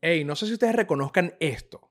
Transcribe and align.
Ey, 0.00 0.24
no 0.24 0.36
sé 0.36 0.46
si 0.46 0.52
ustedes 0.52 0.76
reconozcan 0.76 1.34
esto. 1.40 1.90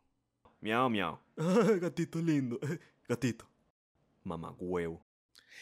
Miau, 0.61 0.89
miau. 0.89 1.19
gatito 1.81 2.19
lindo. 2.21 2.57
Gatito. 3.07 3.45
Mamá 4.23 4.55
huevo. 4.57 5.05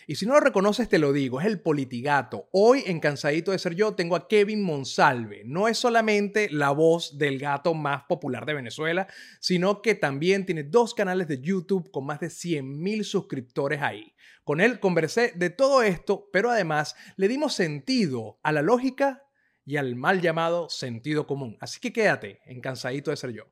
Y 0.07 0.15
si 0.15 0.28
no 0.28 0.33
lo 0.33 0.39
reconoces, 0.39 0.88
te 0.88 1.00
lo 1.00 1.12
digo, 1.12 1.42
es 1.42 1.47
el 1.47 1.60
politigato. 1.60 2.50
Hoy 2.52 2.84
en 2.86 3.00
Cansadito 3.00 3.52
de 3.52 3.58
Ser 3.58 3.73
Yo 3.73 3.96
tengo 3.96 4.16
a 4.16 4.28
Kevin 4.28 4.62
Monsalve. 4.62 5.42
No 5.46 5.68
es 5.68 5.79
solamente 5.79 6.47
la 6.52 6.70
voz 6.70 7.18
del 7.18 7.39
gato 7.39 7.73
más 7.73 8.04
popular 8.04 8.46
de 8.46 8.54
Venezuela, 8.54 9.07
sino 9.39 9.82
que 9.82 9.96
también 9.96 10.46
tiene 10.46 10.64
dos 10.64 10.93
canales 10.93 11.27
de 11.27 11.41
YouTube 11.41 11.89
con 11.89 12.05
más 12.05 12.20
de 12.20 12.30
100 12.30 12.80
mil 12.80 13.04
suscriptores 13.04 13.82
ahí. 13.82 14.14
Con 14.43 14.62
él 14.62 14.80
conversé 14.80 15.34
de 15.36 15.50
todo 15.50 15.82
esto, 15.82 16.30
pero 16.32 16.52
además 16.52 16.96
le 17.16 17.27
dimos 17.27 17.55
sentido 17.55 18.38
a 18.43 18.52
la 18.52 18.62
lógica 18.62 19.25
y 19.66 19.77
al 19.77 19.95
mal 19.95 20.21
llamado 20.21 20.70
sentido 20.70 21.25
común. 21.25 21.57
Así 21.59 21.79
que 21.79 21.91
quédate 21.91 22.41
en 22.45 22.61
Cansadito 22.61 23.11
de 23.11 23.18
Ser 23.18 23.32
Yo. 23.32 23.45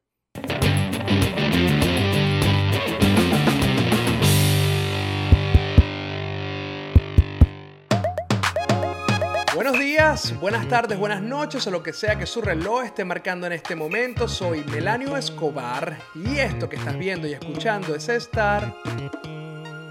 Buenos 9.56 9.80
días, 9.80 10.40
buenas 10.40 10.68
tardes, 10.68 10.98
buenas 10.98 11.22
noches 11.22 11.66
o 11.68 11.72
lo 11.72 11.84
que 11.84 11.94
sea 11.94 12.18
que 12.18 12.26
su 12.26 12.42
reloj 12.42 12.84
esté 12.84 13.06
marcando 13.06 13.48
en 13.48 13.54
este 13.54 13.76
momento. 13.76 14.28
Soy 14.28 14.64
Melanio 14.66 15.16
Escobar 15.16 16.00
y 16.16 16.38
esto 16.38 16.68
que 16.68 16.76
estás 16.76 16.98
viendo 16.98 17.28
y 17.28 17.34
escuchando 17.34 17.96
es 17.96 18.10
estar 18.10 18.76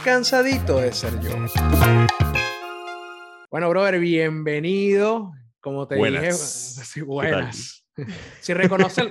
cansadito 0.05 0.79
de 0.79 0.93
ser 0.93 1.19
yo. 1.20 1.31
Bueno, 3.51 3.69
brother, 3.70 4.01
bienvenido. 4.01 5.33
Como 5.62 5.87
te 5.87 5.97
buenas. 5.97 6.77
dije, 6.93 7.02
buenas. 7.02 7.79
Si 8.41 8.53
reconocen, 8.55 9.11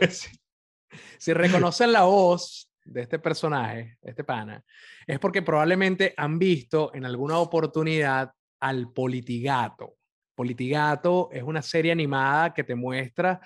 si 1.18 1.34
reconocen 1.34 1.94
la 1.94 2.02
voz 2.02 2.70
de 2.84 3.02
este 3.02 3.20
personaje, 3.20 3.98
este 4.02 4.24
pana, 4.24 4.64
es 5.06 5.20
porque 5.20 5.44
probablemente 5.44 6.14
han 6.18 6.40
visto 6.40 6.92
en 6.94 7.06
alguna 7.06 7.38
oportunidad 7.38 8.32
al 8.60 8.92
Politigato. 8.92 9.96
Politigato 10.36 11.30
es 11.32 11.44
una 11.44 11.62
serie 11.62 11.92
animada 11.92 12.54
que 12.54 12.64
te 12.64 12.76
muestra 12.76 13.40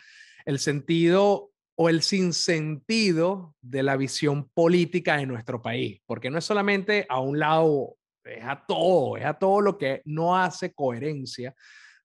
el 0.45 0.58
sentido 0.58 1.52
o 1.77 1.89
el 1.89 2.02
sinsentido 2.02 3.55
de 3.61 3.83
la 3.83 3.97
visión 3.97 4.49
política 4.53 5.17
de 5.17 5.25
nuestro 5.25 5.61
país, 5.61 6.02
porque 6.05 6.30
no 6.30 6.37
es 6.37 6.45
solamente 6.45 7.05
a 7.09 7.19
un 7.19 7.37
lado, 7.37 7.97
es 8.23 8.43
a 8.43 8.65
todo, 8.65 9.17
es 9.17 9.25
a 9.25 9.33
todo 9.33 9.59
lo 9.59 9.77
que 9.77 10.02
no 10.05 10.37
hace 10.37 10.73
coherencia 10.73 11.53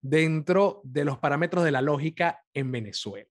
dentro 0.01 0.81
de 0.85 1.05
los 1.05 1.19
parámetros 1.19 1.65
de 1.65 1.71
la 1.73 1.83
lógica 1.83 2.43
en 2.55 2.71
Venezuela. 2.73 3.29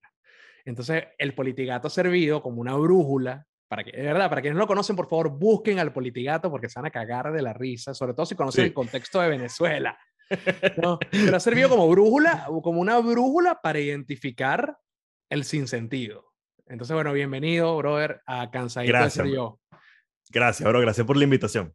Entonces, 0.65 1.05
el 1.17 1.33
politigato 1.33 1.87
ha 1.87 1.91
servido 1.91 2.41
como 2.41 2.61
una 2.61 2.75
brújula 2.75 3.45
para 3.67 3.83
que, 3.83 3.91
de 3.91 4.03
verdad, 4.03 4.29
para 4.29 4.41
quienes 4.41 4.55
no 4.55 4.61
lo 4.63 4.67
conocen, 4.67 4.95
por 4.95 5.07
favor, 5.09 5.29
busquen 5.29 5.79
al 5.79 5.93
politigato 5.93 6.49
porque 6.49 6.69
se 6.69 6.79
van 6.79 6.87
a 6.87 6.91
cagar 6.91 7.31
de 7.31 7.41
la 7.41 7.53
risa, 7.53 7.93
sobre 7.93 8.13
todo 8.13 8.25
si 8.25 8.35
conocen 8.35 8.63
Sí. 8.63 8.67
el 8.67 8.73
contexto 8.73 9.21
de 9.21 9.29
Venezuela. 9.29 9.97
¿no? 10.83 10.99
Pero 11.11 11.37
ha 11.37 11.39
servido 11.39 11.69
como 11.69 11.87
brújula, 11.89 12.45
como 12.63 12.81
una 12.81 12.99
brújula 12.99 13.61
para 13.61 13.79
identificar 13.79 14.77
el 15.29 15.43
sinsentido. 15.43 16.25
Entonces, 16.67 16.93
bueno, 16.93 17.13
bienvenido, 17.13 17.75
brother, 17.77 18.21
a 18.27 18.49
Cansadito 18.51 18.91
Gracias, 18.93 19.13
de 19.13 19.23
ser 19.23 19.31
bro. 19.31 19.59
yo. 19.71 19.79
Gracias, 20.31 20.69
bro. 20.69 20.81
Gracias 20.81 21.07
por 21.07 21.17
la 21.17 21.23
invitación. 21.23 21.73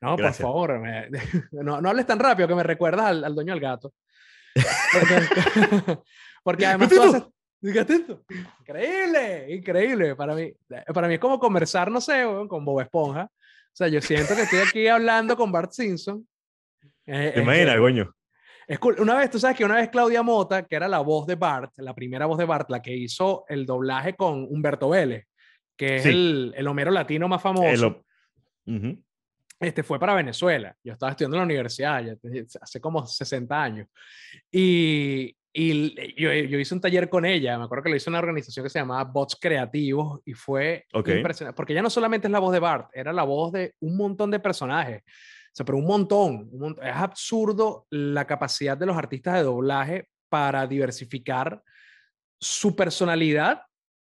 No, 0.00 0.16
Gracias. 0.16 0.38
por 0.46 0.68
favor, 0.70 0.80
me- 0.80 1.08
no, 1.52 1.80
no 1.82 1.88
hables 1.90 2.06
tan 2.06 2.18
rápido 2.18 2.48
que 2.48 2.54
me 2.54 2.62
recuerdas 2.62 3.06
al, 3.06 3.24
al 3.24 3.34
dueño 3.34 3.52
del 3.52 3.60
gato. 3.60 3.92
Porque, 4.54 5.14
porque 6.44 6.66
además 6.66 6.88
tú 6.90 7.02
haces... 7.02 7.22
Increíble, 8.60 9.46
increíble. 9.54 10.16
Para 10.16 10.34
mí, 10.34 10.52
para 10.92 11.08
mí 11.08 11.14
es 11.14 11.20
como 11.20 11.38
conversar, 11.38 11.90
no 11.90 12.00
sé, 12.00 12.24
con 12.48 12.64
Bob 12.64 12.80
Esponja. 12.80 13.24
O 13.24 13.74
sea, 13.74 13.88
yo 13.88 14.00
siento 14.00 14.34
que 14.34 14.42
estoy 14.42 14.58
aquí 14.60 14.86
hablando 14.88 15.36
con 15.36 15.50
Bart 15.52 15.72
Simpson. 15.72 16.26
Eh, 17.06 17.30
¿Te 17.34 17.38
es 17.38 17.42
imaginas, 17.42 17.74
que- 17.74 17.80
coño? 17.80 18.14
es 18.68 18.78
cool. 18.78 18.96
Una 19.00 19.16
vez, 19.16 19.30
tú 19.30 19.38
sabes 19.38 19.56
que 19.56 19.64
una 19.64 19.76
vez 19.76 19.88
Claudia 19.90 20.22
Mota, 20.22 20.64
que 20.64 20.76
era 20.76 20.88
la 20.88 21.00
voz 21.00 21.26
de 21.26 21.34
Bart, 21.34 21.72
la 21.78 21.94
primera 21.94 22.26
voz 22.26 22.38
de 22.38 22.44
Bart, 22.44 22.70
la 22.70 22.80
que 22.80 22.94
hizo 22.94 23.44
el 23.48 23.66
doblaje 23.66 24.14
con 24.14 24.44
Humberto 24.44 24.88
Vélez, 24.90 25.26
que 25.76 25.96
es 25.96 26.02
Sí. 26.04 26.08
el, 26.10 26.54
el 26.56 26.66
Homero 26.68 26.90
latino 26.90 27.28
más 27.28 27.42
famoso 27.42 27.66
Eh, 27.66 27.76
lo- 27.76 28.04
Ujú. 28.66 29.02
Este, 29.62 29.82
fue 29.82 29.98
para 29.98 30.14
Venezuela. 30.14 30.74
Yo 30.84 30.92
estaba 30.92 31.10
estudiando 31.12 31.36
en 31.36 31.40
la 31.40 31.44
universidad 31.44 32.02
ya 32.04 32.14
hace 32.60 32.80
como 32.80 33.06
60 33.06 33.62
años. 33.62 33.88
Y, 34.50 35.36
y 35.52 36.14
yo, 36.20 36.32
yo 36.32 36.58
hice 36.58 36.74
un 36.74 36.80
taller 36.80 37.08
con 37.08 37.24
ella. 37.24 37.58
Me 37.58 37.64
acuerdo 37.64 37.84
que 37.84 37.90
lo 37.90 37.96
hizo 37.96 38.10
una 38.10 38.18
organización 38.18 38.64
que 38.64 38.70
se 38.70 38.78
llamaba 38.78 39.04
Bots 39.04 39.36
Creativos 39.40 40.20
y 40.24 40.34
fue 40.34 40.86
impresionante. 41.16 41.56
Porque 41.56 41.74
ya 41.74 41.82
no 41.82 41.90
solamente 41.90 42.26
es 42.26 42.32
la 42.32 42.38
voz 42.38 42.52
de 42.52 42.58
Bart, 42.58 42.90
era 42.92 43.12
la 43.12 43.22
voz 43.22 43.52
de 43.52 43.74
un 43.80 43.96
montón 43.96 44.30
de 44.30 44.40
personajes. 44.40 45.02
O 45.06 45.54
sea, 45.54 45.66
pero 45.66 45.78
un 45.78 45.86
montón, 45.86 46.48
un 46.50 46.60
mont- 46.60 46.82
Es 46.82 46.96
absurdo 46.96 47.86
la 47.90 48.26
capacidad 48.26 48.76
de 48.76 48.86
los 48.86 48.96
artistas 48.96 49.34
de 49.34 49.42
doblaje 49.42 50.08
para 50.28 50.66
diversificar 50.66 51.62
su 52.40 52.74
personalidad 52.74 53.62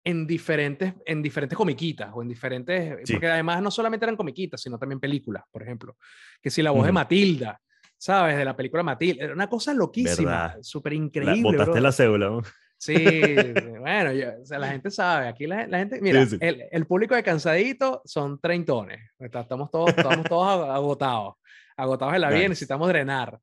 en 0.07 0.25
diferentes, 0.25 0.93
en 1.05 1.21
diferentes 1.21 1.57
comiquitas 1.57 2.09
o 2.13 2.21
en 2.21 2.29
diferentes, 2.29 2.99
Sí. 3.03 3.13
porque 3.13 3.27
además 3.27 3.61
no 3.61 3.69
solamente 3.71 4.05
eran 4.05 4.15
comiquitas, 4.15 4.61
sino 4.61 4.77
también 4.79 4.99
películas, 4.99 5.43
por 5.51 5.63
ejemplo. 5.63 5.97
Que 6.41 6.49
si 6.49 6.61
la 6.61 6.71
voz 6.71 6.83
de 6.83 6.91
Ujú. 6.91 6.95
Matilda, 6.95 7.59
¿sabes? 7.97 8.37
De 8.37 8.45
la 8.45 8.55
película 8.55 8.83
Matilda, 8.83 9.25
era 9.25 9.33
una 9.33 9.49
cosa 9.49 9.73
loquísima, 9.73 10.55
súper 10.61 10.93
La- 10.93 10.97
increíble. 10.97 11.41
botaste 11.43 11.71
bro. 11.71 11.81
la 11.81 11.91
cédula. 11.91 12.29
¿no? 12.29 12.41
Sí, 12.77 12.93
bueno, 13.81 14.13
yo- 14.13 14.41
o 14.41 14.45
sea, 14.45 14.59
la 14.59 14.67
gente 14.69 14.91
sabe, 14.91 15.27
aquí 15.27 15.45
la, 15.47 15.65
la 15.67 15.79
gente, 15.79 15.99
mira, 15.99 16.25
sí. 16.25 16.37
El, 16.39 16.63
el 16.71 16.85
público 16.85 17.15
de 17.15 17.23
Cansadito 17.23 18.01
son 18.05 18.39
treintones, 18.39 18.99
estamos 19.19 19.69
todos, 19.71 19.89
estamos 19.89 20.23
todos 20.25 20.47
ag- 20.47 20.73
agotados, 20.75 21.35
agotados 21.75 22.13
de 22.13 22.19
la 22.19 22.29
vida, 22.29 22.47
necesitamos 22.47 22.87
drenar. 22.87 23.39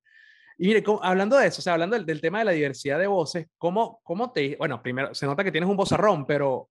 Y 0.59 0.69
mire, 0.69 0.83
¿cómo- 0.83 1.03
hablando 1.03 1.37
de 1.37 1.47
eso, 1.49 1.61
o 1.61 1.63
sea, 1.63 1.73
hablando 1.75 1.97
del, 1.97 2.07
del 2.07 2.21
tema 2.21 2.39
de 2.39 2.45
la 2.45 2.53
diversidad 2.53 2.99
de 2.99 3.07
voces, 3.07 3.47
¿cómo, 3.59 4.01
¿cómo 4.05 4.33
te, 4.33 4.57
bueno, 4.57 4.83
primero, 4.83 5.15
se 5.15 5.27
nota 5.27 5.43
que 5.45 5.51
tienes 5.53 5.69
un 5.69 5.77
vozarrón, 5.77 6.27
pero 6.27 6.69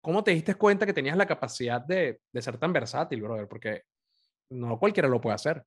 ¿cómo 0.00 0.22
te 0.22 0.32
diste 0.32 0.54
cuenta 0.54 0.84
que 0.86 0.92
tenías 0.92 1.16
la 1.16 1.26
capacidad 1.26 1.80
de, 1.80 2.20
de 2.30 2.42
ser 2.42 2.58
tan 2.58 2.72
versátil, 2.72 3.22
brother? 3.22 3.48
Porque 3.48 3.82
no 4.50 4.78
cualquiera 4.78 5.08
lo 5.08 5.20
puede 5.20 5.34
hacer. 5.36 5.62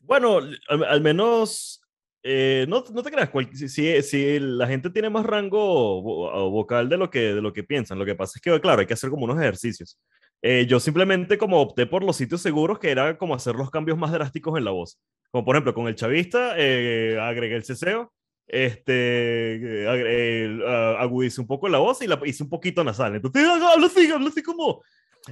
Bueno, 0.00 0.38
al, 0.68 0.84
al 0.84 1.00
menos, 1.00 1.80
eh, 2.22 2.66
no, 2.68 2.82
no 2.92 3.02
te 3.02 3.10
creas, 3.10 3.30
cual- 3.30 3.50
si, 3.54 4.02
si, 4.02 4.38
la 4.40 4.66
gente 4.66 4.90
tiene 4.90 5.10
más 5.10 5.24
rango 5.24 6.02
vocal 6.50 6.88
de 6.88 6.96
lo, 6.96 7.10
que, 7.10 7.34
de 7.34 7.40
lo 7.42 7.52
que 7.52 7.64
piensan, 7.64 7.98
lo 7.98 8.04
que 8.04 8.14
pasa 8.14 8.32
es 8.36 8.42
que, 8.42 8.60
claro, 8.60 8.80
hay 8.80 8.86
que 8.86 8.94
hacer 8.94 9.10
como 9.10 9.24
unos 9.24 9.38
ejercicios. 9.38 9.98
Eh, 10.42 10.66
yo 10.68 10.78
simplemente 10.80 11.38
como 11.38 11.60
opté 11.60 11.86
por 11.86 12.04
los 12.04 12.16
sitios 12.16 12.40
seguros, 12.42 12.78
que 12.78 12.90
era 12.90 13.16
como 13.18 13.34
hacer 13.34 13.54
los 13.54 13.70
cambios 13.70 13.98
más 13.98 14.12
drásticos 14.12 14.56
en 14.58 14.64
la 14.64 14.70
voz. 14.70 14.98
Como 15.30 15.44
por 15.44 15.56
ejemplo, 15.56 15.74
con 15.74 15.88
el 15.88 15.94
chavista, 15.94 16.54
eh, 16.56 17.18
agregué 17.20 17.56
el 17.56 17.64
ceseo, 17.64 18.12
este, 18.46 19.56
eh, 19.86 20.60
ah, 20.66 20.96
agudicé 21.00 21.40
un 21.40 21.46
poco 21.46 21.68
la 21.68 21.78
voz 21.78 22.00
y 22.02 22.06
la 22.06 22.20
hice 22.24 22.42
un 22.44 22.50
poquito 22.50 22.84
nasal. 22.84 23.16
Entonces, 23.16 23.44
hablo 23.44 23.86
así, 23.86 24.10
hablo 24.10 24.28
así 24.28 24.42
como... 24.42 24.82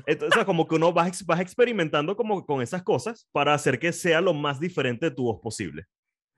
Entonces, 0.06 0.32
o 0.32 0.34
sea, 0.34 0.44
como 0.44 0.66
que 0.66 0.74
uno 0.74 0.92
vas, 0.92 1.24
vas 1.24 1.40
experimentando 1.40 2.16
como 2.16 2.44
con 2.44 2.60
esas 2.60 2.82
cosas 2.82 3.28
para 3.30 3.54
hacer 3.54 3.78
que 3.78 3.92
sea 3.92 4.20
lo 4.20 4.34
más 4.34 4.58
diferente 4.58 5.10
de 5.10 5.14
tu 5.14 5.24
voz 5.24 5.40
posible. 5.40 5.84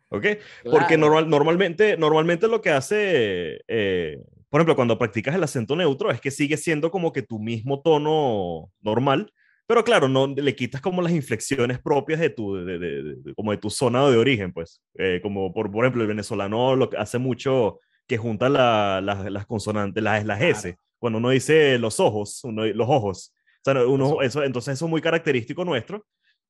¿Ok? 0.08 0.26
Porque 0.64 0.96
Claro. 0.96 0.98
normal, 0.98 1.30
normalmente, 1.30 1.96
normalmente 1.96 2.48
lo 2.48 2.60
que 2.60 2.70
hace, 2.70 3.62
eh, 3.66 4.20
por 4.50 4.60
ejemplo, 4.60 4.76
cuando 4.76 4.98
practicas 4.98 5.34
el 5.34 5.42
acento 5.44 5.74
neutro, 5.76 6.10
es 6.10 6.20
que 6.20 6.30
sigue 6.30 6.56
siendo 6.56 6.90
como 6.90 7.12
que 7.12 7.22
tu 7.22 7.38
mismo 7.38 7.80
tono 7.82 8.70
normal, 8.80 9.32
pero 9.66 9.82
claro, 9.84 10.08
no 10.08 10.26
le 10.28 10.54
quitas 10.54 10.80
como 10.80 11.02
las 11.02 11.12
inflexiones 11.12 11.78
propias 11.80 12.20
de 12.20 12.30
tu, 12.30 12.54
de, 12.56 12.78
de- 12.78 13.02
de- 13.16 13.34
como 13.34 13.50
de 13.50 13.58
tu 13.58 13.68
zona 13.70 14.08
de 14.08 14.16
origen, 14.16 14.52
pues. 14.52 14.80
Eh, 14.94 15.20
como 15.22 15.52
por, 15.52 15.70
por 15.70 15.84
ejemplo, 15.84 16.02
el 16.02 16.08
venezolano 16.08 16.76
lo 16.76 16.88
que 16.90 16.96
hace 16.96 17.18
mucho 17.18 17.80
que 18.06 18.16
junta 18.18 18.48
la- 18.48 19.00
las- 19.00 19.30
las 19.30 19.46
consonantes, 19.46 20.02
las, 20.02 20.24
las 20.24 20.40
S. 20.40 20.62
Claro. 20.62 20.78
Cuando 20.98 21.18
uno 21.18 21.30
dice 21.30 21.78
los 21.78 21.98
ojos, 22.00 22.42
uno, 22.44 22.64
los 22.66 22.88
ojos. 22.88 23.34
O 23.66 23.70
sea, 23.72 23.84
uno, 23.86 24.22
eso, 24.22 24.44
entonces 24.44 24.74
eso 24.74 24.84
es 24.84 24.90
muy 24.90 25.00
característico 25.00 25.64
nuestro 25.64 26.04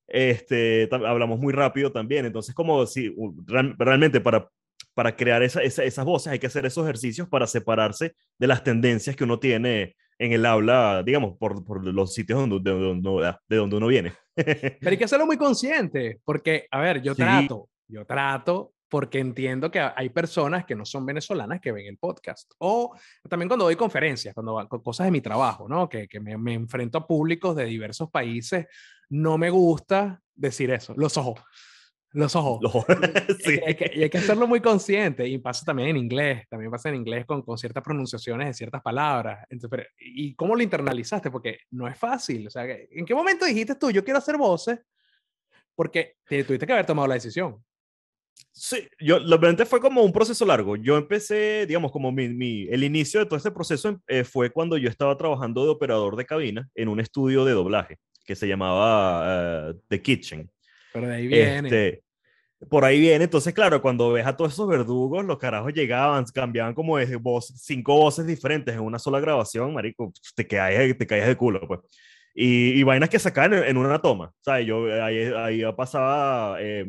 este, 0.08 0.88
hablamos 0.92 1.38
muy 1.40 1.52
rápido 1.52 1.90
también, 1.90 2.26
entonces 2.26 2.54
como 2.54 2.87
si 2.87 3.12
realmente 3.76 4.20
para, 4.20 4.49
para 4.94 5.14
crear 5.17 5.43
esa, 5.43 5.62
esa- 5.62 5.84
esas 5.84 6.05
voces 6.05 6.32
hay 6.32 6.38
que 6.38 6.46
hacer 6.46 6.64
esos 6.67 6.84
ejercicios 6.84 7.28
para 7.28 7.46
separarse 7.46 8.14
de 8.38 8.46
las 8.46 8.64
tendencias 8.64 9.14
que 9.17 9.25
uno 9.25 9.38
tiene 9.38 9.94
en 10.19 10.32
el 10.32 10.46
habla, 10.46 11.02
digamos, 11.05 11.37
por, 11.38 11.62
por 11.64 11.84
los 11.87 12.14
sitios 12.14 12.40
donde, 12.49 12.58
de, 12.70 12.78
donde, 12.78 13.34
de 13.49 13.56
donde 13.56 13.76
uno 13.76 13.87
viene. 13.88 14.14
Pero 14.34 14.90
hay 14.90 14.96
que 14.96 15.05
hacerlo 15.05 15.26
muy 15.26 15.37
consciente, 15.37 16.20
porque, 16.25 16.67
a 16.70 16.81
ver, 16.81 17.02
yo 17.02 17.14
Sí. 17.14 17.23
trato, 17.23 17.69
yo 17.87 18.06
trato, 18.06 18.73
porque 18.88 19.19
entiendo 19.19 19.70
que 19.70 19.81
hay 19.81 20.08
personas 20.11 20.64
que 20.64 20.75
no 20.75 20.87
son 20.87 21.05
venezolanas 21.05 21.61
que 21.61 21.73
ven 21.73 21.87
el 21.87 21.99
podcast. 21.99 22.50
O 22.58 22.94
también 23.28 23.49
cuando 23.49 23.64
doy 23.67 23.76
conferencias, 23.76 24.32
cuando 24.32 24.67
cosas 24.82 25.06
de 25.06 25.11
mi 25.11 25.20
trabajo, 25.20 25.69
¿no? 25.69 25.88
Que, 25.88 26.06
que 26.08 26.20
me, 26.20 26.38
me 26.38 26.55
enfrento 26.55 26.96
a 26.99 27.06
públicos 27.06 27.55
de 27.56 27.64
diversos 27.67 28.08
países, 28.11 28.67
no 29.11 29.37
me 29.37 29.50
gusta 29.50 30.23
decir 30.34 30.70
eso, 30.70 30.94
los 30.96 31.17
ojos. 31.19 31.40
Los 32.16 32.34
ojos. 32.34 32.62
Los 32.62 32.74
ojos. 32.74 32.86
sí. 33.44 33.60
Y 33.60 33.68
hay, 33.68 33.74
que, 33.74 33.90
y 33.94 34.02
hay 34.02 34.08
que 34.08 34.16
hacerlo 34.16 34.46
muy 34.46 34.62
consciente. 34.62 35.28
Y 35.28 35.36
pasa 35.36 35.66
también 35.66 35.90
en 35.90 35.98
inglés. 35.98 36.48
También 36.48 36.70
pasa 36.70 36.88
en 36.88 36.94
inglés 36.94 37.26
con, 37.26 37.42
con 37.42 37.58
ciertas 37.58 37.82
pronunciaciones 37.82 38.48
de 38.48 38.54
ciertas 38.54 38.80
palabras. 38.80 39.46
Entonces, 39.50 39.68
pero, 39.70 39.82
¿Y 39.98 40.34
cómo 40.34 40.56
lo 40.56 40.62
internalizaste? 40.62 41.30
Porque 41.30 41.58
no 41.72 41.86
es 41.86 41.98
fácil. 41.98 42.46
O 42.46 42.50
sea, 42.50 42.64
¿en 42.64 43.04
qué 43.04 43.14
momento 43.14 43.44
dijiste 43.44 43.74
tú, 43.74 43.90
yo 43.90 44.02
quiero 44.02 44.18
hacer 44.18 44.38
voces? 44.38 44.78
Porque 45.74 46.14
te, 46.26 46.42
tuviste 46.42 46.66
que 46.66 46.72
haber 46.72 46.86
tomado 46.86 47.06
la 47.06 47.14
decisión. 47.16 47.62
Sí, 48.50 48.88
yo, 48.98 49.18
realmente 49.18 49.66
fue 49.66 49.78
como 49.78 50.02
un 50.02 50.12
proceso 50.12 50.46
largo. 50.46 50.76
Yo 50.76 50.96
empecé, 50.96 51.66
digamos, 51.66 51.92
como 51.92 52.10
mi, 52.12 52.30
mi 52.30 52.66
el 52.70 52.82
inicio 52.82 53.20
de 53.20 53.26
todo 53.26 53.36
este 53.36 53.50
proceso 53.50 54.00
eh, 54.06 54.24
fue 54.24 54.50
cuando 54.50 54.78
yo 54.78 54.88
estaba 54.88 55.18
trabajando 55.18 55.64
de 55.64 55.70
operador 55.70 56.16
de 56.16 56.24
cabina 56.24 56.66
en 56.74 56.88
un 56.88 56.98
estudio 56.98 57.44
de 57.44 57.52
doblaje 57.52 57.98
que 58.24 58.34
se 58.34 58.48
llamaba 58.48 59.68
uh, 59.68 59.80
The 59.88 60.00
Kitchen. 60.00 60.50
Pero 60.94 61.08
de 61.08 61.14
ahí 61.14 61.26
viene. 61.26 61.68
Este, 61.68 62.06
por 62.68 62.84
ahí 62.84 63.00
viene, 63.00 63.24
entonces 63.24 63.54
claro, 63.54 63.80
cuando 63.82 64.12
ves 64.12 64.26
a 64.26 64.36
todos 64.36 64.52
esos 64.52 64.68
verdugos, 64.68 65.24
los 65.24 65.38
carajos 65.38 65.72
llegaban, 65.72 66.24
cambiaban 66.26 66.74
como 66.74 66.98
de 66.98 67.16
voz, 67.16 67.52
cinco 67.56 67.94
voces 67.96 68.26
diferentes 68.26 68.74
en 68.74 68.80
una 68.80 68.98
sola 68.98 69.20
grabación, 69.20 69.72
marico, 69.74 70.12
te 70.34 70.46
caes, 70.46 70.96
te 70.98 71.06
caes 71.06 71.26
de 71.26 71.36
culo, 71.36 71.60
pues. 71.66 71.80
Y, 72.38 72.78
y, 72.78 72.82
vainas 72.82 73.08
que 73.08 73.18
sacaban 73.18 73.54
en, 73.54 73.64
en, 73.64 73.76
una 73.78 73.98
toma. 73.98 74.30
¿sabes? 74.42 74.66
Yo, 74.66 74.84
ahí, 75.02 75.32
ahí 75.34 75.62
pasaba 75.74 76.58
eh, 76.60 76.84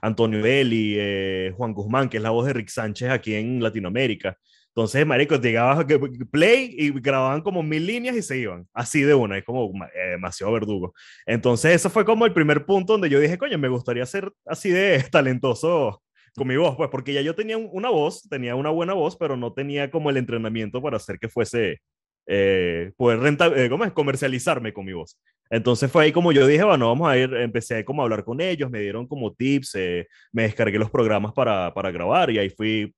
Antonio 0.00 0.40
Deli, 0.40 0.94
eh, 0.96 1.52
Juan 1.56 1.72
Guzmán, 1.72 2.08
que 2.08 2.18
es 2.18 2.22
la 2.22 2.30
voz 2.30 2.46
de 2.46 2.52
Rick 2.52 2.68
Sánchez 2.68 3.10
aquí 3.10 3.34
en 3.34 3.60
Latinoamérica. 3.60 4.38
Entonces, 4.76 5.06
marico, 5.06 5.36
llegabas 5.36 5.78
a 5.78 5.86
play 6.30 6.74
y 6.76 6.90
grababan 7.00 7.40
como 7.40 7.62
mil 7.62 7.86
líneas 7.86 8.14
y 8.14 8.20
se 8.20 8.36
iban. 8.36 8.68
Así 8.74 9.00
de 9.00 9.14
una, 9.14 9.38
es 9.38 9.44
como 9.44 9.72
eh, 9.86 10.10
demasiado 10.10 10.52
verdugo. 10.52 10.92
Entonces, 11.24 11.76
eso 11.76 11.88
fue 11.88 12.04
como 12.04 12.26
el 12.26 12.34
primer 12.34 12.66
punto 12.66 12.92
donde 12.92 13.08
yo 13.08 13.18
dije, 13.18 13.38
coño, 13.38 13.56
me 13.56 13.68
gustaría 13.68 14.04
ser 14.04 14.30
así 14.44 14.68
de 14.68 15.02
talentoso 15.10 16.02
con 16.36 16.46
mi 16.46 16.58
voz, 16.58 16.76
pues, 16.76 16.90
porque 16.90 17.14
ya 17.14 17.22
yo 17.22 17.34
tenía 17.34 17.56
una 17.56 17.88
voz, 17.88 18.28
tenía 18.28 18.54
una 18.54 18.68
buena 18.68 18.92
voz, 18.92 19.16
pero 19.16 19.34
no 19.34 19.54
tenía 19.54 19.90
como 19.90 20.10
el 20.10 20.18
entrenamiento 20.18 20.82
para 20.82 20.98
hacer 20.98 21.18
que 21.18 21.30
fuese 21.30 21.80
eh, 22.26 22.92
poder 22.98 23.20
renta, 23.20 23.46
eh, 23.46 23.70
¿cómo 23.70 23.86
es? 23.86 23.92
comercializarme 23.92 24.74
con 24.74 24.84
mi 24.84 24.92
voz. 24.92 25.18
Entonces 25.48 25.90
fue 25.90 26.04
ahí 26.04 26.12
como 26.12 26.32
yo 26.32 26.46
dije, 26.46 26.64
bueno, 26.64 26.88
vamos 26.88 27.08
a 27.08 27.16
ir, 27.16 27.32
empecé 27.32 27.82
como 27.82 28.02
a 28.02 28.04
hablar 28.04 28.24
con 28.24 28.42
ellos, 28.42 28.70
me 28.70 28.80
dieron 28.80 29.06
como 29.06 29.32
tips, 29.32 29.74
eh, 29.76 30.06
me 30.32 30.42
descargué 30.42 30.78
los 30.78 30.90
programas 30.90 31.32
para, 31.32 31.72
para 31.72 31.90
grabar 31.90 32.30
y 32.30 32.38
ahí 32.38 32.50
fui 32.50 32.92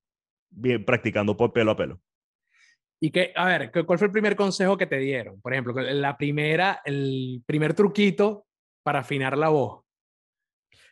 bien, 0.51 0.85
practicando 0.85 1.37
por 1.37 1.53
pelo 1.53 1.73
a 1.73 1.77
pelo. 1.77 2.01
Y 3.01 3.11
que, 3.11 3.33
a 3.37 3.47
ver, 3.47 3.71
¿cuál 3.87 3.99
fue 3.99 4.07
el 4.07 4.13
primer 4.13 4.35
consejo 4.35 4.77
que 4.77 4.87
te 4.87 4.99
dieron? 4.99 5.41
Por 5.41 5.53
ejemplo, 5.53 5.73
la 5.73 6.17
primera, 6.17 6.83
el 6.85 7.43
primer 7.47 7.75
truquito 7.75 8.47
para 8.83 9.01
afinar 9.01 9.39
la 9.39 9.51
voz. 9.51 9.85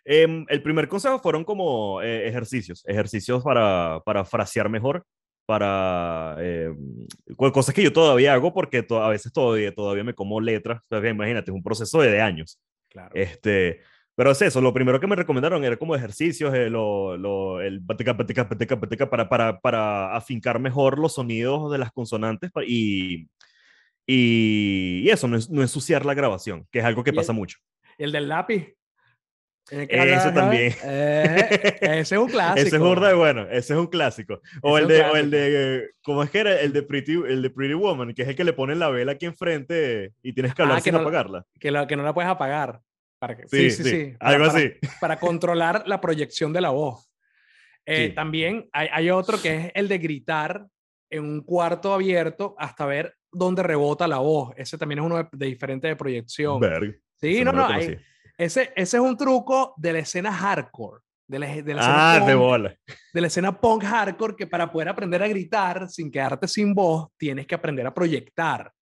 Eh, 0.04 0.44
el 0.48 0.62
primer 0.62 0.86
consejo 0.86 1.18
fueron 1.18 1.42
como 1.42 2.00
eh, 2.00 2.28
ejercicios, 2.28 2.84
ejercicios 2.86 3.42
para, 3.42 4.00
para 4.04 4.24
frasear 4.24 4.68
mejor, 4.68 5.04
para 5.46 6.36
eh, 6.38 6.72
cosas 7.36 7.74
que 7.74 7.82
yo 7.82 7.92
todavía 7.92 8.34
hago 8.34 8.54
porque 8.54 8.84
to 8.84 9.02
a 9.02 9.08
veces 9.08 9.32
todavía, 9.32 9.74
todavía 9.74 10.04
me 10.04 10.14
como 10.14 10.40
letras. 10.40 10.84
O 10.90 11.00
sea, 11.00 11.10
imagínate, 11.10 11.50
es 11.50 11.54
un 11.54 11.62
proceso 11.62 12.00
de, 12.00 12.10
de 12.10 12.20
años. 12.20 12.60
Claro. 12.88 13.10
Este, 13.14 13.80
pero 14.16 14.30
es 14.30 14.40
eso, 14.40 14.62
lo 14.62 14.72
primero 14.72 14.98
que 14.98 15.06
me 15.06 15.14
recomendaron 15.14 15.62
era 15.62 15.76
como 15.76 15.94
ejercicios, 15.94 16.54
eh, 16.54 16.70
lo, 16.70 17.18
lo, 17.18 17.60
el 17.60 17.82
para, 17.84 19.28
para, 19.28 19.60
para 19.60 20.16
afincar 20.16 20.58
mejor 20.58 20.98
los 20.98 21.14
sonidos 21.14 21.70
de 21.70 21.78
las 21.78 21.92
consonantes 21.92 22.50
y, 22.66 23.28
y, 24.06 25.02
y 25.04 25.10
eso, 25.10 25.28
no, 25.28 25.36
es, 25.36 25.50
no 25.50 25.60
ensuciar 25.60 26.06
la 26.06 26.14
grabación, 26.14 26.66
que 26.72 26.78
es 26.78 26.84
algo 26.84 27.04
que 27.04 27.12
pasa 27.12 27.32
el, 27.32 27.38
mucho. 27.38 27.58
¿El 27.98 28.10
del 28.10 28.28
lápiz? 28.28 28.74
Eso 29.68 30.32
también. 30.32 30.72
Eh, 30.84 31.78
ese 31.80 32.14
es 32.14 32.20
un 32.20 32.28
clásico. 32.28 32.60
ese 32.66 32.76
es 32.76 32.82
burda 32.82 33.12
bueno, 33.14 33.42
ese 33.50 33.72
es 33.74 33.78
un 33.78 33.88
clásico. 33.88 34.40
O 34.62 34.78
el 34.78 34.86
de, 34.86 35.02
o 35.02 35.16
el 35.16 35.30
de, 35.30 35.90
¿cómo 36.02 36.22
es 36.22 36.30
que 36.30 36.38
era? 36.38 36.60
El 36.60 36.72
de, 36.72 36.82
Pretty, 36.82 37.14
el 37.14 37.42
de 37.42 37.50
Pretty 37.50 37.74
Woman, 37.74 38.14
que 38.14 38.22
es 38.22 38.28
el 38.28 38.36
que 38.36 38.44
le 38.44 38.52
ponen 38.52 38.78
la 38.78 38.90
vela 38.90 39.12
aquí 39.12 39.26
enfrente 39.26 40.12
y 40.22 40.32
tienes 40.32 40.54
que 40.54 40.62
hablar 40.62 40.78
ah, 40.78 40.80
sin 40.80 40.94
no, 40.94 41.00
apagarla. 41.00 41.44
Que, 41.58 41.70
la, 41.70 41.86
que 41.86 41.96
no 41.96 42.04
la 42.04 42.14
puedes 42.14 42.30
apagar. 42.30 42.80
Para 43.18 43.36
que, 43.36 43.48
sí, 43.48 43.70
sí, 43.70 43.82
sí. 43.82 43.90
sí. 43.90 44.16
Para, 44.18 44.34
algo 44.34 44.46
para, 44.46 44.58
así. 44.58 44.72
Para 45.00 45.18
controlar 45.18 45.84
la 45.86 46.00
proyección 46.00 46.52
de 46.52 46.60
la 46.60 46.70
voz. 46.70 47.10
Eh, 47.84 48.08
sí. 48.08 48.14
También 48.14 48.68
hay, 48.72 48.88
hay, 48.92 49.10
otro 49.10 49.40
que 49.40 49.56
es 49.56 49.72
el 49.74 49.88
de 49.88 49.98
gritar 49.98 50.66
en 51.10 51.24
un 51.24 51.40
cuarto 51.42 51.94
abierto 51.94 52.54
hasta 52.58 52.84
ver 52.84 53.14
dónde 53.32 53.62
rebota 53.62 54.08
la 54.08 54.18
voz. 54.18 54.52
Ese 54.56 54.76
también 54.76 54.98
es 54.98 55.04
uno 55.06 55.16
de, 55.16 55.28
de 55.32 55.46
diferente 55.46 55.88
de 55.88 55.96
proyección. 55.96 56.60
Sí, 57.20 57.44
no, 57.44 57.52
no. 57.52 57.66
Hay, 57.66 57.98
ese, 58.38 58.72
ese 58.76 58.96
es 58.96 59.02
un 59.02 59.16
truco 59.16 59.74
de 59.76 59.92
la 59.92 59.98
escena 60.00 60.32
hardcore. 60.32 61.02
De 61.28 61.40
la, 61.40 61.48
de 61.48 61.74
la 61.74 61.82
ah, 61.82 62.12
escena 62.12 62.26
de 62.26 62.34
bola. 62.36 62.76
De 63.12 63.20
la 63.20 63.26
escena 63.26 63.60
punk 63.60 63.82
hardcore 63.82 64.36
que 64.36 64.46
para 64.46 64.70
poder 64.70 64.88
aprender 64.88 65.20
a 65.24 65.28
gritar 65.28 65.88
sin 65.88 66.08
quedarte 66.08 66.46
sin 66.46 66.72
voz, 66.72 67.08
tienes 67.16 67.48
que 67.48 67.54
aprender 67.56 67.84
a 67.84 67.92
proyectar. 67.92 68.72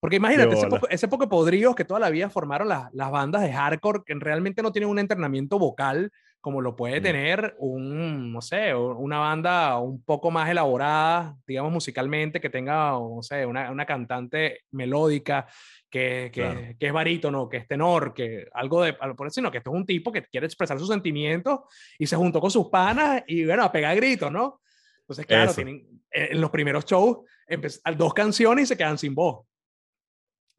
Porque 0.00 0.16
imagínate, 0.16 0.54
ese 0.54 0.66
poco, 0.66 0.88
ese 0.88 1.08
poco 1.08 1.28
podridos 1.28 1.74
que 1.74 1.84
toda 1.84 2.00
la 2.00 2.10
vida 2.10 2.28
formaron 2.28 2.68
las, 2.68 2.92
las 2.92 3.10
bandas 3.10 3.42
de 3.42 3.52
hardcore 3.52 4.02
que 4.04 4.14
realmente 4.14 4.62
no 4.62 4.72
tienen 4.72 4.90
un 4.90 4.98
entrenamiento 4.98 5.58
vocal 5.58 6.10
como 6.46 6.60
lo 6.60 6.76
puede 6.76 7.00
tener 7.00 7.56
un, 7.58 8.32
no 8.32 8.40
sé, 8.40 8.72
una 8.72 9.18
banda 9.18 9.80
un 9.80 10.04
poco 10.04 10.30
más 10.30 10.48
elaborada, 10.48 11.36
digamos 11.44 11.72
musicalmente, 11.72 12.40
que 12.40 12.48
tenga, 12.48 12.90
no 12.92 13.18
sé, 13.20 13.44
una, 13.44 13.68
una 13.72 13.84
cantante 13.84 14.60
melódica, 14.70 15.48
que, 15.90 16.30
que, 16.32 16.42
claro. 16.42 16.60
que, 16.78 16.86
es 16.86 16.92
barítono, 16.92 17.48
que 17.48 17.56
es 17.56 17.66
tenor, 17.66 18.14
que 18.14 18.46
algo 18.52 18.82
de, 18.82 18.92
por 18.92 19.26
eso, 19.26 19.34
sino 19.34 19.50
que 19.50 19.58
esto 19.58 19.70
es 19.70 19.76
un 19.76 19.86
tipo 19.86 20.12
que 20.12 20.22
quiere 20.22 20.46
expresar 20.46 20.78
sus 20.78 20.86
sentimientos 20.86 21.62
y 21.98 22.06
se 22.06 22.14
juntó 22.14 22.40
con 22.40 22.52
sus 22.52 22.68
panas 22.68 23.24
y 23.26 23.44
bueno, 23.44 23.64
a 23.64 23.72
pegar 23.72 23.96
gritos, 23.96 24.30
¿no? 24.30 24.60
Entonces, 25.00 25.26
claro, 25.26 25.52
tienen, 25.52 25.84
en 26.12 26.40
los 26.40 26.50
primeros 26.50 26.84
shows, 26.84 27.26
dos 27.96 28.14
canciones 28.14 28.62
y 28.62 28.66
se 28.66 28.76
quedan 28.76 28.98
sin 28.98 29.16
voz 29.16 29.44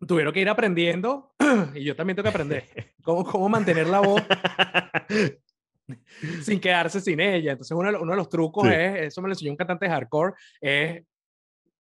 tuvieron 0.06 0.34
que 0.34 0.42
ir 0.42 0.50
aprendiendo, 0.50 1.34
y 1.74 1.84
yo 1.84 1.96
también 1.96 2.16
tengo 2.16 2.26
que 2.26 2.30
aprender, 2.30 2.66
cómo, 3.04 3.24
cómo 3.24 3.50
mantener 3.50 3.88
la 3.88 4.02
voz 4.02 4.22
sin 6.42 6.60
quedarse 6.60 7.02
sin 7.02 7.20
ella. 7.20 7.54
Entonces, 7.54 7.76
uno, 7.76 7.90
uno 8.00 8.12
de 8.12 8.18
los 8.18 8.30
trucos 8.30 8.68
sí. 8.68 8.74
es, 8.74 9.08
eso 9.08 9.22
me 9.22 9.30
lo 9.30 9.34
enseñó 9.34 9.52
un 9.52 9.58
cantante 9.58 9.86
de 9.86 9.92
hardcore, 9.92 10.34
es 10.62 11.04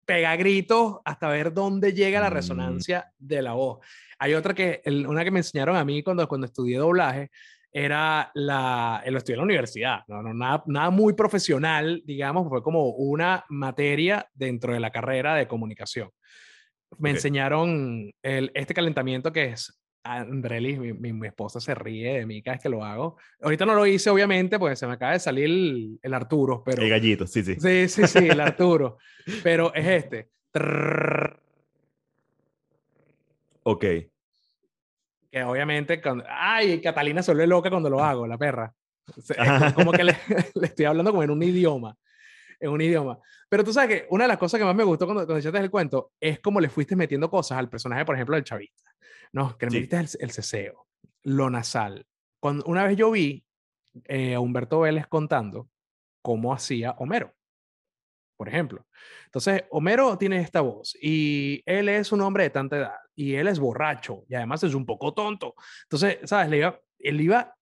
pegar 0.06 0.38
gritos 0.38 1.00
hasta 1.04 1.28
ver 1.28 1.52
dónde 1.52 1.92
llega 1.92 2.20
la 2.20 2.30
resonancia 2.30 3.12
mm. 3.18 3.26
de 3.26 3.42
la 3.42 3.52
voz. 3.52 3.84
Hay 4.18 4.34
otra 4.34 4.54
que, 4.54 4.80
el, 4.84 5.06
una 5.06 5.22
que 5.22 5.30
me 5.30 5.40
enseñaron 5.40 5.76
a 5.76 5.84
mí 5.84 6.02
cuando, 6.02 6.26
cuando 6.26 6.46
estudié 6.46 6.78
doblaje, 6.78 7.30
era 7.70 8.30
la, 8.32 9.02
lo 9.06 9.18
estudié 9.18 9.34
en 9.34 9.40
la 9.40 9.44
universidad, 9.44 10.00
no, 10.08 10.22
no, 10.22 10.32
nada, 10.32 10.64
nada 10.66 10.88
muy 10.88 11.12
profesional, 11.12 12.02
digamos, 12.06 12.48
fue 12.48 12.62
como 12.62 12.88
una 12.88 13.44
materia 13.50 14.26
dentro 14.32 14.72
de 14.72 14.80
la 14.80 14.90
carrera 14.90 15.34
de 15.34 15.46
comunicación 15.46 16.10
me 16.98 17.10
okay. 17.10 17.16
enseñaron 17.16 18.10
el, 18.22 18.50
este 18.54 18.74
calentamiento 18.74 19.32
que 19.32 19.44
es 19.46 19.78
Andrelis, 20.04 20.78
mi, 20.78 20.92
mi, 20.92 21.12
mi, 21.12 21.26
esposa 21.26 21.60
se 21.60 21.74
ríe 21.74 22.18
de 22.18 22.26
mí 22.26 22.42
cada 22.42 22.54
vez 22.54 22.62
que 22.62 22.68
lo 22.68 22.84
hago. 22.84 23.18
Ahorita 23.42 23.66
no 23.66 23.74
lo 23.74 23.84
hice, 23.84 24.08
obviamente, 24.10 24.58
porque 24.58 24.76
se 24.76 24.86
me 24.86 24.94
acaba 24.94 25.12
de 25.12 25.18
salir 25.18 25.44
el, 25.44 25.98
el 26.02 26.14
Arturo, 26.14 26.62
pero... 26.64 26.82
El 26.82 26.88
gallito, 26.88 27.26
sí, 27.26 27.42
sí. 27.42 27.56
Sí, 27.60 27.88
sí, 27.88 28.06
sí, 28.06 28.28
el 28.28 28.40
Arturo. 28.40 28.98
pero 29.42 29.74
es 29.74 29.86
este. 29.86 30.30
Ok. 33.64 33.84
Que 35.30 35.42
obviamente, 35.44 36.00
cuando... 36.00 36.24
ay, 36.26 36.80
Catalina 36.80 37.22
se 37.22 37.32
vuelve 37.32 37.46
loca 37.46 37.68
cuando 37.68 37.90
lo 37.90 38.02
hago, 38.02 38.26
la 38.26 38.38
perra. 38.38 38.72
Es 39.16 39.74
como 39.74 39.92
que 39.92 40.04
le, 40.04 40.16
le 40.54 40.66
estoy 40.66 40.86
hablando 40.86 41.10
como 41.10 41.22
en 41.22 41.30
un 41.30 41.42
idioma 41.42 41.96
en 42.60 42.70
un 42.70 42.80
idioma. 42.80 43.18
Pero 43.48 43.64
tú 43.64 43.72
sabes 43.72 43.88
que 44.00 44.06
una 44.10 44.24
de 44.24 44.28
las 44.28 44.38
cosas 44.38 44.58
que 44.58 44.64
más 44.64 44.74
me 44.74 44.84
gustó 44.84 45.06
cuando, 45.06 45.24
cuando 45.26 45.38
echaste 45.38 45.58
el 45.58 45.70
cuento 45.70 46.12
es 46.20 46.40
cómo 46.40 46.60
le 46.60 46.68
fuiste 46.68 46.96
metiendo 46.96 47.30
cosas 47.30 47.58
al 47.58 47.68
personaje, 47.68 48.04
por 48.04 48.14
ejemplo, 48.14 48.36
del 48.36 48.44
chavista. 48.44 48.88
¿no? 49.32 49.56
Que 49.56 49.66
le 49.66 49.70
sí. 49.70 49.76
metiste 49.76 49.96
el, 49.96 50.08
el 50.20 50.30
ceseo, 50.30 50.86
lo 51.24 51.50
nasal. 51.50 52.06
Cuando, 52.40 52.64
una 52.66 52.84
vez 52.84 52.96
yo 52.96 53.10
vi 53.10 53.44
eh, 54.04 54.34
a 54.34 54.40
Humberto 54.40 54.80
Vélez 54.80 55.06
contando 55.06 55.68
cómo 56.22 56.52
hacía 56.52 56.92
Homero, 56.98 57.34
por 58.36 58.48
ejemplo. 58.48 58.86
Entonces, 59.26 59.64
Homero 59.70 60.16
tiene 60.18 60.40
esta 60.40 60.60
voz 60.60 60.96
y 61.00 61.62
él 61.66 61.88
es 61.88 62.12
un 62.12 62.20
hombre 62.20 62.44
de 62.44 62.50
tanta 62.50 62.76
edad 62.76 62.96
y 63.14 63.34
él 63.34 63.48
es 63.48 63.58
borracho 63.58 64.24
y 64.28 64.34
además 64.34 64.62
es 64.62 64.74
un 64.74 64.86
poco 64.86 65.12
tonto. 65.12 65.54
Entonces, 65.84 66.18
¿sabes? 66.24 66.48
Le 66.50 66.58
iba, 66.58 66.80
él 66.98 67.20
iba 67.20 67.54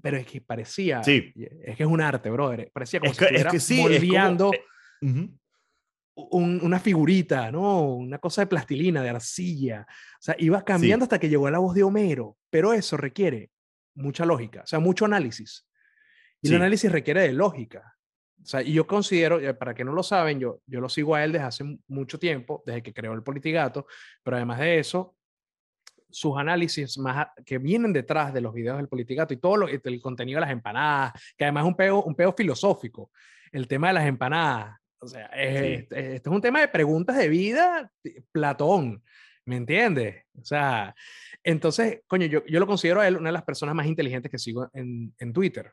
pero 0.00 0.16
es 0.16 0.26
que 0.26 0.40
parecía, 0.40 1.02
sí. 1.02 1.32
es 1.36 1.76
que 1.76 1.82
es 1.82 1.88
un 1.88 2.00
arte, 2.00 2.30
brother, 2.30 2.70
parecía 2.72 3.00
como 3.00 3.12
es 3.12 3.16
si 3.16 3.20
que, 3.20 3.24
estuviera 3.26 3.50
es 3.50 3.54
que 3.54 3.60
sí, 3.60 3.80
moldeando 3.80 4.50
es 4.52 4.60
como, 5.00 5.12
uh 5.12 5.24
-huh. 5.24 5.38
un, 6.30 6.60
una 6.62 6.78
figurita, 6.80 7.50
¿no? 7.50 7.94
Una 7.94 8.18
cosa 8.18 8.42
de 8.42 8.46
plastilina, 8.46 9.02
de 9.02 9.10
arcilla. 9.10 9.86
O 9.88 10.22
sea, 10.22 10.34
iba 10.38 10.64
cambiando 10.64 11.04
sí. 11.04 11.06
hasta 11.06 11.18
que 11.18 11.28
llegó 11.28 11.46
a 11.46 11.50
la 11.50 11.58
voz 11.58 11.74
de 11.74 11.82
Homero, 11.82 12.36
pero 12.50 12.72
eso 12.72 12.96
requiere 12.96 13.50
mucha 13.94 14.24
lógica, 14.24 14.62
o 14.62 14.66
sea, 14.66 14.78
mucho 14.78 15.04
análisis. 15.04 15.66
Y 16.42 16.48
el 16.48 16.56
análisis 16.56 16.92
requiere 16.92 17.22
de 17.22 17.32
lógica. 17.32 17.96
O 18.42 18.46
sea, 18.46 18.62
y 18.62 18.72
yo 18.72 18.86
considero, 18.86 19.40
eh, 19.40 19.54
para 19.54 19.74
que 19.74 19.84
no 19.84 19.92
lo 19.92 20.04
saben, 20.04 20.38
yo, 20.38 20.60
yo 20.66 20.80
lo 20.80 20.88
sigo 20.88 21.16
a 21.16 21.24
él 21.24 21.32
desde 21.32 21.46
hace 21.46 21.78
mucho 21.88 22.18
tiempo, 22.18 22.62
desde 22.64 22.82
que 22.82 22.94
creó 22.94 23.12
el 23.12 23.22
Politigato, 23.24 23.86
pero 24.22 24.36
además 24.36 24.60
de 24.60 24.78
eso, 24.78 25.15
sus 26.10 26.36
análisis 26.36 26.98
más 26.98 27.28
que 27.44 27.58
vienen 27.58 27.92
detrás 27.92 28.32
de 28.32 28.40
los 28.40 28.54
videos 28.54 28.76
del 28.76 28.88
Politicato 28.88 29.34
y 29.34 29.38
todo 29.38 29.56
lo, 29.56 29.68
el 29.68 30.00
contenido 30.00 30.38
de 30.38 30.46
las 30.46 30.50
empanadas, 30.50 31.12
que 31.36 31.44
además 31.44 31.64
es 31.64 31.68
un 31.68 31.76
peo, 31.76 32.02
un 32.02 32.14
peo 32.14 32.32
filosófico, 32.32 33.10
el 33.52 33.66
tema 33.68 33.88
de 33.88 33.94
las 33.94 34.06
empanadas. 34.06 34.78
O 34.98 35.08
sea, 35.08 35.26
este, 35.26 36.16
es 36.16 36.26
un 36.26 36.40
tema 36.40 36.60
de 36.60 36.68
preguntas 36.68 37.16
de 37.16 37.28
vida, 37.28 37.90
Platón, 38.32 39.02
¿me 39.44 39.56
entiendes? 39.56 40.24
O 40.38 40.44
sea, 40.44 40.94
entonces, 41.42 42.00
coño, 42.06 42.26
yo, 42.26 42.44
yo 42.46 42.58
lo 42.58 42.66
considero 42.66 43.00
a 43.00 43.08
él 43.08 43.16
una 43.16 43.28
de 43.28 43.34
las 43.34 43.44
personas 43.44 43.74
más 43.74 43.86
inteligentes 43.86 44.30
que 44.30 44.38
sigo 44.38 44.68
en, 44.72 45.14
en 45.18 45.32
Twitter. 45.32 45.72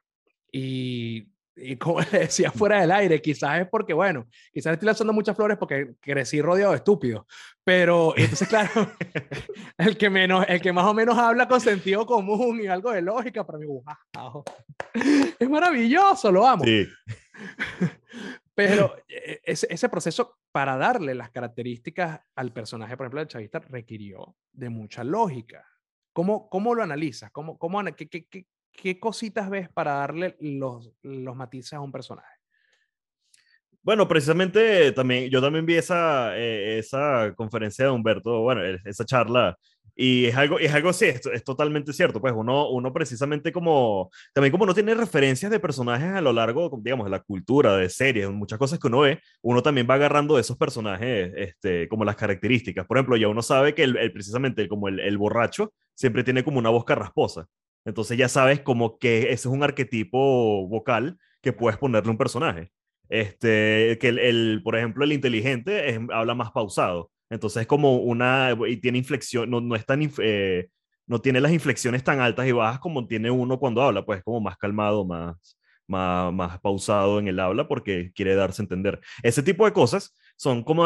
Y 0.52 1.33
y 1.56 1.76
como 1.76 2.00
le 2.12 2.20
decía 2.20 2.52
fuera 2.52 2.82
del 2.82 2.92
aire, 2.92 3.22
quizás 3.22 3.62
es 3.62 3.68
porque, 3.68 3.94
bueno, 3.94 4.28
quizás 4.52 4.74
estoy 4.74 4.88
lanzando 4.88 5.14
muchas 5.14 5.36
flores 5.36 5.58
porque 5.58 5.96
crecí 6.00 6.42
rodeado 6.42 6.72
de 6.72 6.78
estúpidos. 6.78 7.26
Pero 7.64 8.14
entonces, 8.18 8.48
claro, 8.48 8.70
el 9.78 9.98
que, 9.98 10.10
menos, 10.10 10.46
el 10.48 10.62
que 10.62 10.74
más 10.74 10.86
o 10.86 10.94
menos 10.94 11.18
habla 11.18 11.48
con 11.48 11.62
sentido 11.62 12.06
común 12.06 12.62
y 12.62 12.68
algo 12.68 12.92
de 12.92 13.02
lógica, 13.02 13.46
para 13.46 13.60
mí, 13.60 13.66
wow, 13.66 14.44
es 15.40 15.50
maravilloso, 15.50 16.32
lo 16.32 16.46
amo. 16.46 16.64
Sí. 16.64 16.88
Pero 18.56 18.96
e, 19.08 19.42
ese, 19.44 19.68
ese, 19.70 19.90
proceso 19.90 20.38
para 20.52 20.78
darle 20.78 21.16
las 21.16 21.32
características 21.32 22.22
al 22.36 22.54
personaje, 22.54 22.96
por 22.96 23.06
ejemplo, 23.06 23.22
del 23.22 23.28
chavista, 23.28 23.60
requirió 23.60 24.36
de 24.52 24.70
mucha 24.70 25.04
lógica. 25.04 25.66
¿Cómo, 26.14 26.48
cómo 26.48 26.76
lo 26.76 26.84
analizas? 26.84 27.32
¿Cómo, 27.32 27.58
cómo, 27.58 27.84
qué, 27.96 28.08
qué, 28.08 28.28
qué, 28.28 28.46
¿qué 28.74 29.00
cositas 29.00 29.50
ves 29.50 29.70
para 29.70 29.94
darle 29.94 30.36
los, 30.40 30.92
los 31.04 31.36
matices 31.36 31.74
a 31.74 31.82
un 31.82 31.92
personaje? 31.92 32.28
Bueno, 33.82 34.08
precisamente 34.08 34.92
también, 34.94 35.30
yo 35.30 35.42
también 35.42 35.66
vi 35.66 35.76
esa, 35.76 36.38
eh, 36.38 36.80
esa 36.80 37.34
conferencia 37.36 37.86
de 37.86 37.92
Humberto, 37.92 38.42
bueno, 38.42 38.62
esa 38.86 39.04
charla, 39.06 39.58
y 39.96 40.26
es 40.26 40.36
algo, 40.36 40.58
es 40.58 40.74
algo 40.74 40.90
así, 40.90 41.06
es, 41.06 41.26
es, 41.28 41.44
totalmente 41.44 41.94
cierto, 41.94 42.20
pues 42.20 42.34
uno, 42.36 42.70
uno 42.70 42.94
precisamente 42.94 43.52
como, 43.52 44.10
también 44.34 44.52
como 44.52 44.66
no 44.66 44.74
tiene 44.74 44.96
referencias 44.96 45.52
de 45.52 45.60
personajes 45.60 46.14
a 46.16 46.22
lo 46.22 46.34
largo, 46.34 46.72
digamos, 46.82 47.06
de 47.06 47.12
la 47.12 47.20
cultura, 47.20 47.76
de 47.78 47.90
series, 47.90 48.30
muchas 48.32 48.58
cosas 48.58 48.80
que 48.80 48.88
uno 48.88 49.02
ve, 49.02 49.20
uno 49.42 49.62
también 49.62 49.86
va 49.88 49.96
agarrando 49.96 50.36
de 50.36 50.42
esos 50.42 50.58
personajes, 50.58 51.32
este, 51.36 51.88
como 51.90 52.06
las 52.06 52.16
características. 52.16 52.88
Por 52.88 52.98
ejemplo, 52.98 53.18
ya 53.18 53.28
uno 53.28 53.42
sabe 53.42 53.76
que 53.76 53.84
el, 53.84 54.12
precisamente 54.14 54.68
como 54.68 54.88
el, 54.88 55.00
el 55.00 55.18
borracho 55.18 55.74
siempre 55.94 56.24
tiene 56.24 56.44
como 56.44 56.58
una 56.58 56.70
voz 56.70 56.86
carrasposa. 56.86 57.48
Entonces 57.86 58.18
ya 58.18 58.30
sabes 58.30 58.62
como 58.62 58.98
que 58.98 59.24
ese 59.24 59.34
es 59.34 59.46
un 59.46 59.64
arquetipo 59.64 60.68
vocal 60.68 61.18
que 61.42 61.54
puedes 61.54 61.78
ponerle 61.78 62.12
un 62.12 62.18
personaje. 62.18 62.72
Este, 63.10 63.98
que 64.00 64.08
el, 64.10 64.62
por 64.64 64.76
ejemplo, 64.76 65.04
el 65.04 65.12
inteligente 65.12 66.00
habla 66.12 66.34
más 66.34 66.52
pausado. 66.52 67.12
Entonces 67.30 67.62
es 67.62 67.68
como 67.68 67.98
una, 67.98 68.56
y 68.68 68.78
tiene 68.78 68.98
inflexión, 69.00 69.50
no, 69.50 69.60
no 69.60 69.76
es 69.76 69.86
tan, 69.86 70.10
eh, 70.20 70.70
no 71.08 71.20
tiene 71.20 71.42
las 71.42 71.52
inflexiones 71.52 72.04
tan 72.04 72.20
altas 72.20 72.48
y 72.48 72.52
bajas 72.52 72.80
como 72.80 73.08
tiene 73.08 73.32
uno 73.32 73.60
cuando 73.60 73.82
habla, 73.82 74.06
pues 74.06 74.24
como 74.24 74.40
más 74.40 74.58
calmado, 74.58 75.06
más, 75.06 75.58
más, 75.88 76.34
más 76.34 76.60
pausado 76.60 77.20
en 77.20 77.28
el 77.28 77.40
habla 77.40 77.68
porque 77.68 78.12
quiere 78.14 78.36
darse 78.36 78.62
a 78.62 78.66
entender. 78.66 79.00
Ese 79.22 79.44
tipo 79.44 79.66
de 79.66 79.74
cosas 79.74 80.16
son 80.36 80.64
como, 80.64 80.84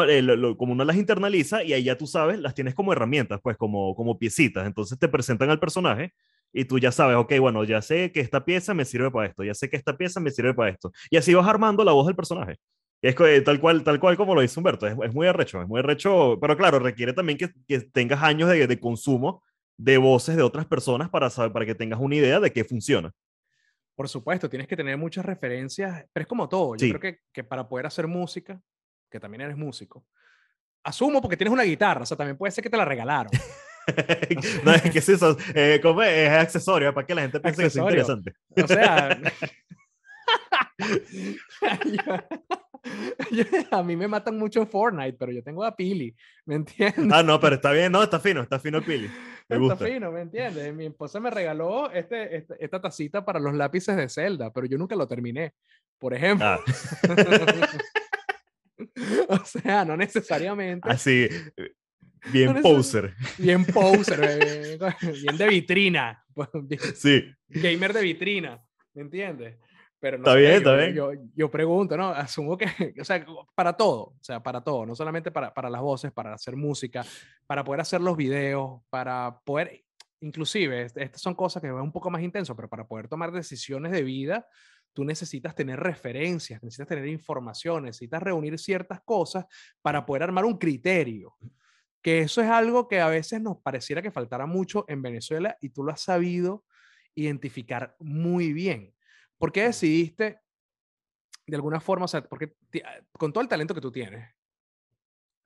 como 0.56 0.72
uno 0.72 0.84
las 0.84 0.96
internaliza 0.96 1.62
y 1.62 1.72
ahí 1.72 1.84
ya 1.84 1.96
tú 1.96 2.06
sabes, 2.06 2.38
las 2.38 2.54
tienes 2.54 2.74
como 2.74 2.92
herramientas, 2.92 3.40
pues 3.42 3.56
como, 3.56 3.94
como 3.94 4.18
piecitas. 4.18 4.66
Entonces 4.66 4.98
te 4.98 5.08
presentan 5.08 5.50
al 5.50 5.60
personaje 5.60 6.12
y 6.52 6.64
tú 6.64 6.78
ya 6.78 6.92
sabes, 6.92 7.16
ok, 7.16 7.38
bueno, 7.40 7.64
ya 7.64 7.82
sé 7.82 8.10
que 8.12 8.20
esta 8.20 8.44
pieza 8.44 8.74
me 8.74 8.84
sirve 8.84 9.10
para 9.10 9.28
esto, 9.28 9.44
ya 9.44 9.54
sé 9.54 9.68
que 9.68 9.76
esta 9.76 9.96
pieza 9.96 10.20
me 10.20 10.30
sirve 10.30 10.54
para 10.54 10.70
esto. 10.70 10.92
Y 11.10 11.16
así 11.16 11.34
vas 11.34 11.46
armando 11.46 11.84
la 11.84 11.92
voz 11.92 12.06
del 12.06 12.16
personaje. 12.16 12.56
Y 13.00 13.08
es 13.08 13.44
tal 13.44 13.60
cual, 13.60 13.84
tal 13.84 14.00
cual 14.00 14.16
como 14.16 14.34
lo 14.34 14.40
dice 14.40 14.58
Humberto, 14.58 14.86
es, 14.86 14.96
es 15.04 15.14
muy 15.14 15.26
arrecho, 15.28 15.62
es 15.62 15.68
muy 15.68 15.78
arrecho, 15.78 16.38
pero 16.40 16.56
claro, 16.56 16.80
requiere 16.80 17.12
también 17.12 17.38
que, 17.38 17.52
que 17.66 17.80
tengas 17.80 18.22
años 18.22 18.48
de, 18.48 18.66
de, 18.66 18.80
consumo 18.80 19.42
de 19.76 19.98
voces 19.98 20.36
de 20.36 20.42
otras 20.42 20.66
personas 20.66 21.08
para, 21.08 21.30
saber, 21.30 21.52
para 21.52 21.64
que 21.64 21.76
tengas 21.76 22.00
una 22.00 22.16
idea 22.16 22.40
de 22.40 22.52
qué 22.52 22.64
funciona. 22.64 23.12
Por 23.94 24.08
supuesto, 24.08 24.48
tienes 24.48 24.66
que 24.66 24.76
tener 24.76 24.96
muchas 24.96 25.24
referencias, 25.24 26.06
pero 26.12 26.22
es 26.22 26.28
como 26.28 26.48
todo. 26.48 26.74
Yo 26.74 26.88
creo 26.88 27.00
que, 27.00 27.20
que 27.32 27.44
para 27.44 27.68
poder 27.68 27.86
hacer 27.86 28.08
música, 28.08 28.60
que 29.08 29.20
también 29.20 29.42
eres 29.42 29.56
músico, 29.56 30.04
asumo 30.82 31.20
porque 31.20 31.36
tienes 31.36 31.52
una 31.52 31.64
guitarra, 31.64 32.02
o 32.02 32.06
sea, 32.06 32.16
también 32.16 32.36
puede 32.36 32.50
ser 32.50 32.62
que 32.62 32.70
te 32.70 32.76
la 32.76 32.84
regalaron. 32.84 33.30
no, 34.64 34.72
es 34.72 34.82
que 34.82 34.98
es 34.98 35.08
eso, 35.08 35.36
eh, 35.54 35.80
como 35.82 36.02
es 36.02 36.30
accesorio 36.30 36.92
para 36.92 37.06
que 37.06 37.14
la 37.14 37.22
gente 37.22 37.40
piense 37.40 37.62
que 37.62 37.68
es 37.68 37.76
interesante. 37.76 38.34
O 38.62 38.66
sea, 38.66 39.18
a 43.70 43.82
mí 43.82 43.96
me 43.96 44.08
matan 44.08 44.38
mucho 44.38 44.66
Fortnite, 44.66 45.16
pero 45.18 45.32
yo 45.32 45.42
tengo 45.42 45.64
a 45.64 45.74
Pili, 45.74 46.14
¿me 46.44 46.56
entiendes? 46.56 47.10
Ah, 47.12 47.22
no, 47.22 47.40
pero 47.40 47.56
está 47.56 47.72
bien, 47.72 47.92
no, 47.92 48.02
está 48.02 48.20
fino, 48.20 48.42
está 48.42 48.58
fino 48.58 48.82
Pili. 48.82 49.08
Me 49.48 49.56
está 49.56 49.58
gusta. 49.58 49.86
fino, 49.86 50.12
¿me 50.12 50.20
entiendes? 50.22 50.74
Mi 50.74 50.86
esposa 50.86 51.20
me 51.20 51.30
regaló 51.30 51.90
este, 51.90 52.36
este, 52.36 52.62
esta 52.62 52.80
tacita 52.80 53.24
para 53.24 53.40
los 53.40 53.54
lápices 53.54 53.96
de 53.96 54.08
Zelda, 54.08 54.52
pero 54.52 54.66
yo 54.66 54.78
nunca 54.78 54.94
lo 54.94 55.08
terminé, 55.08 55.54
por 55.98 56.14
ejemplo. 56.14 56.46
Ah. 56.46 56.60
o 59.28 59.44
sea, 59.44 59.84
no 59.84 59.96
necesariamente. 59.96 60.88
Así, 60.88 61.28
Bien 62.32 62.60
poser. 62.60 63.14
Bien 63.38 63.64
poser, 63.74 64.78
bien 65.22 65.36
de 65.36 65.48
vitrina. 65.48 66.24
Sí. 66.94 67.24
Gamer 67.48 67.92
de 67.92 68.02
vitrina, 68.02 68.62
¿me 68.94 69.02
entiendes? 69.02 69.58
Pero 70.00 70.18
no 70.18 70.24
está 70.24 70.36
bien, 70.36 70.52
está 70.52 70.76
bien. 70.76 70.94
Yo, 70.94 71.10
yo, 71.34 71.50
pregunto, 71.50 71.96
¿no? 71.96 72.10
Asumo 72.10 72.56
que, 72.56 72.94
o 73.00 73.04
sea, 73.04 73.26
para 73.54 73.72
todo, 73.72 74.00
o 74.00 74.18
sea, 74.20 74.40
para 74.40 74.62
todo, 74.62 74.86
no 74.86 74.94
solamente 74.94 75.32
para, 75.32 75.52
para 75.52 75.68
las 75.68 75.80
voces, 75.80 76.12
para 76.12 76.34
hacer 76.34 76.54
música, 76.54 77.04
para 77.46 77.64
poder 77.64 77.80
hacer 77.80 78.00
los 78.00 78.16
videos, 78.16 78.80
para 78.90 79.40
poder, 79.44 79.82
inclusive, 80.20 80.82
estas 80.82 81.20
son 81.20 81.34
cosas 81.34 81.60
que 81.60 81.70
van 81.70 81.82
un 81.82 81.92
poco 81.92 82.10
más 82.10 82.22
intenso, 82.22 82.54
pero 82.54 82.68
para 82.68 82.86
poder 82.86 83.08
tomar 83.08 83.32
decisiones 83.32 83.90
de 83.90 84.04
vida, 84.04 84.46
tú 84.92 85.04
necesitas 85.04 85.54
tener 85.54 85.80
referencias, 85.80 86.62
necesitas 86.62 86.88
tener 86.88 87.06
información, 87.08 87.84
necesitas 87.84 88.22
reunir 88.22 88.56
ciertas 88.58 89.00
cosas 89.00 89.46
para 89.82 90.06
poder 90.06 90.22
armar 90.22 90.44
un 90.44 90.58
criterio 90.58 91.36
que 92.02 92.20
eso 92.20 92.40
es 92.40 92.48
algo 92.48 92.88
que 92.88 93.00
a 93.00 93.08
veces 93.08 93.40
nos 93.40 93.58
pareciera 93.58 94.02
que 94.02 94.10
faltara 94.10 94.46
mucho 94.46 94.84
en 94.88 95.02
Venezuela 95.02 95.56
y 95.60 95.70
tú 95.70 95.82
lo 95.82 95.92
has 95.92 96.00
sabido 96.00 96.64
identificar 97.14 97.96
muy 97.98 98.52
bien. 98.52 98.94
¿Por 99.36 99.52
qué 99.52 99.64
decidiste, 99.64 100.40
de 101.46 101.56
alguna 101.56 101.80
forma, 101.80 102.04
o 102.04 102.08
sea, 102.08 102.22
porque 102.22 102.54
ah, 102.84 103.00
con 103.12 103.32
todo 103.32 103.42
el 103.42 103.48
talento 103.48 103.74
que 103.74 103.80
tú 103.80 103.90
tienes, 103.90 104.28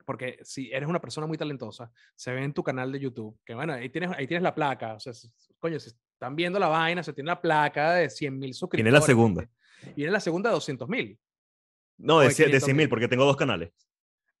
porque 0.05 0.39
si 0.43 0.71
eres 0.71 0.89
una 0.89 0.99
persona 0.99 1.25
muy 1.27 1.37
talentosa, 1.37 1.91
se 2.15 2.33
ve 2.33 2.43
en 2.43 2.53
tu 2.53 2.63
canal 2.63 2.91
de 2.91 2.99
YouTube, 2.99 3.39
que 3.45 3.55
bueno, 3.55 3.73
ahí 3.73 3.89
tienes, 3.89 4.11
ahí 4.11 4.27
tienes 4.27 4.43
la 4.43 4.53
placa, 4.53 4.95
o 4.95 4.99
sea, 4.99 5.13
coño, 5.59 5.79
si 5.79 5.89
están 5.89 6.35
viendo 6.35 6.59
la 6.59 6.67
vaina, 6.67 7.03
se 7.03 7.13
tiene 7.13 7.29
la 7.29 7.41
placa 7.41 7.93
de 7.93 8.09
100 8.09 8.37
mil 8.37 8.53
suscriptores. 8.53 8.83
Viene 8.83 8.99
la 8.99 9.05
segunda. 9.05 9.49
Y 9.81 9.93
viene 9.95 10.11
la 10.11 10.19
segunda 10.19 10.49
de 10.49 10.55
200 10.55 10.89
mil. 10.89 11.19
No, 11.97 12.19
de, 12.19 12.27
de 12.27 12.59
100 12.59 12.75
mil, 12.75 12.89
porque 12.89 13.07
tengo 13.07 13.25
dos 13.25 13.37
canales. 13.37 13.71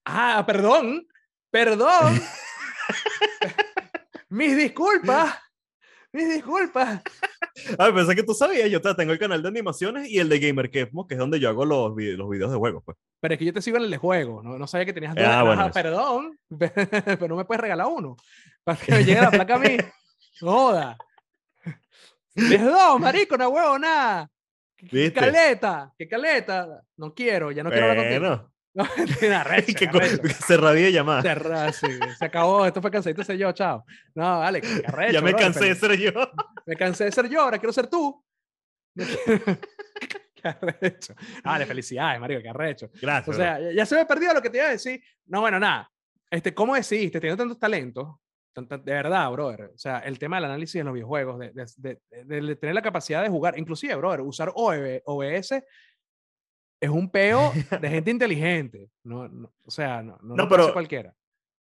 Ah, 0.05 0.43
perdón. 0.45 1.07
Perdón. 1.53 2.19
Mis 4.29 4.57
disculpas. 4.57 5.35
Mis 6.11 6.27
disculpas. 6.27 7.03
Ah, 7.77 7.91
pensé 7.93 8.15
que 8.15 8.23
tú 8.23 8.33
sabías. 8.33 8.71
Yo 8.71 8.81
tengo 8.81 9.11
el 9.11 9.19
canal 9.19 9.43
de 9.43 9.49
animaciones 9.49 10.09
y 10.09 10.17
el 10.17 10.29
de 10.29 10.39
Gamer 10.39 10.71
que 10.71 10.89
es 10.89 11.17
donde 11.19 11.39
yo 11.39 11.49
hago 11.49 11.63
los, 11.63 11.93
los 11.95 12.29
videos 12.29 12.51
de 12.51 12.57
juegos. 12.57 12.81
Pues. 12.83 12.97
Pero 13.19 13.35
es 13.35 13.37
que 13.37 13.45
yo 13.45 13.53
te 13.53 13.61
sigo 13.61 13.77
en 13.77 13.83
el 13.83 13.91
de 13.91 13.97
juego. 13.97 14.41
No, 14.41 14.57
no 14.57 14.65
sabía 14.65 14.87
que 14.87 14.93
tenías 14.93 15.13
dos. 15.13 15.23
Ah, 15.27 15.43
bueno, 15.43 15.69
perdón. 15.71 16.39
Pero 17.05 17.27
no 17.27 17.35
me 17.35 17.45
puedes 17.45 17.61
regalar 17.61 17.85
uno. 17.85 18.15
Para 18.63 18.79
que 18.79 18.91
me 18.91 19.05
llegue 19.05 19.21
la 19.21 19.29
placa 19.29 19.53
a 19.53 19.59
mí. 19.59 19.77
Joda. 20.39 20.97
Les 22.33 22.63
dos, 22.63 22.99
marico, 22.99 23.37
no 23.37 23.49
huevo, 23.49 23.77
nada. 23.77 24.27
¿Qué 24.75 25.13
caleta? 25.13 25.93
¿Qué 25.99 26.07
caleta? 26.07 26.81
No 26.97 27.13
quiero, 27.13 27.51
ya 27.51 27.61
no 27.61 27.69
quiero 27.69 27.91
hablar 27.91 28.07
contigo. 28.07 28.52
No, 28.75 28.83
arrecha, 29.37 29.73
que, 29.91 30.29
cerradilla 30.29 30.89
llamada. 30.89 31.21
Cerrada, 31.21 31.71
sí, 31.71 31.87
se 32.17 32.25
acabó, 32.25 32.65
esto 32.65 32.81
fue 32.81 32.89
cansadito 32.89 33.23
ser 33.23 33.37
yo, 33.37 33.51
chao. 33.51 33.85
No, 34.15 34.39
vale, 34.39 34.61
que 34.61 34.67
arrecho, 34.87 35.13
Ya 35.13 35.21
me 35.21 35.33
cansé 35.33 35.65
de 35.65 35.75
ser 35.75 35.95
yo. 35.97 36.11
Me 36.65 36.75
cansé 36.75 37.05
de 37.05 37.11
ser 37.11 37.29
yo, 37.29 37.41
ahora 37.41 37.59
quiero 37.59 37.71
ser 37.71 37.87
tú. 37.87 38.23
qué 38.95 40.47
arrecho. 40.47 41.13
Vale, 41.43 41.65
felicidades, 41.65 42.19
Mario, 42.19 42.41
qué 42.41 42.49
arrecho. 42.49 42.89
Gracias. 42.99 43.35
O 43.35 43.37
sea, 43.37 43.71
ya, 43.71 43.85
se 43.85 43.95
me 43.95 44.05
perdido 44.05 44.33
lo 44.33 44.41
que 44.41 44.49
te 44.49 44.57
iba 44.57 44.67
a 44.67 44.71
decir. 44.71 45.01
No, 45.27 45.41
bueno, 45.41 45.59
nada. 45.59 45.89
Este, 46.31 46.53
¿Cómo 46.53 46.73
decidiste, 46.73 47.19
teniendo 47.19 47.43
tantos 47.43 47.59
talentos, 47.59 48.15
de 48.55 48.91
verdad, 48.91 49.31
brother. 49.31 49.71
O 49.73 49.77
sea, 49.77 49.99
el 49.99 50.17
tema 50.17 50.37
del 50.37 50.45
análisis 50.45 50.79
de 50.79 50.83
los 50.83 50.93
videojuegos, 50.93 51.39
de, 51.39 51.51
de, 51.77 51.99
de, 52.23 52.55
tener 52.55 52.75
la 52.75 52.81
capacidad 52.81 53.21
de 53.21 53.29
jugar, 53.29 53.57
inclusive, 53.57 53.95
brother, 53.95 54.21
usar 54.21 54.51
OBS 54.55 55.63
es 56.83 56.89
un 56.89 57.09
peo 57.09 57.51
de 57.81 57.89
gente 57.89 58.11
inteligente. 58.11 58.89
No, 59.03 59.21
o 59.65 59.71
sea, 59.71 60.03
no, 60.03 60.17
no, 60.21 60.35
no 60.35 60.49
pero, 60.49 60.73
cualquiera. 60.73 61.13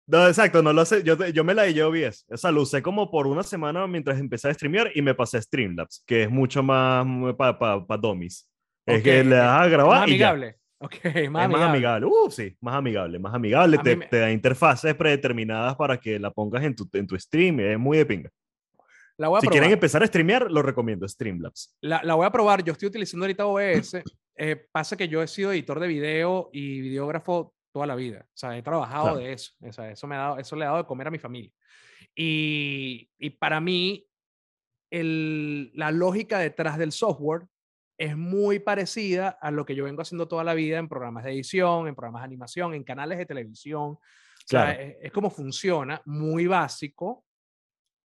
No, 0.06 0.26
exacto, 0.26 0.62
no 0.62 0.72
lo 0.72 0.84
sé. 0.84 1.02
Yo, 1.02 1.16
yo 1.28 1.44
me 1.44 1.54
la 1.54 1.66
llevo 1.66 1.90
bien. 1.90 2.12
O 2.30 2.36
sea, 2.36 2.50
lo 2.50 2.62
usé 2.62 2.82
como 2.82 3.10
por 3.10 3.26
una 3.26 3.42
semana 3.42 3.86
mientras 3.86 4.18
empecé 4.18 4.48
a 4.48 4.54
streamear 4.54 4.90
y 4.94 5.02
me 5.02 5.14
pasé 5.14 5.38
a 5.38 5.42
Streamlabs, 5.42 6.02
que 6.06 6.24
es 6.24 6.30
mucho 6.30 6.62
más 6.62 7.06
para 7.36 7.58
pa, 7.58 7.86
pa, 7.86 7.96
dummies. 7.96 8.48
Es 8.86 9.02
que 9.02 9.24
le 9.24 9.36
das 9.36 9.62
a 9.62 9.66
grabar. 9.68 10.02
amigable. 10.04 10.56
Ok, 10.78 10.96
es 11.04 11.30
más 11.30 11.48
más 11.48 11.62
amigable. 11.62 12.04
amigable. 12.04 12.06
Uh, 12.06 12.30
sí, 12.30 12.56
más 12.60 12.74
amigable, 12.74 13.18
más 13.18 13.34
amigable. 13.34 13.78
Te, 13.78 13.96
me- 13.96 14.06
te 14.06 14.18
da 14.18 14.30
interfaces 14.30 14.94
predeterminadas 14.94 15.74
para 15.76 15.96
que 15.98 16.18
la 16.18 16.30
pongas 16.30 16.62
en 16.64 16.74
tu, 16.76 16.86
en 16.92 17.06
tu 17.06 17.18
stream. 17.18 17.60
Es 17.60 17.78
muy 17.78 17.96
de 17.98 18.04
pinga. 18.06 18.30
La 19.16 19.28
voy 19.28 19.38
a 19.38 19.40
Si 19.40 19.46
probar. 19.46 19.52
quieren 19.60 19.72
empezar 19.72 20.02
a 20.02 20.06
streamear, 20.06 20.50
lo 20.50 20.62
recomiendo, 20.62 21.06
Streamlabs. 21.08 21.76
La, 21.80 22.02
la 22.02 22.14
voy 22.14 22.26
a 22.26 22.30
probar. 22.32 22.64
Yo 22.64 22.72
estoy 22.72 22.88
utilizando 22.88 23.24
ahorita 23.24 23.46
OBS. 23.46 24.02
Eh, 24.36 24.66
pasa 24.72 24.96
que 24.96 25.06
yo 25.08 25.22
he 25.22 25.28
sido 25.28 25.52
editor 25.52 25.78
de 25.78 25.86
video 25.86 26.50
y 26.52 26.80
videógrafo 26.80 27.54
toda 27.72 27.86
la 27.86 27.94
vida. 27.94 28.24
O 28.26 28.36
sea, 28.36 28.56
he 28.58 28.62
trabajado 28.62 29.04
Claro. 29.04 29.18
de 29.18 29.32
eso. 29.32 29.52
O 29.60 29.72
sea, 29.72 29.90
eso, 29.90 30.06
me 30.08 30.16
ha 30.16 30.18
dado, 30.18 30.38
eso 30.38 30.56
le 30.56 30.64
ha 30.64 30.68
dado 30.68 30.78
de 30.78 30.86
comer 30.86 31.06
a 31.06 31.10
mi 31.12 31.18
familia. 31.18 31.52
Y, 32.16 33.08
y 33.18 33.30
para 33.30 33.60
mí, 33.60 34.06
el- 34.90 35.70
la 35.74 35.90
lógica 35.90 36.38
detrás 36.38 36.78
del 36.78 36.92
software 36.92 37.42
es 37.98 38.16
muy 38.16 38.58
parecida 38.58 39.28
a 39.40 39.50
lo 39.52 39.64
que 39.64 39.74
yo 39.76 39.84
vengo 39.84 40.02
haciendo 40.02 40.26
toda 40.26 40.42
la 40.44 40.54
vida 40.54 40.78
en 40.78 40.88
programas 40.88 41.24
de 41.24 41.30
edición, 41.32 41.86
en 41.86 41.94
programas 41.94 42.22
de 42.22 42.26
animación, 42.26 42.74
en 42.74 42.82
canales 42.84 43.18
de 43.18 43.26
televisión. 43.26 43.92
O 43.92 44.00
sea, 44.46 44.72
es, 44.72 44.96
es 45.00 45.12
como 45.12 45.30
funciona, 45.30 46.02
muy 46.04 46.46
básico. 46.46 47.24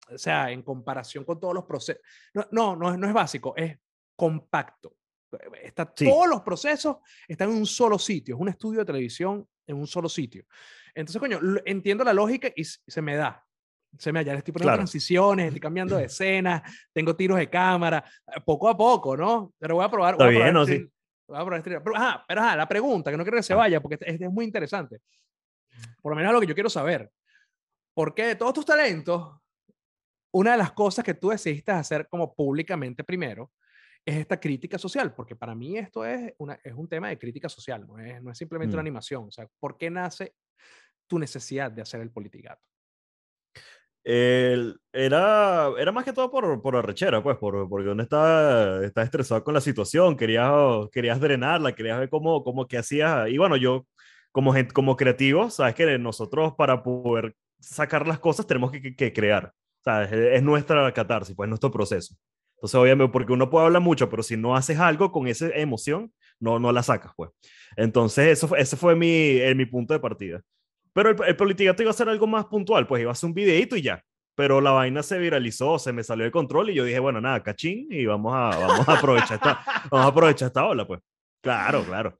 O 0.09 0.17
sea, 0.17 0.51
en 0.51 0.61
comparación 0.63 1.23
con 1.23 1.39
todos 1.39 1.53
los 1.53 1.65
procesos. 1.65 2.01
No, 2.33 2.47
no, 2.51 2.75
no, 2.75 2.91
es- 2.91 2.97
no 2.97 3.07
es 3.07 3.13
básico, 3.13 3.53
es 3.55 3.77
compacto. 4.15 4.95
Está, 5.63 5.93
Sí. 5.95 6.05
Todos 6.05 6.27
los 6.27 6.41
procesos 6.41 6.97
están 7.27 7.49
en 7.51 7.55
un 7.57 7.65
solo 7.65 7.97
sitio. 7.97 8.35
Es 8.35 8.41
un 8.41 8.49
estudio 8.49 8.79
de 8.79 8.85
televisión 8.85 9.47
en 9.65 9.77
un 9.77 9.87
solo 9.87 10.09
sitio. 10.09 10.43
Entonces, 10.93 11.19
coño, 11.19 11.39
entiendo 11.65 12.03
la 12.03 12.13
lógica 12.13 12.49
y 12.55 12.63
se 12.65 13.01
me 13.01 13.15
da. 13.15 13.45
Se 13.97 14.11
me. 14.11 14.23
Ya 14.25 14.33
le 14.33 14.39
estoy 14.39 14.51
poniendo 14.53 14.67
Claro. 14.69 14.79
transiciones, 14.79 15.45
estoy 15.47 15.59
cambiando 15.61 15.95
de 15.97 16.05
escena, 16.11 16.61
tengo 16.93 17.15
tiros 17.15 17.37
de 17.37 17.49
cámara, 17.49 18.03
eh, 18.27 18.41
poco 18.45 18.67
a 18.69 18.75
poco, 18.75 19.15
¿no? 19.15 19.53
Pero 19.57 19.75
voy 19.75 19.85
a 19.85 19.89
probar. 19.89 20.13
Está 20.15 20.25
voy 20.25 20.35
a 20.35 20.37
probar 20.37 20.53
bien, 20.53 20.53
¿no? 20.53 20.65
stream- 20.65 20.91
voy 21.27 21.37
a 21.37 21.41
probar 21.45 21.61
stream. 21.61 21.83
Pero, 21.83 21.95
ajá, 21.95 22.25
pero 22.27 22.41
ajá, 22.41 22.55
la 22.57 22.67
pregunta, 22.67 23.11
que 23.11 23.17
no 23.17 23.23
quiero 23.23 23.37
que 23.37 23.43
se 23.43 23.53
Ah. 23.53 23.57
vaya, 23.57 23.79
porque 23.81 23.95
este, 23.95 24.11
este 24.11 24.25
es 24.25 24.31
muy 24.31 24.43
interesante. 24.45 24.99
Por 26.01 26.11
lo 26.11 26.15
menos 26.17 26.33
lo 26.33 26.41
que 26.41 26.47
yo 26.47 26.53
quiero 26.53 26.69
saber. 26.69 27.09
¿Por 27.93 28.13
qué 28.13 28.27
de 28.27 28.35
todos 28.35 28.53
tus 28.53 28.65
talentos, 28.65 29.37
una 30.33 30.51
de 30.51 30.57
las 30.57 30.71
cosas 30.71 31.03
que 31.05 31.13
tú 31.13 31.29
decidiste 31.29 31.71
hacer 31.71 32.07
como 32.09 32.33
públicamente 32.33 33.03
primero 33.03 33.51
es 34.05 34.15
esta 34.17 34.39
crítica 34.39 34.77
social? 34.77 35.13
Porque 35.13 35.35
para 35.35 35.53
mí 35.55 35.77
esto 35.77 36.05
es, 36.05 36.33
una, 36.37 36.59
es 36.63 36.73
un 36.73 36.87
tema 36.87 37.09
de 37.09 37.19
crítica 37.19 37.49
social, 37.49 37.85
no 37.87 37.99
es, 37.99 38.21
no 38.23 38.31
es 38.31 38.37
simplemente 38.37 38.75
una 38.75 38.81
Mm. 38.81 38.87
animación. 38.87 39.25
O 39.27 39.31
sea, 39.31 39.47
¿por 39.59 39.77
qué 39.77 39.89
nace 39.89 40.33
tu 41.07 41.19
necesidad 41.19 41.71
de 41.71 41.81
hacer 41.81 42.01
el 42.01 42.11
politigato? 42.11 42.61
El- 44.03 44.79
era, 44.91 45.69
era 45.77 45.91
más 45.91 46.03
que 46.03 46.13
todo 46.13 46.31
por, 46.31 46.59
por 46.61 46.75
arrechera, 46.75 47.21
pues, 47.21 47.37
por, 47.37 47.69
porque 47.69 47.89
uno 47.89 48.01
está, 48.01 48.83
está 48.83 49.03
estresado 49.03 49.43
con 49.43 49.53
la 49.53 49.61
situación, 49.61 50.17
querías, 50.17 50.51
querías 50.91 51.19
drenarla, 51.19 51.75
querías 51.75 51.99
ver 51.99 52.09
cómo, 52.09 52.43
cómo 52.43 52.67
qué 52.67 52.79
hacías. 52.79 53.29
Y 53.29 53.37
bueno, 53.37 53.57
yo, 53.57 53.85
como, 54.31 54.53
como 54.73 54.95
creativo, 54.95 55.49
sabes 55.51 55.75
que 55.75 55.99
nosotros 55.99 56.55
para 56.55 56.81
poder 56.81 57.35
sacar 57.59 58.07
las 58.07 58.19
cosas 58.19 58.47
tenemos 58.47 58.71
que, 58.71 58.81
que- 58.81 58.95
que 58.95 59.13
crear. 59.13 59.53
Sea, 59.83 60.03
es, 60.03 60.11
es 60.11 60.43
nuestra 60.43 60.91
catarsis, 60.93 61.35
pues, 61.35 61.49
nuestro 61.49 61.71
proceso. 61.71 62.15
Entonces, 62.55 62.75
obviamente, 62.75 63.11
porque 63.11 63.33
uno 63.33 63.49
puede 63.49 63.65
hablar 63.65 63.81
mucho, 63.81 64.09
pero 64.09 64.21
si 64.21 64.37
no 64.37 64.55
haces 64.55 64.77
algo 64.79 65.11
con 65.11 65.27
esa 65.27 65.47
emoción, 65.49 66.13
no, 66.39 66.59
no 66.59 66.71
la 66.71 66.83
sacas, 66.83 67.11
pues. 67.15 67.31
Entonces, 67.75 68.27
eso, 68.27 68.47
fue- 68.47 68.61
ese 68.61 68.77
fue 68.77 68.95
mi, 68.95 69.07
eh, 69.39 69.55
mi 69.55 69.65
punto 69.65 69.93
de 69.93 69.99
partida. 69.99 70.41
Pero 70.93 71.09
el, 71.09 71.17
el 71.25 71.35
politigato 71.35 71.81
iba 71.81 71.89
a 71.91 71.95
ser 71.95 72.09
algo 72.09 72.27
más 72.27 72.45
puntual, 72.45 72.85
pues 72.85 73.01
iba 73.01 73.11
a 73.11 73.15
ser 73.15 73.27
un 73.29 73.33
videito 73.33 73.75
y 73.75 73.81
ya. 73.81 74.03
Pero 74.35 74.61
la 74.61 74.71
vaina 74.71 75.01
se 75.03 75.17
viralizó, 75.17 75.79
se 75.79 75.91
me 75.91 76.03
salió 76.03 76.25
de 76.25 76.31
control 76.31 76.69
y 76.69 76.75
yo 76.75 76.83
dije, 76.85 76.99
bueno, 76.99 77.19
nada, 77.19 77.41
cachín, 77.41 77.87
y 77.89 78.05
vamos 78.05 78.33
a, 78.35 78.49
vamos 78.57 78.87
a 78.87 78.97
aprovechar 78.97 79.33
esta, 79.37 79.59
vamos 79.91 80.05
a 80.05 80.09
aprovechar 80.09 80.47
esta 80.47 80.65
ola, 80.65 80.85
pues. 80.85 81.01
Claro, 81.41 81.83
claro. 81.83 82.19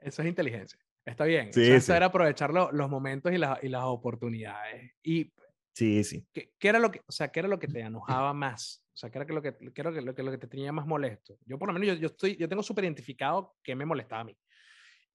Eso 0.00 0.22
es 0.22 0.28
inteligencia. 0.28 0.78
Está 1.04 1.24
bien. 1.24 1.52
Sí, 1.52 1.62
eso 1.62 1.74
es 1.74 1.82
sí. 1.84 1.86
saber 1.88 2.04
aprovechar 2.04 2.52
lo- 2.52 2.72
los 2.72 2.88
momentos 2.88 3.32
y, 3.32 3.38
la- 3.38 3.58
y 3.62 3.68
las 3.68 3.82
oportunidades. 3.84 4.92
¿Y 5.02 5.30
Sí, 5.74 6.04
sí. 6.04 6.26
qué, 6.32 6.52
qué 6.58 6.68
era 6.68 6.78
lo 6.78 6.90
que, 6.90 7.00
o 7.06 7.12
sea, 7.12 7.28
qué 7.28 7.40
era 7.40 7.48
lo 7.48 7.58
que 7.58 7.68
te 7.68 7.80
enojaba 7.80 8.32
más? 8.32 8.84
O 8.92 8.96
sea, 8.96 9.10
¿qué 9.10 9.18
era 9.18 9.32
lo 9.32 9.40
que, 9.40 9.56
qué 9.56 9.80
era 9.80 9.90
lo 9.90 9.96
que, 9.96 10.02
lo 10.02 10.14
que, 10.14 10.22
lo 10.22 10.30
que 10.30 10.38
te 10.38 10.46
tenía 10.46 10.72
más 10.72 10.86
molesto? 10.86 11.38
Yo 11.46 11.58
por 11.58 11.68
lo 11.68 11.72
menos, 11.72 11.88
yo, 11.88 11.94
yo, 11.94 12.06
estoy, 12.08 12.36
yo 12.36 12.48
tengo 12.48 12.62
súper 12.62 12.84
identificado 12.84 13.56
qué 13.62 13.74
me 13.74 13.86
molestaba 13.86 14.20
a 14.20 14.24
mí. 14.24 14.36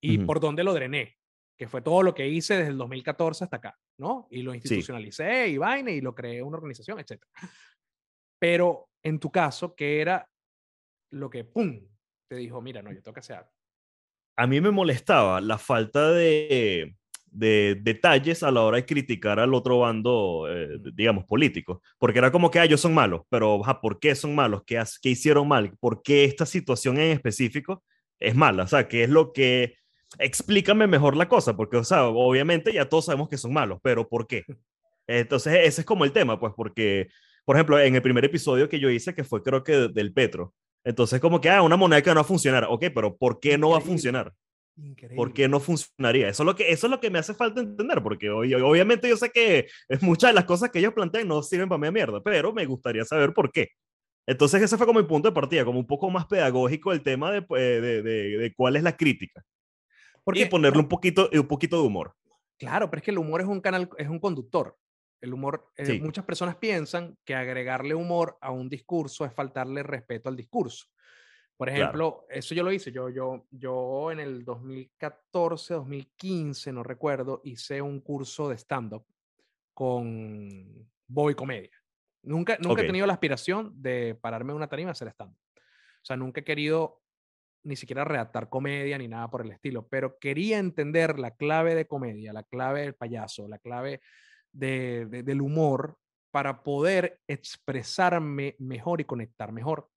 Y 0.00 0.18
Ujú. 0.18 0.26
por 0.26 0.40
dónde 0.40 0.64
lo 0.64 0.74
drené, 0.74 1.16
que 1.56 1.68
fue 1.68 1.82
todo 1.82 2.02
lo 2.02 2.14
que 2.14 2.28
hice 2.28 2.56
desde 2.56 2.70
el 2.70 2.78
2014 2.78 3.44
hasta 3.44 3.56
acá, 3.56 3.78
¿no? 3.98 4.26
Y 4.30 4.42
lo 4.42 4.54
institucionalicé 4.54 5.48
y 5.48 5.58
vaina 5.58 5.90
y 5.90 6.00
lo 6.00 6.14
creé 6.14 6.42
una 6.42 6.56
organización, 6.56 6.98
etc. 6.98 7.22
Pero 8.40 8.90
en 9.02 9.18
tu 9.18 9.30
caso, 9.30 9.74
¿qué 9.74 10.00
era 10.00 10.28
lo 11.10 11.30
que, 11.30 11.44
pum, 11.44 11.80
te 12.28 12.36
dijo, 12.36 12.60
mira, 12.60 12.82
no, 12.82 12.92
yo 12.92 13.02
tengo 13.02 13.14
que 13.14 13.20
hacer 13.20 13.36
algo? 13.36 13.50
A 14.36 14.46
mí 14.46 14.60
me 14.60 14.70
molestaba 14.70 15.40
la 15.40 15.58
falta 15.58 16.12
de, 16.12 16.96
de 17.30 17.76
detalles 17.80 18.42
a 18.42 18.50
la 18.50 18.62
hora 18.62 18.76
de 18.78 18.86
criticar 18.86 19.38
al 19.40 19.54
otro 19.54 19.78
bando, 19.80 20.46
eh, 20.50 20.78
digamos, 20.94 21.24
político. 21.24 21.82
Porque 21.98 22.18
era 22.18 22.30
como 22.32 22.50
que, 22.50 22.58
ah, 22.60 22.64
ellos 22.64 22.80
son 22.80 22.94
malos, 22.94 23.22
pero 23.28 23.62
ajá, 23.62 23.80
¿por 23.80 23.98
qué 24.00 24.14
son 24.14 24.34
malos? 24.34 24.62
¿Qué, 24.66 24.82
qué 25.02 25.10
hicieron 25.10 25.46
mal? 25.48 25.72
¿Por 25.80 26.02
qué 26.02 26.24
esta 26.24 26.46
situación 26.46 26.98
en 26.98 27.12
específico 27.12 27.82
es 28.18 28.34
mala? 28.34 28.64
O 28.64 28.66
sea, 28.68 28.88
¿qué 28.88 29.04
es 29.04 29.10
lo 29.10 29.32
que... 29.32 29.74
Explícame 30.18 30.86
mejor 30.86 31.16
la 31.16 31.28
cosa, 31.28 31.54
porque, 31.56 31.76
o 31.76 31.84
sea, 31.84 32.06
obviamente 32.06 32.72
ya 32.72 32.88
todos 32.88 33.04
sabemos 33.06 33.28
que 33.28 33.36
son 33.36 33.52
malos, 33.52 33.78
pero 33.82 34.08
¿por 34.08 34.26
qué? 34.26 34.44
Entonces, 35.06 35.54
ese 35.64 35.82
es 35.82 35.86
como 35.86 36.04
el 36.04 36.12
tema, 36.12 36.38
pues, 36.40 36.52
porque, 36.56 37.08
por 37.44 37.56
ejemplo, 37.56 37.78
en 37.78 37.94
el 37.94 38.02
primer 38.02 38.24
episodio 38.24 38.68
que 38.68 38.80
yo 38.80 38.90
hice, 38.90 39.14
que 39.14 39.24
fue 39.24 39.42
creo 39.42 39.62
que 39.64 39.72
de- 39.72 39.88
del 39.88 40.12
Petro, 40.12 40.54
entonces 40.84 41.20
como 41.20 41.40
que, 41.40 41.50
ah, 41.50 41.62
una 41.62 41.76
moneda 41.76 42.00
que 42.02 42.10
no 42.10 42.16
va 42.16 42.20
a 42.22 42.24
funcionar, 42.24 42.66
ok, 42.68 42.86
pero 42.94 43.16
¿por 43.16 43.40
qué 43.40 43.58
no 43.58 43.70
va 43.70 43.78
a 43.78 43.80
funcionar? 43.82 44.32
Increíble. 44.80 45.16
¿Por 45.16 45.32
qué 45.32 45.48
no 45.48 45.58
funcionaría? 45.58 46.28
Eso 46.28 46.44
es 46.44 46.46
lo 46.46 46.54
que, 46.54 46.70
eso 46.70 46.86
es 46.86 46.90
lo 46.90 47.00
que 47.00 47.10
me 47.10 47.18
hace 47.18 47.34
falta 47.34 47.60
entender, 47.60 48.02
porque 48.02 48.30
hoy, 48.30 48.54
obviamente 48.54 49.08
yo 49.08 49.16
sé 49.16 49.30
que 49.30 49.66
es 49.88 50.02
muchas 50.02 50.30
de 50.30 50.34
las 50.34 50.44
cosas 50.44 50.70
que 50.70 50.78
ellos 50.78 50.94
plantean 50.94 51.26
no 51.26 51.42
sirven 51.42 51.68
para 51.68 51.78
mi 51.80 51.90
mierda, 51.90 52.22
pero 52.22 52.52
me 52.52 52.64
gustaría 52.64 53.04
saber 53.04 53.32
por 53.34 53.50
qué. 53.50 53.70
Entonces 54.26 54.62
ese 54.62 54.76
fue 54.76 54.86
como 54.86 55.00
mi 55.00 55.06
punto 55.06 55.28
de 55.28 55.34
partida, 55.34 55.64
como 55.64 55.80
un 55.80 55.86
poco 55.86 56.10
más 56.10 56.26
pedagógico 56.26 56.92
el 56.92 57.02
tema 57.02 57.32
de, 57.32 57.42
pues, 57.42 57.82
de, 57.82 58.02
de, 58.02 58.38
de 58.38 58.54
cuál 58.54 58.76
es 58.76 58.82
la 58.82 58.96
crítica 58.96 59.42
Porque, 60.22 60.42
y 60.42 60.44
ponerle 60.44 60.78
un 60.78 60.88
poquito, 60.88 61.28
un 61.32 61.48
poquito 61.48 61.80
de 61.80 61.86
humor. 61.86 62.14
Claro, 62.58 62.90
pero 62.90 62.98
es 62.98 63.04
que 63.04 63.10
el 63.10 63.18
humor 63.18 63.40
es 63.40 63.46
un 63.46 63.60
canal, 63.60 63.88
es 63.96 64.08
un 64.08 64.18
conductor. 64.20 64.76
El 65.20 65.32
humor, 65.32 65.72
eh, 65.76 65.86
Sí. 65.86 66.00
muchas 66.00 66.24
personas 66.24 66.56
piensan 66.56 67.16
que 67.24 67.34
agregarle 67.34 67.94
humor 67.94 68.36
a 68.40 68.52
un 68.52 68.68
discurso 68.68 69.24
es 69.24 69.32
faltarle 69.32 69.82
respeto 69.82 70.28
al 70.28 70.36
discurso. 70.36 70.86
Por 71.58 71.68
Claro. 71.68 71.82
ejemplo, 71.82 72.26
eso 72.30 72.54
yo 72.54 72.62
lo 72.62 72.70
hice. 72.72 72.92
Yo, 72.92 73.08
yo, 73.10 73.44
yo 73.50 74.12
en 74.12 74.20
el 74.20 74.44
2014, 74.44 75.74
2015, 75.74 76.72
no 76.72 76.82
recuerdo, 76.84 77.40
hice 77.44 77.82
un 77.82 78.00
curso 78.00 78.48
de 78.48 78.56
stand-up 78.56 79.04
con 79.74 80.88
Bobby 81.06 81.34
Comedia. 81.34 81.70
Nunca, 82.22 82.56
nunca 82.58 82.74
Ok. 82.74 82.78
he 82.80 82.86
tenido 82.86 83.06
la 83.06 83.12
aspiración 83.14 83.72
de 83.80 84.14
pararme 84.20 84.52
en 84.52 84.56
una 84.56 84.68
tarima 84.68 84.90
a 84.90 84.92
hacer 84.92 85.08
stand-up. 85.08 85.38
O 85.56 86.04
sea, 86.04 86.16
nunca 86.16 86.40
he 86.40 86.44
querido 86.44 87.02
ni 87.64 87.74
siquiera 87.76 88.04
redactar 88.04 88.48
comedia 88.48 88.96
ni 88.96 89.08
nada 89.08 89.28
por 89.28 89.42
el 89.44 89.50
estilo, 89.50 89.86
pero 89.88 90.16
quería 90.18 90.58
entender 90.58 91.18
la 91.18 91.32
clave 91.36 91.74
de 91.74 91.86
comedia, 91.86 92.32
la 92.32 92.44
clave 92.44 92.82
del 92.82 92.94
payaso, 92.94 93.48
la 93.48 93.58
clave 93.58 94.00
de- 94.52 95.06
de- 95.06 95.22
del 95.24 95.40
humor 95.40 95.98
para 96.30 96.62
poder 96.62 97.20
expresarme 97.26 98.54
mejor 98.60 99.00
y 99.00 99.04
conectar 99.04 99.50
mejor 99.52 99.90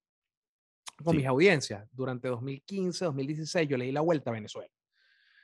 con 1.04 1.14
Sí. 1.14 1.18
mis 1.18 1.28
audiencias. 1.28 1.88
Durante 1.92 2.28
2015, 2.28 3.06
2016 3.06 3.68
yo 3.68 3.78
le 3.78 3.86
di 3.86 3.92
la 3.92 4.02
vuelta 4.02 4.30
a 4.30 4.34
Venezuela. 4.34 4.72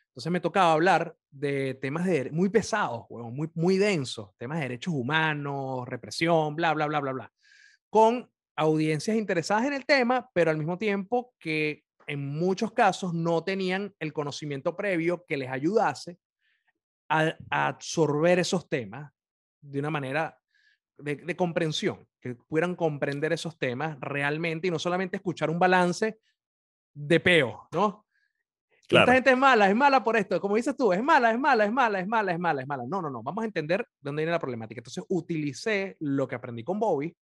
Entonces 0.09 0.31
me 0.31 0.39
tocaba 0.39 0.73
hablar 0.73 1.15
de 1.29 1.75
temas 1.75 2.05
de, 2.05 2.31
muy 2.31 2.49
pesados, 2.49 3.05
huevón, 3.09 3.35
muy, 3.35 3.51
muy 3.53 3.77
densos, 3.77 4.31
temas 4.37 4.57
de 4.57 4.63
derechos 4.63 4.93
humanos, 4.93 5.87
represión, 5.87 6.55
bla, 6.55 6.73
bla, 6.73 6.87
bla, 6.87 6.99
bla, 6.99 7.11
bla, 7.11 7.33
con 7.89 8.29
audiencias 8.55 9.15
interesadas 9.15 9.65
en 9.65 9.73
el 9.73 9.85
tema, 9.85 10.29
pero 10.33 10.49
al 10.49 10.57
mismo 10.57 10.77
tiempo 10.79 11.35
que 11.39 11.83
en 12.07 12.25
muchos 12.27 12.71
casos 12.71 13.13
no 13.13 13.43
tenían 13.43 13.93
el 13.99 14.11
conocimiento 14.11 14.75
previo 14.75 15.23
que 15.27 15.37
les 15.37 15.49
ayudase 15.49 16.17
a, 17.09 17.35
a 17.51 17.67
absorber 17.67 18.39
esos 18.39 18.67
temas 18.67 19.11
de 19.61 19.79
una 19.79 19.91
manera 19.91 20.36
de, 20.97 21.15
de 21.15 21.35
comprensión, 21.35 22.07
que 22.19 22.35
pudieran 22.35 22.75
comprender 22.75 23.33
esos 23.33 23.57
temas 23.57 23.97
realmente 23.99 24.67
y 24.67 24.71
no 24.71 24.79
solamente 24.79 25.17
escuchar 25.17 25.49
un 25.49 25.59
balance 25.59 26.19
de 26.93 27.19
peo, 27.19 27.67
¿no? 27.71 28.05
Claro. 28.87 29.03
Esta 29.03 29.13
gente 29.15 29.31
es 29.31 29.37
mala, 29.37 29.69
es 29.69 29.75
mala 29.75 30.01
por 30.01 30.15
esto, 30.15 30.39
como 30.39 30.55
dices 30.55 30.75
tú, 30.75 30.93
es 30.93 31.03
mala, 31.03 31.31
es 31.31 31.39
mala, 31.39 31.65
es 31.65 31.71
mala, 31.71 31.99
es 31.99 32.07
mala, 32.07 32.31
es 32.31 32.39
mala, 32.39 32.61
es 32.61 32.67
mala. 32.67 32.83
No, 32.87 33.01
no, 33.01 33.09
no, 33.09 33.21
vamos 33.21 33.43
a 33.43 33.45
entender 33.45 33.85
dónde 33.99 34.21
viene 34.21 34.31
la 34.31 34.39
problemática. 34.39 34.79
Entonces 34.79 35.03
utilicé 35.09 35.97
lo 35.99 36.25
que 36.25 36.35
aprendí 36.35 36.63
con 36.63 36.79
Bobby 36.79 37.15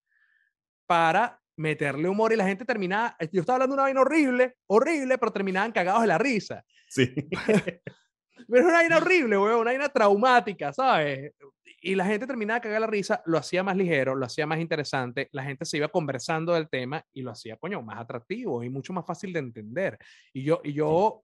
para 0.85 1.41
meterle 1.57 2.07
humor 2.07 2.33
y 2.33 2.35
la 2.35 2.45
gente 2.45 2.65
terminaba, 2.65 3.15
yo 3.31 3.41
estaba 3.41 3.55
hablando 3.55 3.75
de 3.75 3.77
una 3.77 3.83
vaina 3.83 4.01
horrible, 4.01 4.55
horrible, 4.67 5.17
pero 5.17 5.31
terminaban 5.31 5.71
cagados 5.71 6.01
de 6.01 6.07
la 6.07 6.17
risa. 6.19 6.63
Sí. 6.87 7.13
Pero 8.47 8.59
es 8.59 8.65
una 8.65 8.73
vaina 8.73 8.97
horrible, 8.97 9.37
weón, 9.37 9.61
una 9.61 9.71
vaina 9.71 9.89
traumática, 9.89 10.73
¿sabes? 10.73 11.33
Y 11.81 11.95
la 11.95 12.05
gente 12.05 12.27
terminaba 12.27 12.59
de 12.59 12.79
la 12.79 12.87
risa, 12.87 13.21
lo 13.25 13.37
hacía 13.37 13.63
más 13.63 13.77
ligero, 13.77 14.15
lo 14.15 14.25
hacía 14.25 14.45
más 14.45 14.59
interesante, 14.59 15.29
la 15.31 15.43
gente 15.43 15.65
se 15.65 15.77
iba 15.77 15.87
conversando 15.87 16.53
del 16.53 16.67
tema 16.67 17.05
y 17.13 17.21
lo 17.21 17.31
hacía, 17.31 17.57
coño, 17.57 17.81
más 17.81 17.99
atractivo 17.99 18.63
y 18.63 18.69
mucho 18.69 18.91
más 18.91 19.05
fácil 19.05 19.31
de 19.33 19.39
entender. 19.39 19.97
Y 20.33 20.43
yo, 20.43 20.61
y 20.63 20.73
yo 20.73 21.23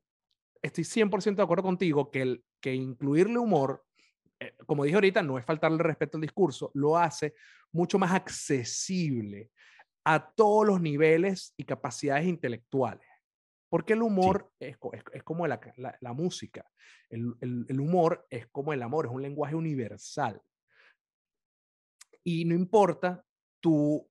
estoy 0.61 0.83
100% 0.83 1.35
de 1.35 1.43
acuerdo 1.43 1.63
contigo 1.63 2.11
que, 2.11 2.21
el, 2.21 2.43
que 2.59 2.73
incluirle 2.73 3.39
humor, 3.39 3.83
eh, 4.39 4.53
como 4.65 4.83
dije 4.83 4.95
ahorita, 4.95 5.23
no 5.23 5.37
es 5.37 5.45
faltarle 5.45 5.81
respeto 5.81 6.17
al 6.17 6.21
discurso, 6.21 6.71
lo 6.73 6.97
hace 6.97 7.33
mucho 7.71 7.97
más 7.97 8.11
accesible 8.11 9.49
a 10.03 10.31
todos 10.33 10.67
los 10.67 10.81
niveles 10.81 11.53
y 11.57 11.63
capacidades 11.63 12.25
intelectuales. 12.25 13.10
Porque 13.71 13.93
el 13.93 14.01
humor 14.01 14.51
es, 14.59 14.77
es, 15.13 15.23
como 15.23 15.47
la, 15.47 15.61
la, 16.01 16.11
música. 16.11 16.69
El, 17.09 17.33
el, 17.39 17.65
el, 17.69 17.79
humor 17.79 18.27
es 18.29 18.47
como 18.47 18.73
el 18.73 18.83
amor, 18.83 19.05
es 19.05 19.13
un 19.13 19.21
lenguaje 19.21 19.55
universal. 19.55 20.41
Y 22.21 22.43
no 22.43 22.53
importa 22.53 23.25
tu 23.61 24.05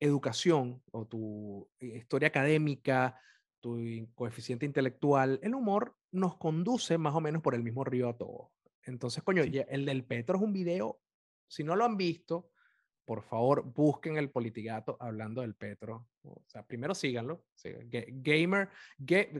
educación 0.00 0.82
o 0.92 1.06
tu 1.06 1.68
historia 1.78 2.28
académica, 2.28 3.20
tu 3.60 3.78
coeficiente 4.14 4.64
intelectual, 4.64 5.38
el 5.42 5.54
humor 5.54 5.94
nos 6.10 6.38
conduce 6.38 6.96
más 6.96 7.14
o 7.14 7.20
menos 7.20 7.42
por 7.42 7.54
el 7.54 7.62
mismo 7.62 7.84
río 7.84 8.08
a 8.08 8.16
todos. 8.16 8.48
Entonces, 8.84 9.22
coño, 9.22 9.42
el 9.42 9.84
del 9.84 10.06
Petro 10.06 10.38
es 10.38 10.42
un 10.42 10.54
video, 10.54 11.02
si 11.48 11.64
no 11.64 11.76
lo 11.76 11.84
han 11.84 11.98
visto, 11.98 12.50
por 13.08 13.22
favor, 13.22 13.64
busquen 13.64 14.18
el 14.18 14.28
politigato 14.28 14.98
hablando 15.00 15.40
del 15.40 15.54
Petro. 15.54 16.06
O 16.24 16.42
sea, 16.46 16.62
primero 16.62 16.94
síganlo. 16.94 17.42
Gamer, 17.86 18.68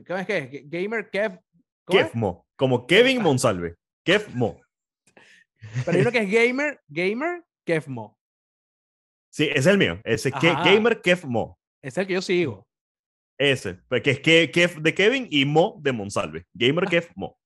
¿cómo 0.07 0.19
es 0.19 0.25
que 0.25 0.37
es? 0.39 0.71
Gamer 0.71 1.07
Kev. 1.11 1.39
Kevmo, 1.87 2.47
como 2.55 2.87
Kevin 2.87 3.21
Monsalve. 3.21 3.75
Kevmo. 4.03 4.59
Pero 5.85 5.95
hay 5.95 6.01
uno 6.01 6.11
que 6.11 6.17
es 6.17 6.31
Gamer, 6.31 6.81
Gamer 6.87 7.43
Kevmo. 7.63 8.17
Sí, 9.31 9.43
ese 9.43 9.59
es 9.59 9.67
el 9.67 9.77
mío. 9.77 10.01
Ese 10.03 10.29
es 10.29 10.35
Gamer 10.41 10.99
Kevmo. 10.99 11.59
Ese 11.79 11.89
es 11.89 11.97
el 11.99 12.07
que 12.07 12.13
yo 12.13 12.21
sigo. 12.23 12.67
Ese, 13.37 13.75
pues, 13.87 14.01
que 14.01 14.09
es 14.09 14.49
Kev 14.49 14.81
de 14.81 14.95
Kevin 14.95 15.27
y 15.29 15.45
Mo 15.45 15.79
de 15.79 15.91
Monsalve. 15.91 16.47
Gamer 16.55 16.85
Kev 16.85 17.11
Mo. 17.13 17.37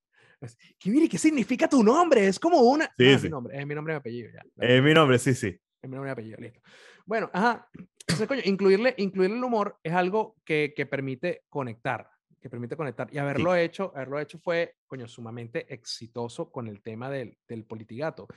¿Qué, 0.79 0.89
mire, 0.89 1.09
¿qué 1.09 1.17
significa 1.17 1.67
tu 1.67 1.83
nombre? 1.83 2.27
Es 2.27 2.39
como 2.39 2.61
una. 2.61 2.85
Sí, 2.97 3.07
Es 3.07 3.23
mi 3.23 3.29
nombre, 3.29 3.59
es 3.59 3.67
mi 3.67 3.75
nombre 3.75 3.93
y 3.93 3.97
apellido. 3.97 4.29
Ya. 4.31 4.41
Es 4.65 4.81
mi 4.81 4.93
nombre, 4.93 5.19
sí, 5.19 5.33
sí. 5.33 5.59
Nombre 5.83 6.09
y 6.09 6.11
apellido, 6.11 6.37
listo. 6.39 6.61
Bueno, 7.05 7.29
ajá. 7.33 7.69
Entonces, 8.07 8.27
coño, 8.27 8.41
incluirle, 8.45 8.95
incluirle 8.97 9.37
el 9.37 9.43
humor 9.43 9.79
es 9.83 9.93
algo 9.93 10.35
que, 10.43 10.73
que 10.75 10.85
permite 10.85 11.43
conectar, 11.49 12.09
que 12.39 12.49
permite 12.49 12.75
conectar. 12.75 13.07
Y 13.11 13.17
haberlo 13.17 13.55
hecho, 13.55 13.91
haberlo 13.95 14.19
hecho 14.19 14.39
fue, 14.39 14.75
coño, 14.87 15.07
sumamente 15.07 15.73
exitoso 15.73 16.51
con 16.51 16.67
el 16.67 16.81
tema 16.81 17.09
del, 17.09 17.37
del 17.47 17.65
politigato. 17.65 18.27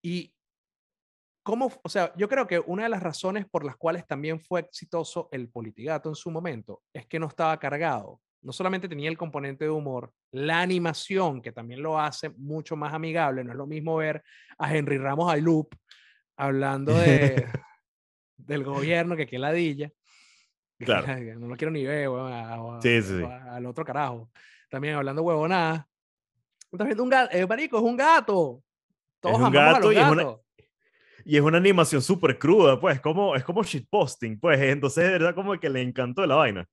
Y 0.00 0.32
¿Cómo, 1.48 1.72
o 1.82 1.88
sea, 1.88 2.12
yo 2.14 2.28
creo 2.28 2.46
que 2.46 2.58
una 2.58 2.82
de 2.82 2.88
las 2.90 3.02
razones 3.02 3.46
por 3.48 3.64
las 3.64 3.74
cuales 3.74 4.06
también 4.06 4.38
fue 4.38 4.60
exitoso 4.60 5.30
el 5.32 5.48
Politigato 5.48 6.10
en 6.10 6.14
su 6.14 6.30
momento 6.30 6.82
es 6.92 7.06
que 7.06 7.18
no 7.18 7.26
estaba 7.26 7.58
cargado. 7.58 8.20
No 8.42 8.52
solamente 8.52 8.86
tenía 8.86 9.08
el 9.08 9.16
componente 9.16 9.64
de 9.64 9.70
humor, 9.70 10.12
la 10.30 10.60
animación, 10.60 11.40
que 11.40 11.50
también 11.50 11.82
lo 11.82 11.98
hace 11.98 12.28
mucho 12.36 12.76
más 12.76 12.92
amigable. 12.92 13.42
No 13.44 13.52
es 13.52 13.56
lo 13.56 13.66
mismo 13.66 13.96
ver 13.96 14.22
a 14.58 14.76
Henry 14.76 14.98
Ramos 14.98 15.32
Aylup 15.32 15.74
hablando 16.38 16.94
de, 16.94 17.46
del 18.36 18.64
gobierno 18.64 19.16
que 19.16 19.26
que 19.26 19.38
ladilla. 19.38 19.90
Claro. 20.78 21.08
No 21.40 21.48
lo 21.48 21.56
quiero 21.56 21.72
ni 21.72 21.84
ver, 21.84 22.08
sí, 22.80 23.02
sí, 23.02 23.24
al 23.24 23.66
otro 23.66 23.84
carajo. 23.84 24.30
También 24.70 24.94
hablando 24.94 25.24
huevonada. 25.24 25.88
Estás 26.70 26.86
viendo 26.86 27.02
un 27.02 27.10
gato, 27.10 27.36
eh, 27.36 27.44
marico, 27.48 27.78
es 27.78 27.82
un 27.82 27.96
gato. 27.96 28.62
Todos 29.18 29.40
es 29.40 29.42
un 29.42 29.52
gato, 29.52 29.90
Y 29.90 29.96
y 31.24 31.36
es 31.36 31.42
una 31.42 31.58
animación 31.58 32.00
súper 32.00 32.38
cruda, 32.38 32.78
pues, 32.78 33.00
como, 33.00 33.34
es 33.34 33.42
como 33.42 33.64
shitposting, 33.64 34.38
pues, 34.38 34.60
entonces 34.60 35.02
de 35.02 35.10
verdad 35.10 35.34
como 35.34 35.58
que 35.58 35.68
le 35.68 35.82
encantó 35.82 36.24
la 36.24 36.36
vaina. 36.36 36.68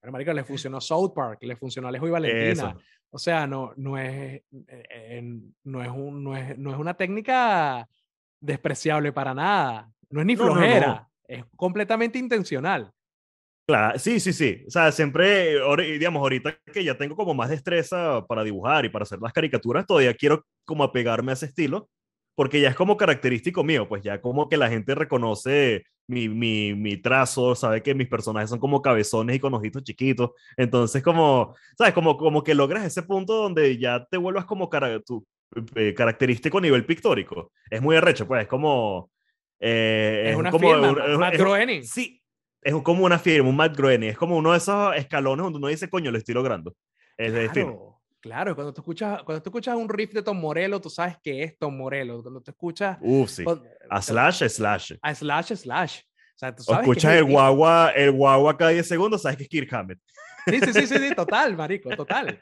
Pero, 0.00 0.10
marico, 0.10 0.32
le 0.32 0.42
funcionó 0.42 0.80
South 0.80 1.12
Park, 1.14 1.38
le 1.42 1.54
funcionó 1.54 1.86
Alejo 1.86 2.08
y 2.08 2.10
Valentina. 2.10 2.76
O 3.10 3.18
sea, 3.20 3.46
no, 3.46 3.72
no, 3.76 3.96
es, 3.96 4.42
eh, 4.66 5.22
no, 5.62 5.80
es 5.80 5.90
un, 5.90 6.24
no, 6.24 6.36
es, 6.36 6.58
no 6.58 6.72
es 6.72 6.76
una 6.76 6.94
técnica 6.94 7.88
despreciable 8.44 9.12
para 9.12 9.34
nada. 9.34 9.90
No 10.10 10.20
es 10.20 10.26
ni 10.26 10.36
flojera, 10.36 11.08
es 11.26 11.44
completamente 11.56 12.18
intencional. 12.18 12.92
Claro, 13.66 13.98
sí, 13.98 14.20
sí, 14.20 14.32
sí. 14.32 14.62
O 14.66 14.70
sea, 14.70 14.92
siempre, 14.92 15.56
digamos, 15.76 16.20
ahorita 16.20 16.58
que 16.72 16.84
ya 16.84 16.96
tengo 16.98 17.16
como 17.16 17.32
más 17.32 17.48
destreza 17.48 18.24
para 18.26 18.44
dibujar 18.44 18.84
y 18.84 18.90
para 18.90 19.04
hacer 19.04 19.18
las 19.20 19.32
caricaturas, 19.32 19.86
todavía 19.86 20.12
quiero 20.14 20.44
como 20.66 20.84
apegarme 20.84 21.32
a 21.32 21.34
ese 21.34 21.46
estilo 21.46 21.88
porque 22.34 22.60
ya 22.60 22.68
es 22.68 22.74
como 22.74 22.96
característico 22.96 23.64
mío, 23.64 23.88
pues 23.88 24.02
ya 24.02 24.20
como 24.20 24.48
que 24.48 24.56
la 24.56 24.68
gente 24.68 24.94
reconoce 24.94 25.84
mi, 26.06 26.28
mi, 26.28 26.74
mi, 26.74 26.96
trazo, 26.96 27.54
sabe 27.54 27.82
que 27.82 27.94
mis 27.94 28.08
personajes 28.08 28.50
son 28.50 28.58
como 28.58 28.82
cabezones 28.82 29.36
y 29.36 29.40
con 29.40 29.54
ojitos 29.54 29.82
chiquitos, 29.84 30.30
entonces 30.56 31.02
como, 31.02 31.54
¿sabes? 31.78 31.94
Como, 31.94 32.16
como 32.16 32.42
que 32.44 32.54
logras 32.54 32.84
ese 32.84 33.02
punto 33.02 33.34
donde 33.34 33.78
ya 33.78 34.04
te 34.10 34.18
vuelvas 34.18 34.44
como 34.44 34.68
cara, 34.68 35.00
tu, 35.00 35.26
eh, 35.74 35.94
característico 35.94 36.58
a 36.58 36.60
nivel 36.60 36.84
pictórico. 36.84 37.52
Es 37.70 37.80
muy 37.80 37.96
arrecho, 37.96 38.26
pues 38.26 38.42
es 38.42 38.48
como... 38.48 39.10
Eh, 39.60 40.30
es, 40.30 40.36
una 40.36 40.50
como, 40.50 40.68
firma, 40.68 41.18
Matt 41.18 41.36
Groening. 41.36 41.84
Sí, 41.84 42.20
es 42.60 42.74
como 42.82 43.04
una 43.04 43.18
firma, 43.18 43.48
un 43.48 43.56
Matt 43.56 43.76
Groening, 43.76 44.10
es 44.10 44.18
como 44.18 44.36
uno 44.36 44.52
de 44.52 44.58
esos 44.58 44.96
escalones 44.96 45.44
donde 45.44 45.58
uno 45.58 45.68
dice, 45.68 45.88
coño, 45.88 46.10
lo 46.10 46.18
estoy 46.18 46.34
logrando. 46.34 46.74
Es 47.16 47.32
claro. 47.50 47.94
Claro, 48.24 48.54
cuando 48.54 48.72
tú 48.72 48.80
escuchas, 48.80 49.22
cuando 49.22 49.42
tú 49.42 49.50
escuchas 49.50 49.76
un 49.76 49.86
riff 49.86 50.14
de 50.14 50.22
Tom 50.22 50.40
Morello, 50.40 50.80
tú 50.80 50.88
sabes 50.88 51.18
que 51.22 51.42
es 51.42 51.58
Tom 51.58 51.76
Morello. 51.76 52.22
Cuando 52.22 52.40
tú 52.40 52.50
escuchas. 52.52 52.96
Uf, 53.02 53.28
sí. 53.28 53.44
a 53.90 54.00
slash, 54.00 54.48
slash. 54.48 54.92
A 55.02 55.14
slash, 55.14 55.52
slash. 55.52 56.00
O 56.34 56.38
sea, 56.38 56.54
tú 56.54 56.62
sabes 56.64 56.82
escuchas 56.82 57.14
el, 57.14 57.24
guagua, 57.24 57.90
el 57.90 58.10
guagua 58.10 58.56
cada 58.56 58.70
10 58.72 58.86
segundos, 58.86 59.22
sabes 59.22 59.36
que 59.36 59.44
es 59.44 59.48
Kirk 59.48 59.72
Hammett. 59.72 60.00
Sí, 60.46 60.60
sí, 60.60 60.86
sí, 60.86 60.98
sí, 60.98 61.14
total, 61.14 61.56
marico, 61.56 61.90
total. 61.96 62.40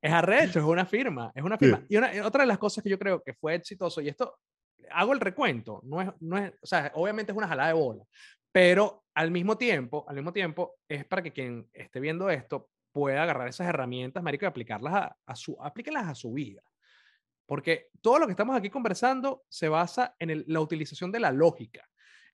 Es 0.00 0.12
arrecho, 0.12 0.60
es 0.60 0.64
una 0.64 0.86
firma, 0.86 1.32
es 1.34 1.42
una 1.42 1.58
firma. 1.58 1.82
Y 1.88 1.96
otra 1.96 2.42
de 2.42 2.46
las 2.46 2.58
cosas 2.58 2.82
que 2.82 2.90
yo 2.90 2.98
creo 2.98 3.22
que 3.22 3.34
fue 3.34 3.54
exitoso, 3.54 4.00
y 4.00 4.08
esto, 4.08 4.38
hago 4.90 5.12
el 5.12 5.20
recuento, 5.20 5.80
no 5.84 6.00
es, 6.00 6.08
no 6.20 6.38
es, 6.38 6.52
o 6.62 6.66
sea, 6.66 6.92
obviamente 6.94 7.32
es 7.32 7.38
una 7.38 7.48
jalada 7.48 7.68
de 7.68 7.74
bola, 7.74 8.04
pero 8.52 9.04
al 9.14 9.30
mismo 9.30 9.58
tiempo, 9.58 10.04
al 10.08 10.16
mismo 10.16 10.32
tiempo, 10.32 10.76
es 10.88 11.04
para 11.04 11.22
que 11.22 11.32
quien 11.32 11.68
esté 11.72 12.00
viendo 12.00 12.30
esto 12.30 12.70
puede 12.92 13.18
agarrar 13.18 13.48
esas 13.48 13.66
herramientas, 13.66 14.22
marico, 14.22 14.46
y 14.46 14.48
aplicarlas 14.48 15.10
a, 15.26 15.36
su, 15.36 15.56
aplíquenlas 15.60 16.06
a 16.06 16.14
su 16.14 16.32
vida. 16.32 16.62
Porque 17.44 17.88
todo 18.00 18.18
lo 18.18 18.26
que 18.26 18.32
estamos 18.32 18.56
aquí 18.56 18.70
conversando 18.70 19.44
se 19.48 19.68
basa 19.68 20.16
en 20.18 20.44
la 20.46 20.60
utilización 20.60 21.12
de 21.12 21.20
la 21.20 21.30
lógica. 21.30 21.86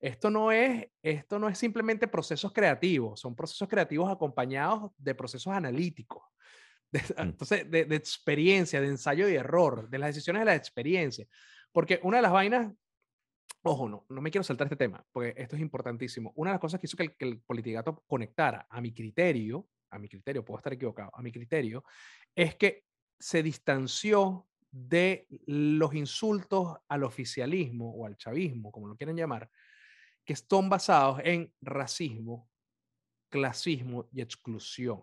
Esto 0.03 0.31
no, 0.31 0.53
es, 0.53 0.89
esto 1.01 1.39
no 1.39 1.49
es 1.49 1.57
simplemente 1.57 2.09
procesos 2.09 2.53
creativos, 2.53 3.21
son 3.21 3.35
procesos 3.35 3.69
creativos 3.69 4.11
acompañados 4.11 4.91
de 4.99 5.15
procesos 5.15 5.53
analíticos. 5.53 6.23
De, 6.93 7.01
mm. 7.01 7.21
entonces, 7.21 7.71
de, 7.71 7.87
de, 7.87 7.97
experiencia, 7.97 8.79
de 8.79 8.89
ensayo 8.89 9.27
y 9.27 9.35
error, 9.35 9.89
de 9.89 9.97
las 9.97 10.09
decisiones 10.09 10.43
de 10.43 10.45
la 10.47 10.55
experiencia. 10.55 11.27
Porque 11.73 11.99
una 12.03 12.19
de 12.19 12.23
las 12.23 12.33
vainas, 12.33 12.71
ojo, 13.63 13.89
no, 13.89 14.05
no 14.11 14.21
me 14.21 14.31
quiero 14.31 14.45
saltar 14.45 14.67
este 14.67 14.77
tema, 14.77 15.03
porque 15.11 15.33
esto 15.39 15.57
es 15.57 15.63
importantísimo. 15.63 16.35
Una 16.37 16.51
de 16.51 16.55
las 16.57 16.61
cosas 16.61 16.79
que 16.79 16.87
hizo 16.87 16.99
que 16.99 17.05
el, 17.05 17.17
que 17.17 17.25
el 17.25 17.41
politigato 17.41 18.05
conectara 18.07 18.67
a 18.69 18.83
mi 18.83 18.93
criterio 18.93 19.67
a 19.93 19.99
mi 19.99 20.09
criterio, 20.09 20.45
puedo 20.45 20.59
estar 20.59 20.73
equivocado, 20.73 21.11
a 21.15 21.23
mi 21.23 21.31
criterio, 21.31 21.85
es 22.35 22.57
que 22.57 22.85
se 23.19 23.43
distanció 23.43 24.49
de 24.71 25.27
los 25.47 25.95
insultos 25.95 26.79
al 26.89 27.05
oficialismo 27.05 27.95
o 27.95 28.07
al 28.07 28.17
chavismo, 28.17 28.73
como 28.73 28.89
lo 28.89 28.97
quieren 28.97 29.17
llamar, 29.17 29.49
que 30.25 30.33
están 30.33 30.69
basados 30.69 31.21
en 31.25 31.53
racismo, 31.61 32.49
clasismo 33.29 34.09
y 34.13 34.21
exclusión. 34.21 35.03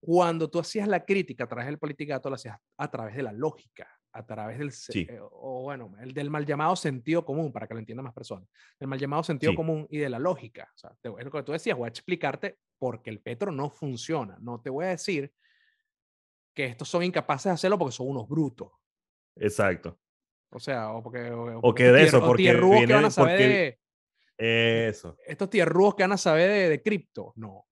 Cuando 0.00 0.48
tú 0.48 0.60
hacías 0.60 0.86
la 0.86 1.04
crítica 1.04 1.44
a 1.44 1.48
través 1.48 1.66
del 1.66 1.78
politicato, 1.78 2.28
lo 2.28 2.36
hacías 2.36 2.56
a 2.76 2.90
través 2.90 3.16
de 3.16 3.22
la 3.22 3.32
lógica, 3.32 3.88
a 4.12 4.24
través 4.24 4.58
del, 4.58 4.72
eh, 5.08 5.18
o 5.20 5.62
bueno, 5.62 5.94
el 6.00 6.14
del 6.14 6.30
mal 6.30 6.46
llamado 6.46 6.76
sentido 6.76 7.24
común, 7.24 7.52
para 7.52 7.66
que 7.66 7.74
lo 7.74 7.80
entiendan 7.80 8.04
más 8.04 8.14
personas, 8.14 8.48
el 8.78 8.86
mal 8.86 8.98
llamado 8.98 9.22
sentido 9.22 9.54
común 9.54 9.86
y 9.90 9.98
de 9.98 10.08
la 10.08 10.18
lógica. 10.18 10.70
O 10.74 10.78
sea, 10.78 10.92
es 11.02 11.24
lo 11.24 11.30
que 11.30 11.42
tú 11.42 11.52
decías, 11.52 11.76
voy 11.76 11.86
a 11.86 11.90
explicarte 11.90 12.58
porque 12.78 13.10
el 13.10 13.20
petro 13.20 13.50
no 13.50 13.70
funciona. 13.70 14.38
No 14.40 14.60
te 14.60 14.70
voy 14.70 14.86
a 14.86 14.88
decir 14.88 15.32
que 16.54 16.66
estos 16.66 16.88
son 16.88 17.02
incapaces 17.02 17.44
de 17.44 17.50
hacerlo 17.50 17.78
porque 17.78 17.94
son 17.94 18.08
unos 18.08 18.28
brutos. 18.28 18.70
Exacto. 19.36 19.98
O 20.50 20.58
sea, 20.58 20.92
o 20.92 21.02
porque... 21.02 21.30
O, 21.30 21.74
que 21.74 21.84
de 21.84 22.04
eso, 22.04 22.20
porque... 22.24 22.44
que 22.44 22.92
van 22.92 23.04
a 23.04 23.10
saber 23.10 23.38
de... 23.38 23.78
Eso. 24.38 25.16
Estos 25.26 25.50
tierrúos 25.50 25.96
que 25.96 26.04
van 26.04 26.12
a 26.12 26.16
saber 26.16 26.48
de, 26.48 26.68
de 26.68 26.82
cripto. 26.82 27.32
No. 27.36 27.66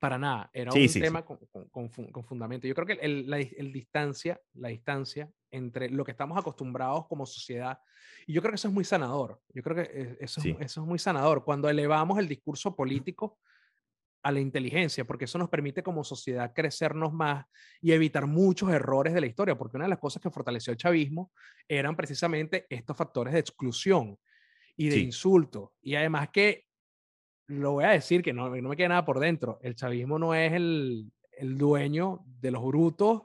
Para 0.00 0.18
nada. 0.18 0.50
Era 0.52 0.72
un 0.72 0.92
tema 0.92 1.24
Con, 1.24 1.38
con, 1.70 1.88
con, 1.88 2.24
fundamento. 2.24 2.66
Yo 2.66 2.74
creo 2.74 2.86
que 2.86 2.92
el, 2.94 3.28
la 3.28 3.38
el 3.38 3.72
distancia, 3.72 4.40
la 4.54 4.68
distancia 4.68 5.30
entre 5.50 5.88
lo 5.88 6.04
que 6.04 6.10
estamos 6.10 6.36
acostumbrados 6.36 7.06
como 7.06 7.26
sociedad. 7.26 7.78
Y 8.26 8.32
yo 8.32 8.40
creo 8.40 8.52
que 8.52 8.56
eso 8.56 8.68
es 8.68 8.74
muy 8.74 8.84
sanador. 8.84 9.40
Yo 9.48 9.62
creo 9.62 9.76
que 9.76 10.16
eso, 10.20 10.40
eso 10.60 10.80
es 10.82 10.86
muy 10.86 10.98
sanador. 10.98 11.44
Cuando 11.44 11.68
elevamos 11.68 12.18
el 12.18 12.28
discurso 12.28 12.74
político 12.76 13.38
a 14.22 14.32
la 14.32 14.40
inteligencia, 14.40 15.04
porque 15.04 15.24
eso 15.24 15.38
nos 15.38 15.48
permite 15.48 15.82
como 15.82 16.04
sociedad 16.04 16.52
crecernos 16.54 17.12
más 17.12 17.46
y 17.80 17.92
evitar 17.92 18.26
muchos 18.26 18.70
errores 18.70 19.14
de 19.14 19.20
la 19.20 19.26
historia, 19.26 19.56
porque 19.56 19.76
una 19.76 19.86
de 19.86 19.90
las 19.90 19.98
cosas 19.98 20.20
que 20.20 20.30
fortaleció 20.30 20.72
el 20.72 20.76
chavismo 20.76 21.32
eran 21.68 21.96
precisamente 21.96 22.66
estos 22.68 22.96
factores 22.96 23.32
de 23.32 23.40
exclusión 23.40 24.18
y 24.78 24.88
de 24.88 24.98
insulto. 24.98 25.74
Y 25.82 25.94
además 25.96 26.30
que, 26.32 26.64
lo 27.48 27.72
voy 27.72 27.84
a 27.84 27.90
decir, 27.90 28.22
que 28.22 28.32
no, 28.32 28.48
no 28.48 28.68
me 28.68 28.76
queda 28.76 28.88
nada 28.88 29.04
por 29.04 29.20
dentro, 29.20 29.58
el 29.62 29.74
chavismo 29.74 30.18
no 30.18 30.34
es 30.34 30.52
el, 30.52 31.10
el 31.32 31.58
dueño 31.58 32.20
de 32.40 32.50
los 32.50 32.64
brutos, 32.64 33.22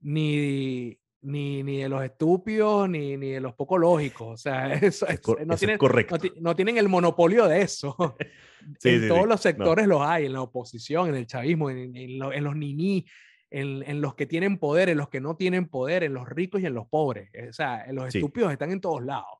ni, 0.00 0.98
ni, 1.22 1.62
ni 1.62 1.78
de 1.78 1.88
los 1.88 2.02
estúpidos, 2.04 2.88
ni, 2.88 3.16
ni 3.16 3.30
de 3.30 3.40
los 3.40 3.54
poco 3.54 3.78
lógicos. 3.78 4.28
O 4.28 4.36
sea, 4.36 4.72
eso, 4.74 5.06
Es 5.06 5.20
no, 5.26 5.34
eso 5.36 5.52
es 5.54 5.58
tienen, 5.58 5.78
correcto. 5.78 6.14
no, 6.16 6.20
ti- 6.20 6.32
no 6.40 6.56
tienen 6.56 6.78
el 6.78 6.88
monopolio 6.88 7.46
de 7.46 7.62
eso. 7.62 7.96
Sí, 8.80 8.88
en 8.90 9.02
sí, 9.02 9.08
todos 9.08 9.22
sí. 9.22 9.28
los 9.28 9.38
No. 9.38 9.42
sectores 9.42 9.86
los 9.86 10.02
hay, 10.02 10.26
en 10.26 10.32
la 10.34 10.42
oposición, 10.42 11.08
en 11.08 11.14
el 11.14 11.26
chavismo, 11.26 11.70
en, 11.70 11.96
en 11.96 12.18
lo- 12.18 12.32
en 12.32 12.44
los 12.44 12.54
niní, 12.56 13.06
en, 13.50 13.82
en 13.88 14.00
los 14.02 14.14
que 14.14 14.26
tienen 14.26 14.58
poder, 14.58 14.88
en 14.90 14.98
los 14.98 15.08
que 15.08 15.20
no 15.20 15.36
tienen 15.36 15.68
poder, 15.68 16.02
en 16.02 16.12
los 16.12 16.28
ricos 16.28 16.60
y 16.60 16.66
en 16.66 16.74
los 16.74 16.86
pobres. 16.88 17.30
O 17.48 17.52
sea, 17.52 17.86
los 17.92 18.12
Sí. 18.12 18.18
estúpidos 18.18 18.52
están 18.52 18.70
en 18.72 18.80
todos 18.80 19.02
lados. 19.02 19.38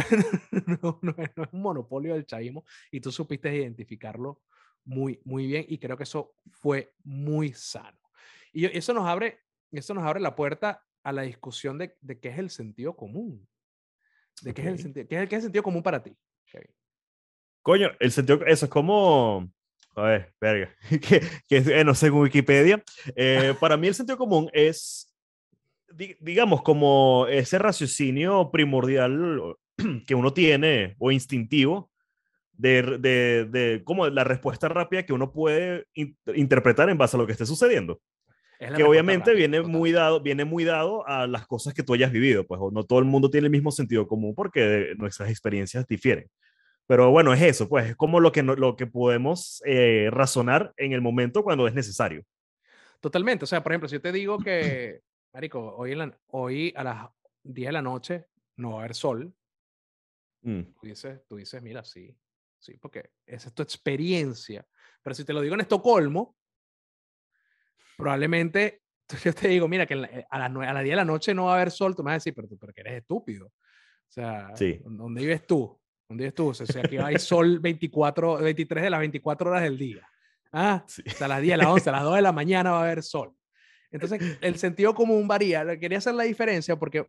no, 0.82 0.98
no 1.02 1.14
es, 1.18 1.30
no 1.36 1.44
es 1.44 1.52
un 1.52 1.62
monopolio 1.62 2.14
del 2.14 2.26
chavismo 2.26 2.64
y 2.90 3.00
tú 3.00 3.10
supiste 3.12 3.54
identificarlo 3.54 4.42
muy, 4.84 5.20
muy 5.24 5.46
bien 5.46 5.64
y 5.68 5.78
creo 5.78 5.96
que 5.96 6.02
eso 6.04 6.34
fue 6.50 6.92
muy 7.04 7.52
sano. 7.52 7.98
Y 8.52 8.66
eso 8.66 8.92
nos 8.92 9.06
abre, 9.06 9.40
eso 9.72 9.94
nos 9.94 10.04
abre 10.04 10.20
la 10.20 10.34
puerta 10.36 10.82
a 11.02 11.12
la 11.12 11.22
discusión 11.22 11.78
de, 11.78 11.96
de 12.00 12.18
qué 12.20 12.28
es 12.30 12.38
el 12.38 12.50
sentido 12.50 12.94
común. 12.96 13.46
De 14.42 14.52
qué, 14.52 14.62
es 14.62 14.68
el 14.68 14.78
sentido, 14.78 15.06
qué, 15.08 15.16
es, 15.16 15.22
el- 15.22 15.28
qué 15.28 15.36
es 15.36 15.40
el 15.40 15.44
sentido 15.46 15.62
común 15.62 15.82
para 15.82 16.02
ti. 16.02 16.16
Kevin? 16.46 16.68
Coño, 17.62 17.90
el 17.98 18.10
sentido, 18.12 18.44
eso 18.46 18.66
es 18.66 18.70
como, 18.70 19.48
a 19.96 20.02
ver, 20.02 20.34
verga, 20.40 20.74
que, 20.90 21.20
que 21.48 21.56
eh, 21.56 21.84
no 21.84 21.94
sé, 21.94 22.08
en 22.08 22.14
Wikipedia, 22.14 22.82
eh, 23.16 23.54
para 23.60 23.76
mí 23.76 23.88
el 23.88 23.94
sentido 23.94 24.18
común 24.18 24.50
es, 24.52 25.14
di- 25.88 26.16
digamos, 26.20 26.62
como 26.62 27.26
ese 27.28 27.58
raciocinio 27.58 28.50
primordial 28.50 29.56
que 30.06 30.14
uno 30.14 30.32
tiene 30.32 30.96
o 30.98 31.10
instintivo 31.10 31.90
de, 32.52 32.98
de, 32.98 33.44
de 33.50 33.82
como 33.84 34.06
la 34.08 34.24
respuesta 34.24 34.68
rápida 34.68 35.04
que 35.04 35.12
uno 35.12 35.32
puede 35.32 35.86
in- 35.94 36.16
interpretar 36.34 36.88
en 36.88 36.98
base 36.98 37.16
a 37.16 37.20
lo 37.20 37.26
que 37.26 37.32
esté 37.32 37.46
sucediendo. 37.46 38.00
Es 38.58 38.72
que 38.72 38.84
obviamente 38.84 39.30
rápida, 39.30 39.36
viene 39.38 39.58
total. 39.58 39.72
muy 39.72 39.92
dado, 39.92 40.20
viene 40.20 40.44
muy 40.44 40.64
dado 40.64 41.06
a 41.08 41.26
las 41.26 41.46
cosas 41.46 41.74
que 41.74 41.82
tú 41.82 41.92
hayas 41.94 42.12
vivido, 42.12 42.46
pues 42.46 42.60
no 42.72 42.84
todo 42.84 43.00
el 43.00 43.04
mundo 43.04 43.28
tiene 43.28 43.46
el 43.46 43.50
mismo 43.50 43.70
sentido 43.72 44.06
común 44.06 44.34
porque 44.34 44.94
nuestras 44.96 45.28
experiencias 45.30 45.86
difieren. 45.86 46.28
Pero 46.86 47.10
bueno, 47.10 47.32
es 47.32 47.42
eso, 47.42 47.68
pues 47.68 47.86
es 47.90 47.96
como 47.96 48.20
lo 48.20 48.30
que, 48.30 48.42
lo 48.42 48.76
que 48.76 48.86
podemos 48.86 49.62
eh, 49.66 50.08
razonar 50.12 50.72
en 50.76 50.92
el 50.92 51.00
momento 51.00 51.42
cuando 51.42 51.66
es 51.66 51.74
necesario. 51.74 52.22
Totalmente. 53.00 53.44
O 53.44 53.46
sea, 53.46 53.62
por 53.62 53.72
ejemplo, 53.72 53.88
si 53.88 53.94
yo 53.96 54.00
te 54.00 54.12
digo 54.12 54.38
que, 54.38 55.00
Marico, 55.34 55.74
hoy, 55.76 55.92
en 55.92 55.98
la- 55.98 56.18
hoy 56.28 56.72
a 56.76 56.84
las 56.84 57.06
10 57.42 57.68
de 57.68 57.72
la 57.72 57.82
noche 57.82 58.26
no 58.56 58.72
va 58.72 58.76
a 58.76 58.78
haber 58.80 58.94
sol, 58.94 59.34
Mm, 60.44 60.60
tú 60.74 60.86
dices, 60.86 61.20
tú 61.26 61.36
dices, 61.36 61.60
mira, 61.62 61.82
sí, 61.84 62.16
sí, 62.58 62.76
porque 62.78 63.10
esa 63.26 63.48
es 63.48 63.54
tu 63.54 63.62
experiencia. 63.62 64.66
Pero 65.02 65.14
si 65.14 65.24
te 65.24 65.32
lo 65.32 65.40
digo 65.40 65.54
en 65.54 65.60
Estocolmo, 65.62 66.36
probablemente 67.96 68.82
yo 69.24 69.32
te 69.34 69.48
digo, 69.48 69.68
mira, 69.68 69.86
que 69.86 69.94
eh, 69.94 70.26
a 70.30 70.38
las, 70.38 70.50
a 70.50 70.72
las 70.72 70.82
10 70.82 70.92
de 70.92 70.96
la 70.96 71.04
noche 71.04 71.34
no 71.34 71.46
va 71.46 71.52
a 71.52 71.56
haber 71.56 71.70
sol, 71.70 71.94
tú 71.94 72.02
me 72.02 72.08
vas 72.08 72.14
a 72.14 72.16
decir, 72.16 72.34
pero 72.34 72.48
tú 72.48 72.58
porque 72.58 72.80
eres 72.80 72.94
estúpido. 73.00 73.46
O 73.48 73.52
sea, 74.14 74.54
Sí. 74.56 74.80
¿dó- 74.84 74.90
¿dónde 74.90 75.22
vives 75.22 75.46
tú? 75.46 75.78
¿Dónde 76.08 76.24
vives 76.24 76.34
tú? 76.34 76.48
O 76.48 76.54
sea, 76.54 76.82
aquí 76.82 76.96
hay 76.98 77.18
sol 77.18 77.58
24, 77.60 78.38
23 78.38 78.84
de 78.84 78.90
las 78.90 79.00
24 79.00 79.50
horas 79.50 79.62
del 79.62 79.78
día. 79.78 80.06
Ah, 80.52 80.84
sí. 80.86 81.02
o 81.06 81.10
sea, 81.10 81.24
a 81.26 81.28
las 81.28 81.42
10, 81.42 81.54
a 81.54 81.56
las 81.58 81.66
11, 81.66 81.88
a 81.88 81.92
las 81.92 82.02
2 82.02 82.14
de 82.16 82.22
la 82.22 82.32
mañana 82.32 82.70
va 82.72 82.80
a 82.80 82.84
haber 82.84 83.02
sol. 83.02 83.34
Entonces, 83.90 84.38
el 84.40 84.56
sentido 84.58 84.94
común 84.94 85.26
varía. 85.28 85.78
Quería 85.78 85.98
hacer 85.98 86.14
la 86.14 86.24
diferencia 86.24 86.76
porque 86.76 87.06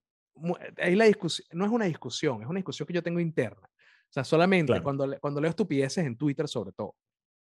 ahí 0.77 0.95
la 0.95 1.05
discusión, 1.05 1.47
no 1.53 1.65
es 1.65 1.71
una 1.71 1.85
discusión, 1.85 2.41
es 2.41 2.47
una 2.47 2.57
discusión 2.59 2.85
que 2.87 2.93
yo 2.93 3.03
tengo 3.03 3.19
interna. 3.19 3.67
O 3.67 4.11
sea, 4.15 4.23
solamente 4.23 4.67
Claro. 4.71 4.83
cuando, 4.83 5.19
cuando 5.19 5.41
leo 5.41 5.49
estupideces 5.49 6.05
en 6.05 6.15
Twitter, 6.17 6.47
sobre 6.47 6.71
todo, 6.71 6.95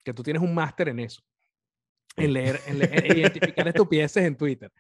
que 0.04 0.14
tú 0.14 0.24
tienes 0.24 0.42
un 0.42 0.54
máster 0.54 0.90
en 0.90 1.00
eso, 1.00 1.22
en 2.16 2.32
leer, 2.34 2.62
en, 2.68 2.78
le- 2.80 2.86
en 2.92 3.18
identificar 3.18 3.68
estupideces 3.88 4.24
en 4.24 4.38
Twitter. 4.38 4.72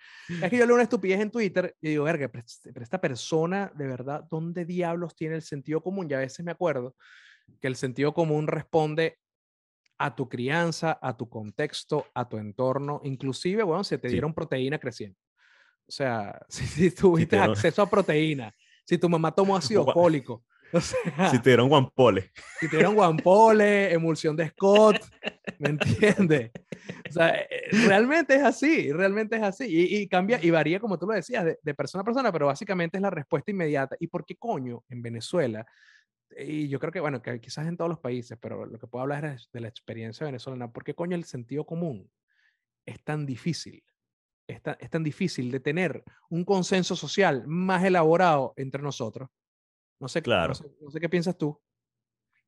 Es 0.41 0.49
que 0.49 0.57
yo 0.57 0.65
leo 0.65 0.75
una 0.75 0.83
estupidez 0.83 1.19
en 1.19 1.31
Twitter 1.31 1.75
y 1.81 1.89
digo, 1.89 2.03
verga, 2.03 2.27
pero 2.27 2.43
este- 2.45 2.71
pero 2.71 2.83
esta 2.83 3.01
persona, 3.01 3.71
de 3.75 3.87
verdad, 3.87 4.25
¿dónde 4.29 4.65
diablos 4.65 5.15
tiene 5.15 5.35
el 5.35 5.41
sentido 5.41 5.81
común? 5.81 6.07
Y 6.09 6.13
a 6.13 6.19
veces 6.19 6.45
me 6.45 6.51
acuerdo 6.51 6.95
que 7.59 7.67
el 7.67 7.75
sentido 7.75 8.13
común 8.13 8.47
responde 8.47 9.17
a 9.97 10.15
tu 10.15 10.27
crianza, 10.29 10.99
a 11.01 11.15
tu 11.17 11.29
contexto, 11.29 12.05
a 12.13 12.27
tu 12.27 12.37
entorno, 12.37 13.01
inclusive, 13.03 13.63
bueno, 13.63 13.83
si 13.83 13.97
te 13.97 14.09
Sí. 14.09 14.13
dieron 14.13 14.33
proteína 14.33 14.77
creciendo. 14.79 15.17
O 15.87 15.91
sea, 15.91 16.39
si, 16.49 16.65
si 16.65 16.91
tuviste 16.91 17.31
te 17.31 17.35
dieron- 17.37 17.51
acceso 17.51 17.81
a 17.81 17.89
proteína, 17.89 18.53
si 18.85 18.97
tu 18.97 19.09
mamá 19.09 19.31
tomó 19.33 19.55
ácido 19.57 19.85
fólico, 19.91 20.43
o 20.73 20.81
sea, 20.81 21.29
Si 21.29 21.39
te 21.39 21.51
dieron 21.51 21.69
guampole. 21.69 22.31
si 22.59 22.67
te 22.67 22.77
dieron 22.77 22.95
guampole, 22.95 23.93
emulsión 23.93 24.35
de 24.35 24.49
Scott, 24.49 24.97
¿me 25.59 25.69
entiendes? 25.69 26.51
O 27.09 27.11
sea, 27.13 27.29
eh, 27.35 27.47
realmente 27.87 28.35
es 28.35 28.43
así, 28.43 28.91
realmente 28.91 29.35
es 29.35 29.43
así. 29.43 29.65
Y, 29.65 29.97
y 29.97 30.07
cambia 30.07 30.39
y 30.41 30.49
varía, 30.49 30.79
como 30.79 30.97
tú 30.97 31.05
lo 31.05 31.13
decías, 31.13 31.45
de, 31.45 31.59
de 31.61 31.73
persona 31.75 32.01
a 32.01 32.05
persona, 32.05 32.31
pero 32.31 32.47
básicamente 32.47 32.97
es 32.97 33.01
la 33.03 33.11
respuesta 33.11 33.51
inmediata. 33.51 33.95
¿Y 33.99 34.07
por 34.07 34.25
qué 34.25 34.35
coño 34.35 34.83
en 34.89 35.01
Venezuela? 35.03 35.63
Y 36.35 36.67
yo 36.67 36.79
creo 36.79 36.91
que, 36.91 36.99
bueno, 36.99 37.21
que 37.21 37.39
quizás 37.39 37.67
en 37.67 37.77
todos 37.77 37.89
los 37.89 37.99
países, 37.99 38.35
pero 38.41 38.65
lo 38.65 38.79
que 38.79 38.87
puedo 38.87 39.03
hablar 39.03 39.25
es 39.25 39.49
de 39.53 39.59
la 39.59 39.67
experiencia 39.67 40.25
venezolana. 40.25 40.71
¿Por 40.71 40.83
qué 40.83 40.95
coño 40.95 41.15
el 41.15 41.25
sentido 41.25 41.63
común 41.65 42.09
es 42.87 43.03
tan 43.03 43.27
difícil? 43.27 43.83
Es 44.47 44.61
tan, 44.61 44.75
es 44.79 44.89
tan 44.89 45.03
difícil 45.03 45.51
de 45.51 45.59
tener 45.59 46.03
un 46.29 46.43
consenso 46.43 46.95
social 46.95 47.43
más 47.47 47.83
elaborado 47.83 48.53
entre 48.57 48.81
nosotros. 48.81 49.29
No 49.99 50.07
sé, 50.07 50.21
Claro. 50.21 50.49
no 50.49 50.55
sé, 50.55 50.65
no 50.81 50.91
sé 50.91 50.99
qué 50.99 51.07
piensas 51.09 51.37
tú. 51.37 51.59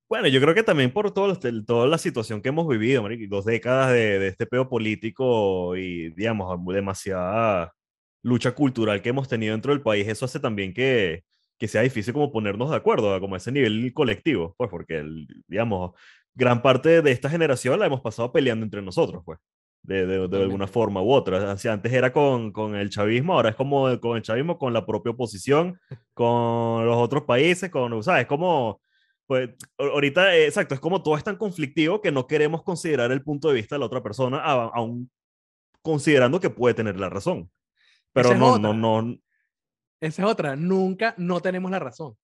Bueno, 0.07 0.27
yo 0.27 0.39
creo 0.39 0.53
que 0.53 0.61
también 0.63 0.91
por 0.93 1.11
todo, 1.11 1.31
este- 1.31 1.63
toda 1.63 1.87
la 1.87 1.97
situación 1.97 2.41
que 2.41 2.49
hemos 2.49 2.67
vivido, 2.67 3.01
marico, 3.01 3.35
dos 3.37 3.45
décadas 3.45 3.91
de, 3.91 4.19
de 4.19 4.27
este 4.27 4.45
peo 4.45 4.69
político 4.69 5.75
y, 5.77 6.09
digamos, 6.11 6.59
demasiada 6.67 7.73
lucha 8.21 8.53
cultural 8.53 9.01
que 9.01 9.09
hemos 9.09 9.27
tenido 9.27 9.53
dentro 9.53 9.71
del 9.71 9.81
país, 9.81 10.07
eso 10.07 10.25
hace 10.25 10.39
también 10.39 10.73
que, 10.73 11.23
que 11.57 11.67
sea 11.67 11.81
difícil 11.81 12.13
como 12.13 12.31
ponernos 12.31 12.69
de 12.69 12.75
acuerdo, 12.75 13.19
como 13.19 13.35
a 13.35 13.37
ese 13.37 13.51
nivel 13.51 13.93
colectivo, 13.93 14.53
pues 14.57 14.69
porque, 14.69 14.97
el- 14.97 15.27
digamos, 15.47 15.93
gran 16.33 16.61
parte 16.61 17.01
de 17.01 17.11
esta 17.11 17.29
generación 17.29 17.79
la 17.79 17.85
hemos 17.87 18.01
pasado 18.01 18.31
peleando 18.31 18.63
entre 18.65 18.81
nosotros, 18.81 19.23
pues, 19.25 19.39
de, 19.85 20.05
de, 20.05 20.27
de 20.27 20.41
alguna 20.41 20.67
forma 20.67 21.01
u 21.01 21.11
otra. 21.11 21.51
Así, 21.51 21.67
antes 21.67 21.91
era 21.93 22.11
con, 22.11 22.51
con 22.51 22.75
el 22.75 22.89
chavismo, 22.89 23.33
ahora 23.33 23.49
es 23.49 23.55
como 23.55 23.99
con 23.99 24.17
el 24.17 24.23
chavismo, 24.23 24.57
con 24.57 24.73
la 24.73 24.85
propia 24.85 25.11
oposición, 25.11 25.79
con 26.13 26.85
los 26.85 26.97
otros 26.97 27.23
países, 27.23 27.69
con, 27.69 28.01
¿sabes? 28.03 28.25
Como... 28.25 28.81
Pues 29.27 29.49
ahorita, 29.79 30.35
eh, 30.35 30.45
exacto, 30.45 30.75
es 30.75 30.79
como 30.79 31.01
todo 31.01 31.17
es 31.17 31.23
tan 31.23 31.35
conflictivo 31.35 31.99
que 31.99 32.11
no 32.11 32.27
queremos 32.27 32.61
considerar 32.61 33.11
el 33.11 33.23
punto 33.23 33.47
de 33.47 33.55
vista 33.55 33.73
de 33.73 33.79
la 33.79 33.87
otra 33.87 34.03
persona, 34.03 34.37
aún 34.37 35.09
considerando 35.81 36.39
que 36.39 36.51
puede 36.51 36.75
tener 36.75 36.99
la 36.99 37.09
razón. 37.09 37.49
Pero 38.13 38.29
Esa 38.29 38.35
es 38.35 38.39
no, 38.39 38.59
no, 38.59 38.73
no, 38.73 39.17
Esa 39.99 40.21
es 40.21 40.27
otra. 40.27 40.55
Nunca 40.55 41.15
no 41.17 41.39
tenemos 41.39 41.71
la 41.71 41.79
razón. 41.79 42.15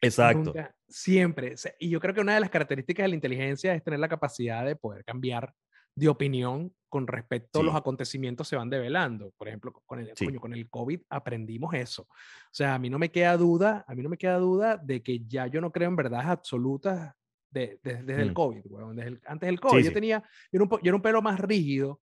exacto. 0.00 0.46
Nunca, 0.46 0.74
siempre. 0.88 1.54
Y 1.78 1.88
yo 1.88 2.00
creo 2.00 2.14
que 2.14 2.20
una 2.20 2.34
de 2.34 2.40
las 2.40 2.50
características 2.50 3.04
de 3.04 3.08
la 3.10 3.14
inteligencia 3.14 3.72
es 3.72 3.84
tener 3.84 4.00
la 4.00 4.08
capacidad 4.08 4.64
de 4.64 4.74
poder 4.74 5.04
cambiar 5.04 5.54
de 5.96 6.08
opinión 6.08 6.74
con 6.88 7.06
respecto 7.08 7.58
a 7.60 7.62
los 7.64 7.74
acontecimientos 7.74 8.46
se 8.46 8.54
van 8.56 8.70
develando. 8.70 9.32
Por 9.36 9.48
ejemplo, 9.48 9.72
con 9.84 9.98
el, 9.98 10.12
Sí. 10.14 10.26
coño, 10.26 10.40
con 10.40 10.54
el 10.54 10.68
COVID 10.70 11.00
aprendimos 11.08 11.74
eso. 11.74 12.02
O 12.02 12.08
sea, 12.52 12.74
a 12.74 12.78
mí 12.78 12.88
no 12.88 12.98
me 13.00 13.10
queda 13.10 13.36
duda, 13.36 13.84
a 13.88 13.94
mí 13.96 14.02
no 14.02 14.08
me 14.08 14.16
queda 14.18 14.38
duda 14.38 14.76
de 14.76 15.02
que 15.02 15.24
ya 15.26 15.46
yo 15.48 15.60
no 15.60 15.72
creo 15.72 15.88
en 15.88 15.96
verdades 15.96 16.26
absolutas 16.26 17.14
de- 17.50 17.80
de- 17.82 18.02
desde 18.02 18.22
el 18.22 18.30
Mm. 18.30 18.34
COVID, 18.34 18.62
weón, 18.66 18.96
desde 18.96 19.10
el- 19.10 19.20
antes 19.26 19.46
del 19.48 19.60
COVID. 19.60 19.84
yo 19.84 19.92
tenía, 19.92 20.20
yo 20.52 20.60
era, 20.60 20.64
un, 20.64 20.70
yo 20.70 20.78
era 20.82 20.94
un 20.96 21.02
pelo 21.02 21.20
más 21.22 21.38
rígido 21.40 22.00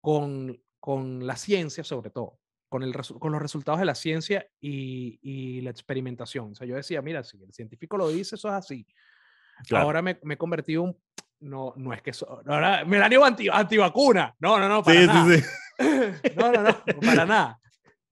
con, 0.00 0.58
con 0.78 1.26
la 1.26 1.36
ciencia 1.36 1.84
sobre 1.84 2.10
todo, 2.10 2.38
con, 2.70 2.82
el, 2.82 2.94
con 3.18 3.32
los 3.32 3.42
resultados 3.42 3.80
de 3.80 3.86
la 3.86 3.94
ciencia 3.94 4.46
y, 4.60 5.18
y 5.22 5.60
la 5.62 5.70
experimentación. 5.70 6.52
O 6.52 6.54
sea, 6.54 6.66
yo 6.66 6.76
decía, 6.76 7.02
mira, 7.02 7.22
si 7.24 7.42
el 7.42 7.52
científico 7.52 7.98
lo 7.98 8.08
dice, 8.08 8.36
eso 8.36 8.48
es 8.48 8.54
así. 8.54 8.86
Claro. 9.68 9.84
Ahora 9.84 10.00
me, 10.00 10.18
me 10.22 10.34
he 10.34 10.38
convertido 10.38 10.82
un... 10.82 10.96
No, 11.40 11.72
no 11.76 11.92
es 11.92 12.02
que 12.02 12.10
eso... 12.10 12.42
Ahora 12.46 12.84
me 12.84 12.98
la 12.98 13.08
niego 13.08 13.24
anti, 13.24 13.48
antivacuna. 13.48 14.34
No, 14.38 14.58
no, 14.58 14.68
no, 14.68 14.82
para 14.82 15.00
Sí, 15.00 15.06
nada. 15.06 15.34
sí, 15.34 15.40
sí. 15.40 15.46
No, 16.36 16.52
no, 16.52 16.62
no, 16.62 16.84
para 17.00 17.24
nada. 17.26 17.58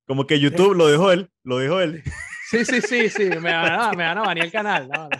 Como 0.07 0.27
que 0.27 0.41
YouTube 0.41 0.75
lo 0.75 0.87
dejó 0.87 1.13
él, 1.13 1.31
lo 1.45 1.59
dijo 1.59 1.81
él. 1.81 2.03
Sí, 2.51 2.65
sí, 2.65 2.81
sí, 2.81 3.11
sí, 3.11 3.25
me 3.25 3.53
van 3.53 3.73
a, 3.73 3.93
me 3.93 4.05
van 4.05 4.17
a 4.17 4.23
banear 4.23 4.47
el 4.47 4.53
canal. 4.53 4.89
No, 4.89 5.05
no. 5.05 5.11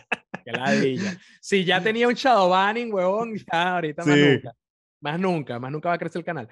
Qué 0.43 0.51
ladilla. 0.53 1.15
Si 1.43 1.63
ya 1.63 1.83
tenía 1.83 2.09
un 2.09 2.15
shadow 2.15 2.49
banning, 2.49 2.91
huevón, 2.93 3.35
ya 3.37 3.75
ahorita 3.75 4.03
más 4.05 4.17
nunca. 4.17 4.53
Más 5.01 5.21
nunca, 5.21 5.59
más 5.59 5.71
nunca 5.71 5.89
va 5.91 5.95
a 5.97 5.99
crecer 5.99 6.21
el 6.21 6.25
canal. 6.25 6.49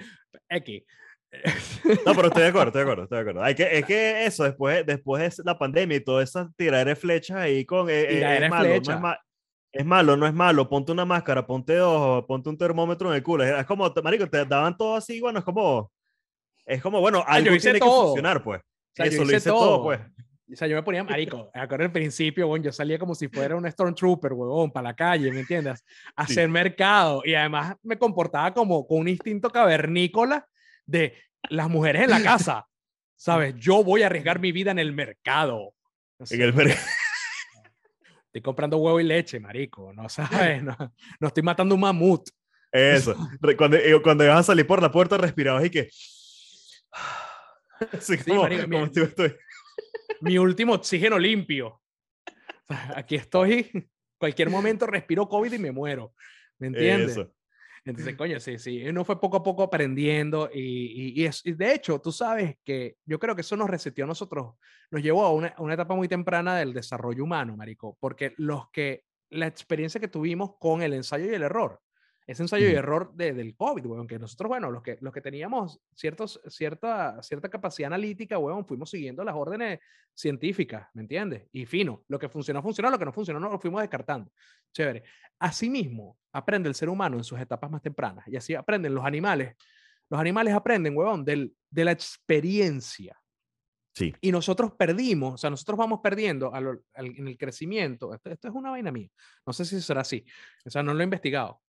X. 0.51 0.83
No, 2.05 2.15
pero 2.15 2.29
estoy 2.29 2.43
de 2.43 2.49
acuerdo, 2.49 2.69
estoy 2.69 2.81
de 2.81 2.83
acuerdo, 2.83 3.03
estoy 3.05 3.17
de 3.17 3.23
acuerdo. 3.23 3.43
Hay 3.43 3.55
que, 3.55 3.79
es 3.79 3.85
que 3.87 4.27
eso, 4.27 4.45
después, 4.45 4.85
después 4.85 5.37
de 5.37 5.43
la 5.45 5.59
pandemia 5.59 5.97
y 5.97 6.05
toda 6.05 6.23
esa 6.23 6.51
tiradera 6.57 6.91
de 6.91 6.97
flechas 6.97 7.39
ahí 7.39 7.65
con... 7.65 7.89
eh, 7.89 8.03
eh, 8.03 8.39
es, 8.43 8.51
malo, 8.51 8.69
no 8.69 8.75
es, 8.75 8.89
es 9.79 9.85
malo, 9.87 10.17
no 10.17 10.27
es 10.27 10.35
malo. 10.35 10.69
Ponte 10.69 10.93
una 10.93 11.05
máscara, 11.05 11.47
ponte 11.47 11.75
dos, 11.75 12.25
ponte 12.27 12.49
un 12.49 12.57
termómetro 12.57 13.11
en 13.11 13.17
el 13.17 13.23
culo. 13.23 13.45
Es 13.45 13.67
como, 13.67 13.93
marico, 14.03 14.29
te 14.29 14.45
daban 14.45 14.77
todo 14.77 14.97
así, 14.97 15.21
bueno, 15.21 15.39
es 15.39 15.45
como... 15.45 15.91
Es 16.65 16.83
como, 16.83 17.01
bueno, 17.01 17.23
algo 17.27 17.55
hice 17.55 17.71
tiene 17.71 17.79
que 17.79 17.87
todo. 17.87 18.07
funcionar, 18.07 18.43
pues. 18.43 18.61
sea, 18.93 19.07
yo 19.07 19.13
eso 19.13 19.19
lo 19.19 19.29
hice 19.29 19.37
hice 19.37 19.51
todo, 19.51 19.61
todo. 19.61 19.83
pues. 19.85 20.01
O 20.53 20.57
sea, 20.57 20.69
yo 20.69 20.77
me 20.77 20.83
ponía 20.83 21.05
marico. 21.05 21.51
Acá 21.53 21.77
el 21.77 21.93
principio, 21.93 22.47
bueno, 22.47 22.65
yo 22.65 22.73
salía 22.73 22.99
como 22.99 23.15
si 23.15 23.29
fuera 23.29 23.57
un 23.57 23.71
Stormtrooper, 23.71 24.33
huevón, 24.33 24.71
para 24.71 24.91
la 24.91 24.95
calle, 24.95 25.31
¿me 25.33 25.41
entiendes? 25.41 25.85
A 26.15 26.23
hacer 26.23 26.49
mercado. 26.49 27.23
Y 27.25 27.35
además 27.35 27.77
me 27.83 27.99
comportaba 27.99 28.55
como 28.55 28.87
con 28.87 28.99
un 28.99 29.09
instinto 29.09 29.51
cavernícola 29.51 30.47
de 30.85 31.15
las 31.51 31.69
mujeres 31.69 32.03
en 32.03 32.11
la 32.11 32.23
casa. 32.23 32.67
¿Sabes? 33.17 33.55
Yo 33.57 33.83
voy 33.83 34.03
a 34.03 34.07
arriesgar 34.07 34.39
mi 34.39 34.53
vida 34.53 34.71
en 34.71 34.79
el 34.79 34.93
mercado. 34.93 35.73
En 36.31 36.41
el 36.41 36.53
mercado. 36.53 36.81
Estoy 38.37 38.43
comprando 38.43 38.77
huevo 38.77 39.01
y 39.01 39.05
leche, 39.05 39.41
marico. 39.41 39.95
No 39.95 40.09
sabes, 40.11 40.63
no, 40.63 40.77
no 41.21 41.29
estoy 41.29 41.43
matando 41.43 41.75
un 41.75 41.81
mamut. 41.81 42.29
Eso. 42.71 43.17
Cuando, 43.57 43.79
eh, 43.79 43.99
cuando 44.03 44.25
ibas 44.25 44.41
a 44.41 44.43
salir 44.43 44.67
por 44.67 44.83
la 44.83 44.91
puerta, 44.91 45.17
respirabas 45.17 45.65
y 45.65 45.71
que. 45.71 45.89
Sí, 48.01 48.17
marico, 48.27 48.67
mi, 48.69 48.79
estoy 48.79 49.37
mi 50.23 50.39
último 50.39 50.73
oxígeno 50.73 51.19
limpio. 51.19 51.83
Aquí 52.95 53.17
estoy, 53.17 53.71
cualquier 54.19 54.49
momento 54.49 54.87
respiro 54.87 55.29
COVID 55.29 55.53
y 55.53 55.59
me 55.59 55.73
muero. 55.73 56.15
¿Me 56.59 56.69
entiendes? 56.69 57.19
Entonces, 57.87 58.17
coño, 58.17 58.41
sí, 58.41 58.59
sí, 58.59 58.85
uno 58.89 59.05
fue 59.05 59.21
poco 59.21 59.37
a 59.37 59.43
poco 59.45 59.63
aprendiendo 59.63 60.51
y, 60.53 61.21
y, 61.21 61.25
es, 61.25 61.43
de 61.45 61.73
hecho, 61.73 62.01
tú 62.01 62.11
sabes 62.11 62.57
que 62.65 62.97
yo 63.05 63.21
creo 63.21 63.37
que 63.37 63.43
eso 63.43 63.57
nos 63.57 63.71
reseteó 63.71 64.05
a 64.05 64.09
nosotros, 64.09 64.55
nos 64.91 65.03
llevó 65.03 65.25
a 65.25 65.33
una, 65.33 65.55
una, 65.59 65.75
etapa 65.75 65.95
muy 65.95 66.09
temprana 66.09 66.57
del 66.57 66.75
desarrollo 66.75 67.23
humano, 67.23 67.57
Marico, 67.57 67.97
porque 68.01 68.35
los 68.39 68.69
que, 68.71 69.05
la 69.31 69.47
experiencia 69.47 70.01
que 70.01 70.09
tuvimos 70.09 70.57
con 70.59 70.83
el 70.83 70.95
ensayo 70.95 71.27
y 71.27 71.35
el 71.35 71.45
error, 71.45 71.81
ese 72.27 72.43
ensayo 72.43 72.69
y 72.69 72.73
error 72.73 73.13
de, 73.15 73.33
del 73.33 73.55
COVID, 73.55 73.87
weón, 73.87 74.07
que 74.09 74.19
nosotros, 74.19 74.49
bueno, 74.49 74.71
los 74.71 74.83
que, 74.83 74.99
los 75.01 75.13
que 75.13 75.21
teníamos 75.21 75.81
ciertos, 75.95 76.41
cierta, 76.49 77.23
cierta 77.23 77.49
capacidad 77.49 77.87
analítica, 77.87 78.37
weón, 78.39 78.67
fuimos 78.67 78.91
siguiendo 78.91 79.23
las 79.23 79.37
órdenes 79.37 79.79
científicas, 80.13 80.89
¿me 80.95 81.03
entiendes? 81.03 81.49
Y 81.53 81.67
fino, 81.67 82.03
lo 82.09 82.19
que 82.19 82.29
funcionó, 82.29 82.63
funcionó, 82.63 82.91
lo 82.91 82.99
que 82.99 83.05
no 83.05 83.13
funcionó, 83.13 83.39
no 83.39 83.49
lo 83.49 83.61
fuimos 83.61 83.81
descartando. 83.81 84.33
Chévere. 84.73 85.05
Asimismo, 85.39 86.19
aprende 86.33 86.69
el 86.69 86.75
ser 86.75 86.89
humano 86.89 87.17
en 87.17 87.25
sus 87.25 87.39
etapas 87.39 87.71
más 87.71 87.81
tempranas, 87.81 88.27
y 88.27 88.37
así 88.37 88.55
aprenden 88.55 88.95
los 88.95 89.05
animales. 89.05 89.55
Los 90.11 90.19
animales 90.19 90.53
aprenden, 90.53 90.97
weón, 90.97 91.25
del, 91.25 91.55
de 91.71 91.85
la 91.85 91.93
experiencia. 91.93 93.17
Sí. 93.95 94.13
Y 94.21 94.33
nosotros 94.33 94.73
perdimos, 94.73 95.35
o 95.35 95.39
sea, 95.39 95.49
nosotros 95.49 95.79
vamos 95.79 96.01
perdiendo 96.03 96.53
en 96.95 97.29
el 97.29 97.39
crecimiento. 97.39 98.13
Esto, 98.13 98.31
esto, 98.31 98.49
es 98.49 98.55
una 98.55 98.71
vaina 98.71 98.93
mía. 98.93 99.09
No 99.47 99.55
sé 99.55 99.65
si 99.65 99.81
será 99.81 100.03
así. 100.03 100.23
O 100.67 100.71
sea, 100.71 100.83
no 100.83 100.93
lo 100.93 101.01
he 101.01 101.05
investigado. 101.05 101.63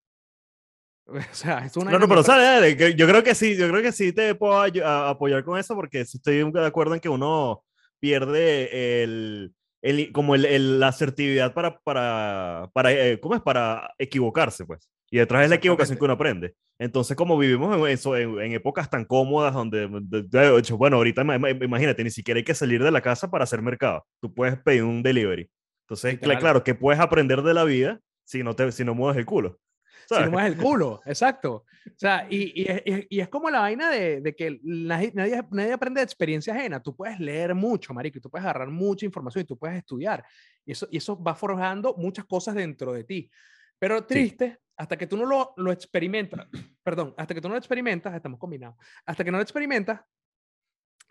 O 1.32 1.36
sea, 1.36 1.60
es 1.66 1.76
una. 1.78 1.92
No, 1.92 2.00
no, 2.00 2.08
pero 2.08 2.24
¿sabes? 2.24 2.78
Yo 2.96 3.08
creo 3.08 3.24
que 3.24 3.36
sí, 3.36 3.56
yo 3.56 3.70
creo 3.70 3.82
que 3.82 3.92
sí 3.92 4.14
te 4.14 4.36
puedo 4.36 4.60
apoyar 4.60 5.44
con 5.44 5.58
eso 5.58 5.76
porque 5.76 6.02
estoy 6.02 6.50
de 6.52 6.66
acuerdo 6.66 6.94
en 6.94 7.00
que 7.00 7.10
uno 7.10 7.64
pierde 8.00 9.04
el, 9.04 9.54
el 9.82 10.12
como 10.12 10.36
el, 10.36 10.80
la 10.80 10.90
asertividad 10.90 11.54
para, 11.54 11.80
para, 11.80 12.70
para 12.74 12.92
eh, 12.92 13.20
¿cómo 13.20 13.36
es? 13.36 13.42
Para 13.42 13.94
equivocarse, 13.98 14.66
pues. 14.66 14.90
Y 15.10 15.20
detrás 15.20 15.46
es 15.46 15.50
la 15.50 15.56
equivocación 15.56 15.98
que 15.98 16.04
uno 16.04 16.14
aprende. 16.14 16.56
Entonces, 16.80 17.16
como 17.16 17.38
vivimos 17.38 17.76
en, 17.76 17.88
eso, 17.88 18.18
en, 18.18 18.52
épocas 18.52 18.90
tan 18.90 19.06
cómodas 19.06 19.54
donde, 19.54 19.88
de, 19.90 20.58
hecho, 20.58 20.78
bueno, 20.78 20.98
ahorita 20.98 21.22
imagínate, 21.22 22.04
ni 22.04 22.12
siquiera 22.12 22.40
hay 22.40 22.44
que 22.44 22.54
salir 22.54 22.84
de 22.84 22.92
la 22.92 23.02
casa 23.02 23.32
para 23.32 23.46
hacer 23.46 23.62
mercado. 23.62 24.06
Tú 24.20 24.34
puedes 24.34 24.60
pedir 24.60 24.84
un 24.84 25.02
delivery. 25.02 25.50
Entonces, 25.86 26.20
claro, 26.20 26.64
que 26.66 26.76
puedes 26.76 27.00
aprender 27.00 27.42
de 27.42 27.54
la 27.54 27.64
vida 27.64 28.02
si 28.26 28.44
no, 28.44 28.54
te, 28.54 28.70
si 28.74 28.84
no 28.84 28.94
mueves 28.94 29.18
el 29.18 29.26
culo 29.26 29.58
si 30.08 30.30
no 30.30 30.40
es 30.40 30.46
el 30.46 30.58
culo, 30.58 31.02
exacto. 31.06 31.66
O 31.86 32.00
sea, 32.00 32.28
y, 32.30 32.64
y, 32.64 33.08
y, 33.10 33.20
es 33.20 33.30
como 33.30 33.50
la 33.50 33.62
vaina 33.62 33.90
de, 33.90 34.22
de 34.22 34.36
que 34.36 34.60
nadie, 34.64 35.12
nadie, 35.14 35.72
aprende 35.72 36.00
de 36.00 36.04
experiencia 36.04 36.54
ajena. 36.54 36.82
Tú 36.82 36.96
puedes 36.96 37.20
leer 37.20 37.56
mucho, 37.56 37.94
marico, 37.94 38.18
y 38.18 38.22
tú 38.22 38.30
puedes 38.30 38.44
agarrar 38.44 38.70
mucha 38.70 39.06
información 39.06 39.44
y 39.44 39.46
tú 39.46 39.58
puedes 39.58 39.78
estudiar. 39.78 40.26
Y 40.66 40.74
eso, 40.74 40.88
y 40.92 40.98
eso 40.98 41.22
va 41.22 41.34
forjando 41.34 41.96
muchas 41.98 42.26
cosas 42.26 42.56
dentro 42.56 42.94
de 42.94 43.04
ti. 43.04 43.32
Pero 43.80 44.06
triste, 44.06 44.60
hasta 44.76 44.98
que 44.98 45.08
tú 45.08 45.18
no 45.18 45.26
lo, 45.26 45.54
lo 45.58 45.72
experimentas, 45.72 46.48
perdón, 46.84 47.14
hasta 47.18 47.34
que 47.34 47.42
tú 47.42 47.48
no 47.48 47.54
lo 47.54 47.60
experimentas, 47.60 48.14
estamos 48.14 48.40
combinados, 48.40 48.76
hasta 49.06 49.24
que 49.24 49.32
no 49.32 49.38
lo 49.38 49.44
experimentas, 49.44 50.02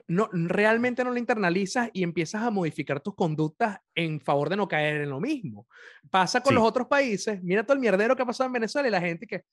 no, 0.08 0.28
realmente 0.32 1.02
no 1.02 1.10
lo 1.10 1.18
internalizas 1.18 1.90
y 1.92 2.02
empiezas 2.02 2.42
a 2.42 2.50
modificar 2.50 3.00
tus 3.00 3.14
conductas 3.14 3.78
en 3.94 4.20
favor 4.20 4.48
de 4.48 4.56
no 4.56 4.68
caer 4.68 5.02
en 5.02 5.10
lo 5.10 5.20
mismo. 5.20 5.66
Pasa 6.10 6.40
con 6.40 6.54
los 6.54 6.64
otros 6.64 6.86
países, 6.86 7.42
mira 7.42 7.64
todo 7.64 7.74
el 7.74 7.80
mierdero 7.80 8.14
que 8.14 8.22
ha 8.22 8.26
pasado 8.26 8.46
en 8.46 8.52
Venezuela 8.52 8.88
y 8.88 8.90
la 8.90 9.00
gente 9.00 9.26
que, 9.26 9.44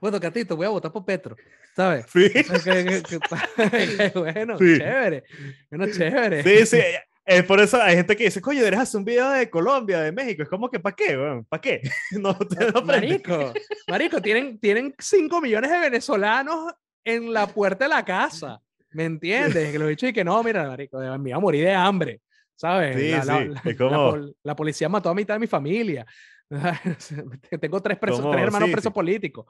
bueno, 0.00 0.20
Catito, 0.20 0.56
voy 0.56 0.66
a 0.66 0.70
votar 0.70 0.92
por 0.92 1.04
Petro, 1.04 1.36
¿sabes? 1.74 2.06
Sí. 2.12 2.30
bueno, 4.14 4.58
chévere, 4.58 5.24
bueno, 5.70 5.86
chévere. 5.92 6.42
Sí, 6.42 6.66
sí. 6.66 6.82
Es 7.24 7.44
por 7.44 7.60
eso 7.60 7.80
hay 7.80 7.94
gente 7.96 8.16
que 8.16 8.24
dice, 8.24 8.40
coño, 8.40 8.58
deberías 8.58 8.82
hacer 8.82 8.98
un 8.98 9.04
video 9.04 9.30
de 9.30 9.48
Colombia, 9.48 10.00
de 10.00 10.10
México. 10.10 10.42
Es 10.42 10.48
como 10.48 10.68
que, 10.68 10.80
¿para 10.80 10.96
qué? 10.96 11.44
¿Para 11.48 11.60
qué? 11.60 11.80
No, 12.12 12.36
no 12.74 12.82
marico, 12.82 13.52
marico, 13.86 14.20
tienen, 14.20 14.58
tienen 14.58 14.94
5 14.98 15.40
millones 15.40 15.70
de 15.70 15.78
venezolanos 15.78 16.72
en 17.04 17.32
la 17.32 17.46
puerta 17.46 17.84
de 17.84 17.90
la 17.90 18.04
casa. 18.04 18.60
¿Me 18.92 19.04
entiendes? 19.04 19.72
Que 19.72 19.78
lo 19.78 19.86
he 19.86 19.90
dicho 19.90 20.06
y 20.06 20.12
que 20.12 20.24
no, 20.24 20.42
mira, 20.42 20.68
marico, 20.68 20.98
me 20.98 21.18
voy 21.18 21.32
a 21.32 21.38
morir 21.38 21.64
de 21.64 21.74
hambre, 21.74 22.20
¿sabes? 22.56 22.96
Sí, 22.96 23.10
la, 23.26 23.62
sí. 23.62 23.76
como... 23.76 24.16
la, 24.42 24.56
policía 24.56 24.88
mató 24.88 25.10
a 25.10 25.14
mitad 25.14 25.34
de 25.34 25.40
mi 25.40 25.46
familia. 25.46 26.06
Tengo 27.60 27.80
tres, 27.80 27.98
presos, 27.98 28.28
tres 28.30 28.42
hermanos 28.42 28.70
presos 28.70 28.92
políticos. 28.92 29.46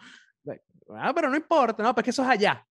Ah, 0.95 1.13
pero 1.15 1.31
no 1.31 1.37
importa, 1.37 1.83
no, 1.83 1.95
pues 1.95 2.05
que 2.05 2.11
eso 2.11 2.23
es 2.23 2.29
allá. 2.29 2.67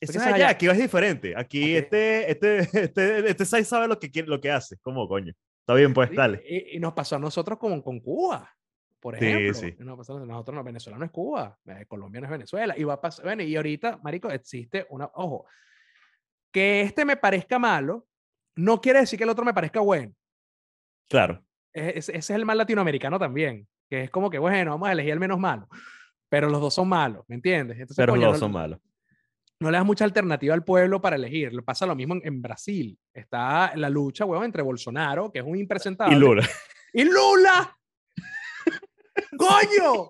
Eso 0.00 0.18
es 0.18 0.26
allá, 0.26 0.50
aquí 0.50 0.66
es 0.66 0.78
diferente. 0.78 1.34
Aquí 1.36 1.76
este, 1.76 2.30
este, 2.30 2.58
este, 2.84 3.30
este 3.30 3.44
Sai 3.44 3.64
sabe 3.64 3.88
lo 3.88 3.98
que, 3.98 4.10
quiere, 4.10 4.28
lo 4.28 4.40
que 4.40 4.50
hace. 4.50 4.76
¿Cómo, 4.82 5.08
coño? 5.08 5.32
Está 5.60 5.74
bien, 5.74 5.94
pues, 5.94 6.14
dale. 6.14 6.42
Y, 6.46 6.78
nos 6.78 6.92
pasó 6.92 7.16
a 7.16 7.18
nosotros 7.18 7.58
con, 7.58 7.80
con 7.80 8.00
Cuba, 8.00 8.54
por 9.00 9.14
ejemplo. 9.14 9.54
Sí, 9.54 9.70
sí. 9.70 9.76
Nos 9.78 9.96
pasó 9.96 10.18
a 10.18 10.26
nosotros, 10.26 10.54
no, 10.54 10.62
Venezuela 10.62 10.98
no 10.98 11.06
es 11.06 11.10
Cuba, 11.10 11.56
eh, 11.66 11.86
Colombia 11.88 12.20
no 12.20 12.26
es 12.26 12.32
Venezuela. 12.32 12.74
Y 12.76 12.84
va 12.84 12.94
a 12.94 13.00
pasar, 13.00 13.24
bueno, 13.24 13.42
y 13.42 13.56
ahorita, 13.56 13.98
marico, 14.02 14.30
existe 14.30 14.86
una, 14.90 15.08
ojo, 15.14 15.46
que 16.54 16.82
este 16.82 17.04
me 17.04 17.16
parezca 17.16 17.58
malo, 17.58 18.06
no 18.54 18.80
quiere 18.80 19.00
decir 19.00 19.18
que 19.18 19.24
el 19.24 19.30
otro 19.30 19.44
me 19.44 19.52
parezca 19.52 19.80
bueno. 19.80 20.14
Claro. 21.08 21.44
ese 21.72 22.16
es 22.16 22.30
el 22.30 22.46
mal 22.46 22.56
latinoamericano 22.56 23.18
también, 23.18 23.66
que 23.90 24.04
es 24.04 24.10
como 24.10 24.30
que, 24.30 24.38
bueno, 24.38 24.70
vamos 24.70 24.88
a 24.88 24.92
elegir 24.92 25.12
el 25.12 25.18
menos 25.18 25.40
malo, 25.40 25.68
pero 26.28 26.48
los 26.48 26.60
dos 26.60 26.72
son 26.72 26.88
malos, 26.88 27.24
¿me 27.26 27.34
entiendes? 27.34 27.76
Entonces, 27.76 27.96
pero 27.96 28.14
los 28.14 28.24
dos 28.24 28.38
son 28.38 28.52
malos. 28.52 28.78
No 29.58 29.68
le 29.70 29.78
das 29.78 29.86
mucha 29.86 30.04
alternativa 30.04 30.54
al 30.54 30.64
pueblo 30.64 31.00
para 31.00 31.16
elegir. 31.16 31.52
Le 31.52 31.62
pasa 31.62 31.86
lo 31.86 31.94
mismo 31.96 32.16
en, 32.22 32.42
Brasil. 32.42 32.98
Está 33.12 33.74
la 33.76 33.88
lucha, 33.88 34.24
weón, 34.24 34.44
entre 34.44 34.62
Bolsonaro, 34.62 35.32
que 35.32 35.38
es 35.38 35.44
un 35.44 35.56
impresentable. 35.56 36.14
Y 36.14 36.18
Lula. 36.18 36.48
¡Y 36.92 37.04
Lula! 37.04 37.78
¡Coño! 39.38 40.08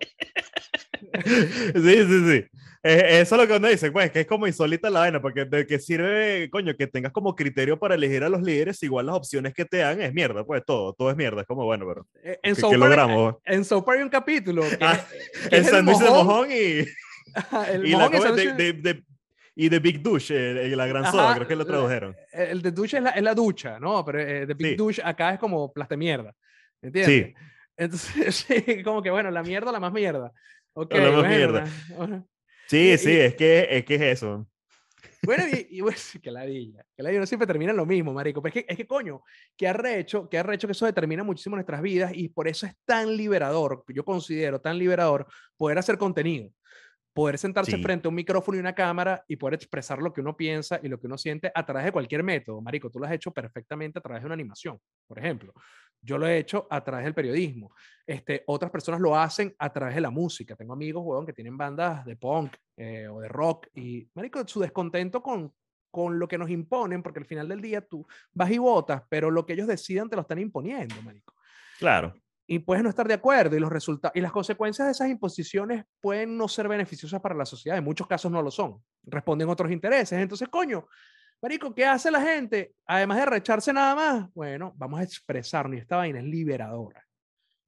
sí, 1.74 2.04
sí, 2.06 2.26
sí. 2.26 2.46
Eh, 2.86 3.20
eso 3.22 3.34
es 3.34 3.40
lo 3.40 3.48
que 3.48 3.56
uno 3.56 3.68
dice, 3.68 3.90
pues, 3.90 4.10
que 4.10 4.20
es 4.20 4.26
como 4.26 4.46
insólita 4.46 4.90
la 4.90 5.00
vaina, 5.00 5.22
porque 5.22 5.46
de 5.46 5.66
qué 5.66 5.78
sirve, 5.78 6.50
coño, 6.50 6.76
que 6.76 6.86
tengas 6.86 7.12
como 7.12 7.34
criterio 7.34 7.78
para 7.78 7.94
elegir 7.94 8.22
a 8.24 8.28
los 8.28 8.42
líderes, 8.42 8.82
igual 8.82 9.06
las 9.06 9.16
opciones 9.16 9.54
que 9.54 9.64
te 9.64 9.78
dan 9.78 10.02
es 10.02 10.12
mierda, 10.12 10.44
pues 10.44 10.62
todo, 10.66 10.92
todo 10.92 11.10
es 11.10 11.16
mierda, 11.16 11.40
es 11.40 11.46
como 11.46 11.64
bueno, 11.64 11.86
pero. 11.88 12.06
Eh, 12.22 12.38
en 12.42 12.54
¿qué, 12.54 12.76
logramos? 12.76 13.36
En 13.46 13.64
Soper 13.64 13.96
hay 13.96 14.02
un 14.02 14.10
capítulo. 14.10 14.62
Que, 14.68 14.78
ah, 14.82 15.02
el 15.50 15.64
sándwich 15.64 15.98
de 15.98 16.10
mojón 16.10 16.50
y. 16.50 16.54
el 17.72 17.86
y 17.86 17.92
la 17.92 18.08
de, 18.10 18.72
de, 18.74 19.02
y 19.56 19.70
The 19.70 19.78
Big 19.78 20.02
Douche, 20.02 20.76
la 20.76 20.86
gran 20.86 21.10
soda, 21.10 21.36
creo 21.36 21.48
que 21.48 21.56
lo 21.56 21.64
tradujeron. 21.64 22.14
El 22.32 22.60
de 22.60 22.70
douche 22.70 22.98
es 22.98 23.02
la, 23.02 23.10
es 23.10 23.22
la 23.22 23.34
ducha, 23.34 23.78
¿no? 23.80 24.04
Pero 24.04 24.20
el 24.20 24.28
eh, 24.28 24.46
The 24.46 24.54
Big 24.54 24.76
Douche 24.76 25.00
acá 25.02 25.32
es 25.32 25.38
como 25.38 25.72
plaste 25.72 25.96
mierda. 25.96 26.34
¿Entiendes? 26.82 27.26
Sí. 27.28 27.34
Entonces, 27.76 28.34
sí, 28.48 28.82
como 28.82 29.02
que 29.02 29.10
bueno, 29.10 29.30
la 29.30 29.42
mierda, 29.42 29.72
la 29.72 29.80
más 29.80 29.92
mierda. 29.92 30.32
Okay, 30.74 31.00
la 31.00 31.12
más 31.12 31.28
mierda. 31.28 31.64
Sí, 32.66 32.96
sí, 32.98 33.12
es, 33.12 33.34
que, 33.34 33.68
es 33.70 33.84
que 33.84 33.94
es 33.96 34.02
eso. 34.02 34.46
Bueno, 35.22 35.44
y, 35.52 35.78
y 35.78 35.80
bueno, 35.80 35.96
que 36.22 36.30
ladilla, 36.30 36.84
que 36.96 37.02
ladilla 37.02 37.20
no 37.20 37.26
siempre 37.26 37.46
termina 37.46 37.72
lo 37.72 37.86
mismo, 37.86 38.12
marico. 38.12 38.42
Pero 38.42 38.54
es 38.54 38.64
que, 38.64 38.72
es 38.72 38.76
que 38.76 38.86
coño, 38.86 39.22
que 39.56 39.68
arrecho, 39.68 40.28
que 40.28 40.38
arrecho 40.38 40.68
que 40.68 40.72
eso 40.72 40.86
determina 40.86 41.24
muchísimo 41.24 41.56
nuestras 41.56 41.82
vidas 41.82 42.12
y 42.14 42.28
por 42.28 42.48
eso 42.48 42.66
es 42.66 42.74
tan 42.84 43.16
liberador, 43.16 43.84
yo 43.88 44.04
considero 44.04 44.60
tan 44.60 44.78
liberador 44.78 45.26
poder 45.56 45.78
hacer 45.78 45.98
contenido 45.98 46.50
poder 47.14 47.38
sentarse 47.38 47.78
frente 47.78 48.08
a 48.08 48.10
un 48.10 48.14
micrófono 48.16 48.56
y 48.56 48.60
una 48.60 48.74
cámara 48.74 49.24
y 49.28 49.36
poder 49.36 49.54
expresar 49.54 50.02
lo 50.02 50.12
que 50.12 50.20
uno 50.20 50.36
piensa 50.36 50.80
y 50.82 50.88
lo 50.88 50.98
que 50.98 51.06
uno 51.06 51.16
siente 51.16 51.50
a 51.54 51.64
través 51.64 51.86
de 51.86 51.92
cualquier 51.92 52.24
método. 52.24 52.60
Marico, 52.60 52.90
tú 52.90 52.98
lo 52.98 53.06
has 53.06 53.12
hecho 53.12 53.30
perfectamente 53.30 54.00
a 54.00 54.02
través 54.02 54.22
de 54.22 54.26
una 54.26 54.34
animación, 54.34 54.78
por 55.06 55.20
ejemplo. 55.20 55.54
Yo 56.02 56.18
lo 56.18 56.26
he 56.26 56.38
hecho 56.38 56.66
a 56.68 56.82
través 56.82 57.04
del 57.04 57.14
periodismo. 57.14 57.72
Este, 58.04 58.42
otras 58.46 58.70
personas 58.70 59.00
lo 59.00 59.16
hacen 59.16 59.54
a 59.58 59.72
través 59.72 59.94
de 59.94 60.00
la 60.00 60.10
música. 60.10 60.56
Tengo 60.56 60.72
amigos, 60.72 61.04
huevón, 61.06 61.24
que 61.24 61.32
tienen 61.32 61.56
bandas 61.56 62.04
de 62.04 62.16
punk 62.16 62.56
eh, 62.76 63.06
o 63.06 63.20
de 63.20 63.28
rock 63.28 63.68
y, 63.74 64.06
marico, 64.14 64.46
su 64.46 64.58
descontento 64.58 65.22
con, 65.22 65.54
con 65.92 66.18
lo 66.18 66.26
que 66.26 66.36
nos 66.36 66.50
imponen, 66.50 67.00
porque 67.00 67.20
al 67.20 67.26
final 67.26 67.48
del 67.48 67.60
día 67.60 67.80
tú 67.80 68.04
vas 68.32 68.50
y 68.50 68.58
votas, 68.58 69.04
pero 69.08 69.30
lo 69.30 69.46
que 69.46 69.52
ellos 69.52 69.68
decidan 69.68 70.10
te 70.10 70.16
lo 70.16 70.22
están 70.22 70.40
imponiendo, 70.40 71.00
marico. 71.00 71.32
Claro 71.78 72.12
y 72.46 72.58
puedes 72.58 72.82
no 72.82 72.90
estar 72.90 73.08
de 73.08 73.14
acuerdo 73.14 73.56
y 73.56 73.60
los 73.60 73.72
resultados 73.72 74.14
y 74.14 74.20
las 74.20 74.32
consecuencias 74.32 74.86
de 74.86 74.92
esas 74.92 75.08
imposiciones 75.08 75.84
pueden 76.00 76.36
no 76.36 76.48
ser 76.48 76.68
beneficiosas 76.68 77.20
para 77.20 77.34
la 77.34 77.46
sociedad, 77.46 77.78
en 77.78 77.84
muchos 77.84 78.06
casos 78.06 78.30
no 78.30 78.42
lo 78.42 78.50
son, 78.50 78.82
responden 79.04 79.48
otros 79.48 79.70
intereses, 79.70 80.18
entonces 80.18 80.48
coño, 80.48 80.86
Marico, 81.40 81.74
¿qué 81.74 81.84
hace 81.84 82.10
la 82.10 82.20
gente? 82.20 82.74
Además 82.86 83.18
de 83.18 83.26
recharse 83.26 83.72
nada 83.72 83.94
más, 83.94 84.34
bueno, 84.34 84.72
vamos 84.76 85.00
a 85.00 85.02
expresarnos 85.02 85.76
y 85.76 85.80
esta 85.80 85.96
vaina 85.96 86.18
es 86.18 86.24
liberadora. 86.24 87.04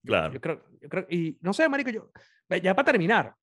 Claro. 0.05 0.33
Yo 0.33 0.41
creo, 0.41 0.65
yo 0.81 0.89
creo, 0.89 1.07
y 1.11 1.37
no 1.41 1.53
sé, 1.53 1.69
Marico, 1.69 1.91
yo, 1.91 2.11
ya 2.63 2.75
para 2.75 2.93
terminar, 2.93 3.35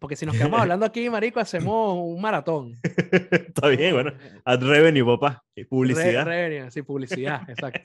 porque 0.00 0.16
si 0.16 0.26
nos 0.26 0.36
quedamos 0.36 0.60
hablando 0.60 0.86
aquí, 0.86 1.08
Marico, 1.10 1.40
hacemos 1.40 1.96
un 1.98 2.20
maratón. 2.20 2.76
Está 2.82 3.68
bien, 3.68 3.94
bueno. 3.94 4.12
Ad 4.44 4.62
revenue, 4.62 5.04
papá. 5.04 5.42
Publicidad. 5.68 6.24
Re, 6.24 6.48
revenue, 6.48 6.70
sí, 6.70 6.82
publicidad, 6.82 7.48
exacto. 7.48 7.80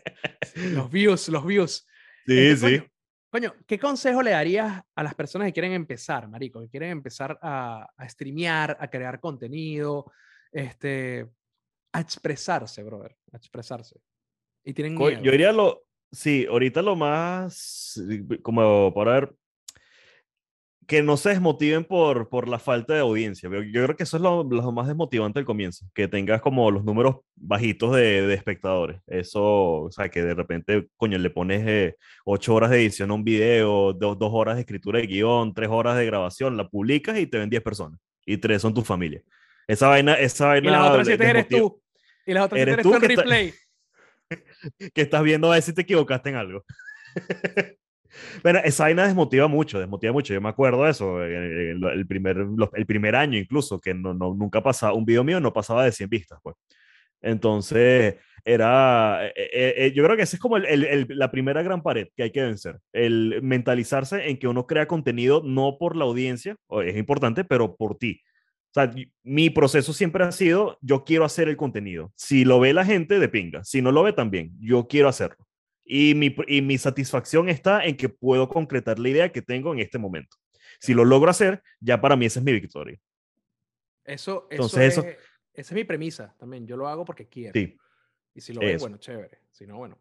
los 0.55 0.89
views, 0.91 1.30
los 1.30 1.45
views. 1.45 1.88
Sí, 2.26 2.38
Este, 2.39 2.67
sí. 2.67 2.78
Coño, 3.30 3.49
coño, 3.51 3.65
¿qué 3.65 3.80
consejo 3.80 4.21
le 4.21 4.32
darías 4.32 4.82
a 4.95 5.03
las 5.03 5.15
personas 5.15 5.47
que 5.47 5.53
quieren 5.53 5.74
empezar, 5.74 6.28
Marico? 6.28 6.61
Que 6.61 6.69
quieren 6.69 6.91
empezar 6.91 7.38
a, 7.41 7.88
a 7.95 8.09
streamear, 8.09 8.78
a 8.80 8.88
crear 8.89 9.19
contenido, 9.19 10.11
este, 10.51 11.28
a 11.91 11.99
expresarse, 11.99 12.84
brother, 12.84 13.15
a 13.32 13.38
expresarse. 13.38 13.99
Y 14.63 14.74
tienen 14.74 14.95
miedo. 14.95 15.21
Yo 15.21 15.32
diría 15.32 15.51
lo, 15.51 15.84
sí, 16.11 16.45
ahorita 16.49 16.82
lo 16.82 16.95
más, 16.95 18.01
como 18.41 18.93
para 18.93 19.13
ver, 19.13 19.36
que 20.88 21.01
no 21.03 21.17
se 21.17 21.29
desmotiven 21.29 21.84
por, 21.86 22.29
por 22.29 22.47
la 22.47 22.59
falta 22.59 22.93
de 22.93 22.99
audiencia. 22.99 23.49
Yo, 23.49 23.61
yo 23.61 23.84
creo 23.84 23.95
que 23.95 24.03
eso 24.03 24.17
es 24.17 24.23
lo, 24.23 24.43
lo 24.43 24.71
más 24.71 24.88
desmotivante 24.88 25.39
al 25.39 25.45
comienzo, 25.45 25.86
que 25.93 26.07
tengas 26.07 26.41
como 26.41 26.69
los 26.71 26.84
números 26.84 27.17
bajitos 27.36 27.95
de, 27.95 28.25
de 28.27 28.34
espectadores. 28.34 28.99
Eso, 29.07 29.41
o 29.84 29.91
sea, 29.91 30.09
que 30.09 30.21
de 30.23 30.34
repente, 30.34 30.88
coño, 30.97 31.17
le 31.17 31.29
pones 31.29 31.63
eh, 31.67 31.95
ocho 32.25 32.55
horas 32.55 32.69
de 32.71 32.77
edición 32.81 33.11
a 33.11 33.13
un 33.13 33.23
video, 33.23 33.93
dos, 33.93 34.17
dos 34.17 34.29
horas 34.34 34.55
de 34.55 34.61
escritura 34.61 34.99
de 34.99 35.07
guion, 35.07 35.53
tres 35.53 35.69
horas 35.71 35.97
de 35.97 36.05
grabación, 36.05 36.57
la 36.57 36.67
publicas 36.67 37.17
y 37.19 37.27
te 37.27 37.38
ven 37.38 37.49
10 37.49 37.61
personas, 37.63 37.99
y 38.25 38.38
tres 38.38 38.61
son 38.61 38.73
tu 38.73 38.81
familia. 38.84 39.21
Esa 39.67 39.88
vaina, 39.88 40.15
esa 40.15 40.57
y 40.57 40.61
vaina 40.61 40.79
las 40.79 40.89
otras 40.89 41.07
siete 41.07 41.29
eres 41.29 41.47
tú. 41.47 41.81
Y 42.25 42.34
las 42.34 42.45
otras 42.45 42.57
siete 42.59 42.71
Eres 42.71 42.73
eres 42.73 42.84
tú 42.84 42.93
en 42.95 42.99
que 43.01 43.07
está- 43.07 43.21
replay. 43.21 43.53
que 44.93 45.01
estás 45.01 45.23
viendo 45.23 45.51
a 45.51 45.55
ver 45.55 45.63
si 45.63 45.73
te 45.73 45.81
equivocaste 45.81 46.29
en 46.29 46.36
algo. 46.36 46.65
Pero 48.41 48.59
esa 48.59 48.84
vaina 48.86 49.05
desmotiva 49.05 49.47
mucho, 49.47 49.80
desmotiva 49.80 50.14
mucho. 50.14 50.34
Yo 50.34 50.41
me 50.41 50.49
acuerdo 50.49 50.84
de 50.84 50.91
eso, 50.91 51.24
eh, 51.24 51.72
el, 51.72 51.84
el 51.84 52.07
primer, 52.07 52.38
el 52.74 52.86
primer 52.86 53.16
año 53.16 53.38
incluso, 53.38 53.80
que 53.80 53.93
no, 53.93 54.14
no, 54.14 54.34
nunca 54.36 54.61
pasaba, 54.64 54.93
un 54.93 55.05
video 55.05 55.24
mío 55.24 55.39
no 55.39 55.53
pasaba 55.53 55.86
de 55.86 55.91
100 55.91 56.09
vistas, 56.09 56.39
pues. 56.43 56.55
Entonces, 57.22 58.16
era, 58.45 59.28
eh, 59.28 59.34
eh, 59.36 59.74
eh, 59.78 59.91
yo 59.95 60.03
creo 60.03 60.18
que 60.18 60.24
esa 60.24 60.36
es 60.36 60.41
como 60.41 60.57
el- 60.57 60.66
el- 60.66 60.84
el- 60.86 61.07
la 61.09 61.32
primera 61.32 61.61
gran 61.64 61.82
pared 61.82 62.07
que 62.16 62.24
hay 62.24 62.32
que 62.32 62.41
vencer, 62.43 62.80
el 62.91 63.39
mentalizarse 63.41 64.30
en 64.30 64.38
que 64.38 64.47
uno 64.47 64.68
crea 64.68 64.88
contenido 64.88 65.41
no 65.45 65.78
por 65.80 65.95
la 65.95 66.03
audiencia, 66.05 66.57
es 66.86 66.97
importante, 66.97 67.43
pero 67.45 67.76
por 67.76 67.97
ti. 67.97 68.22
O 68.72 68.74
sea, 68.74 68.91
mi 69.24 69.49
proceso 69.51 69.93
siempre 69.93 70.24
ha 70.24 70.32
sido, 70.32 70.78
yo 70.82 71.03
quiero 71.05 71.26
hacer 71.26 71.47
el 71.47 71.57
contenido. 71.57 72.11
Si 72.16 72.43
lo 72.43 72.59
ve 72.59 72.74
la 72.74 72.84
gente, 72.86 73.20
de 73.20 73.30
pinga. 73.30 73.64
Si 73.64 73.82
no 73.84 73.91
lo 73.91 74.01
ve, 74.03 74.14
también. 74.14 74.51
Yo 74.59 74.88
quiero 74.88 75.07
hacerlo. 75.09 75.45
Y 75.86 76.15
mi, 76.15 76.34
y 76.47 76.61
mi 76.61 76.77
satisfacción 76.77 77.49
está 77.49 77.84
en 77.86 77.97
que 77.97 78.07
puedo 78.09 78.47
concretar 78.47 78.99
la 78.99 79.09
idea 79.09 79.31
que 79.31 79.41
tengo 79.41 79.73
en 79.73 79.79
este 79.79 79.97
momento. 79.99 80.38
Si 80.79 80.93
lo 80.93 81.03
logro 81.05 81.29
hacer, 81.29 81.61
ya 81.79 81.99
para 81.99 82.15
mí 82.15 82.25
esa 82.25 82.39
es 82.39 82.45
mi 82.45 82.53
victoria. 82.53 82.99
Eso, 84.05 84.47
eso, 84.49 84.63
Entonces, 84.63 84.81
es, 84.81 84.97
eso- 84.97 85.07
esa 85.53 85.73
es 85.73 85.73
mi 85.73 85.84
premisa 85.84 86.34
también. 86.38 86.65
Yo 86.67 86.75
lo 86.77 86.88
hago 86.88 87.05
porque 87.05 87.27
quiero. 87.27 87.53
Sí, 87.53 87.77
Y 88.36 88.41
si 88.41 88.53
lo 88.53 88.61
ven, 88.61 88.75
Eso. 88.75 88.84
bueno, 88.86 88.97
chévere. 88.97 89.39
Si 89.51 89.67
no, 89.67 89.77
bueno, 89.77 89.97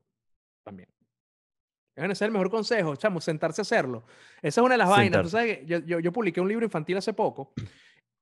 también. 0.62 0.88
Ese 1.94 2.12
es 2.12 2.22
el 2.22 2.30
mejor 2.30 2.48
consejo, 2.50 2.96
chamo, 2.96 3.20
sentarse 3.20 3.60
a 3.60 3.62
hacerlo. 3.62 4.04
Esa 4.40 4.60
es 4.60 4.64
una 4.64 4.74
de 4.74 4.78
las 4.78 4.88
vainas. 4.88 5.22
Tú 5.22 5.28
Sentarse. 5.28 5.54
sabes 5.56 5.66
yo, 5.68 5.78
yo, 5.86 6.00
yo 6.00 6.10
publiqué 6.12 6.40
un 6.40 6.48
libro 6.48 6.64
infantil 6.64 6.96
hace 6.96 7.12
poco. 7.12 7.52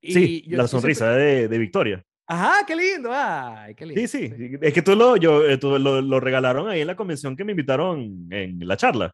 Y 0.00 0.12
sí 0.12 0.42
yo- 0.48 0.56
la 0.56 0.66
siempre- 0.66 0.94
sonrisa 0.94 1.12
de, 1.12 1.46
de 1.46 1.58
Victoria. 1.58 2.04
Ajá, 2.32 2.64
qué 2.66 2.76
lindo. 2.76 3.10
Ay, 3.12 3.74
qué 3.74 3.84
lindo. 3.86 4.00
Sí, 4.00 4.06
sí. 4.06 4.32
Es 4.60 4.72
que 4.72 4.82
tú 4.82 4.94
lo, 4.94 5.16
yo, 5.16 5.44
eh, 5.48 5.58
tú 5.58 5.78
lo, 5.78 6.00
lo 6.00 6.20
regalaron 6.20 6.68
ahí 6.68 6.80
en 6.80 6.86
la 6.86 6.94
convención 6.94 7.34
que 7.36 7.44
me 7.44 7.52
invitaron 7.52 8.28
en 8.30 8.58
la 8.66 8.76
charla. 8.76 9.10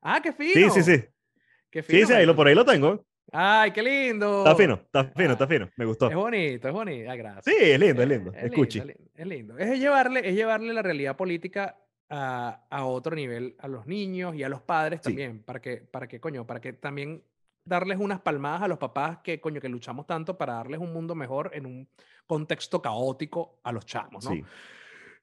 Ah, 0.00 0.20
qué 0.22 0.32
Sí, 0.32 0.52
fino. 0.54 0.70
sí, 0.70 0.82
sí. 0.82 1.04
Qué 1.70 1.82
Sí, 1.82 1.92
fino, 1.96 2.06
sí, 2.08 2.12
ahí 2.14 2.24
lo, 2.26 2.34
por 2.34 2.46
ahí 2.46 2.54
lo 2.54 2.64
tengo. 2.64 3.04
Ay, 3.32 3.70
qué 3.72 3.82
lindo. 3.82 4.38
Está 4.38 4.54
fino, 4.56 4.74
está 4.74 5.04
fino, 5.16 5.32
está 5.32 5.46
fino. 5.46 5.68
Me 5.76 5.84
gustó. 5.84 6.08
Es 6.08 6.14
bonito, 6.16 6.68
es 6.68 6.74
bonito. 6.74 7.10
Ah, 7.10 7.16
gracias. 7.16 7.44
Sí, 7.44 7.54
es 7.58 7.78
lindo, 7.80 8.02
es 8.02 8.08
lindo. 8.08 8.32
Es 8.32 8.44
Escuche. 8.44 8.78
lindo, 8.84 8.92
es 9.14 9.26
lindo, 9.26 9.58
es 9.58 9.58
lindo. 9.58 9.74
Es 9.74 9.78
llevarle, 9.80 10.28
es 10.28 10.34
llevarle 10.34 10.72
la 10.72 10.82
realidad 10.82 11.16
política 11.16 11.76
a, 12.08 12.64
a 12.70 12.84
otro 12.86 13.14
nivel 13.16 13.56
a 13.58 13.66
los 13.68 13.86
niños 13.86 14.34
y 14.36 14.42
a 14.42 14.48
los 14.48 14.62
padres 14.62 15.00
Sí. 15.02 15.10
también, 15.10 15.42
para 15.42 15.60
que, 15.60 15.78
para 15.78 16.06
que, 16.06 16.20
coño, 16.20 16.46
para 16.46 16.60
que 16.60 16.72
también 16.74 17.22
darles 17.64 17.98
unas 17.98 18.20
palmadas 18.20 18.62
a 18.62 18.68
los 18.68 18.78
papás 18.78 19.18
que, 19.22 19.40
coño, 19.40 19.60
que 19.60 19.68
luchamos 19.68 20.06
tanto 20.06 20.36
para 20.36 20.54
darles 20.54 20.80
un 20.80 20.92
mundo 20.92 21.14
mejor 21.14 21.50
en 21.54 21.66
un 21.66 21.88
contexto 22.26 22.80
caótico 22.82 23.58
a 23.62 23.72
los 23.72 23.86
chamos, 23.86 24.24
¿no? 24.24 24.30
Sí. 24.30 24.44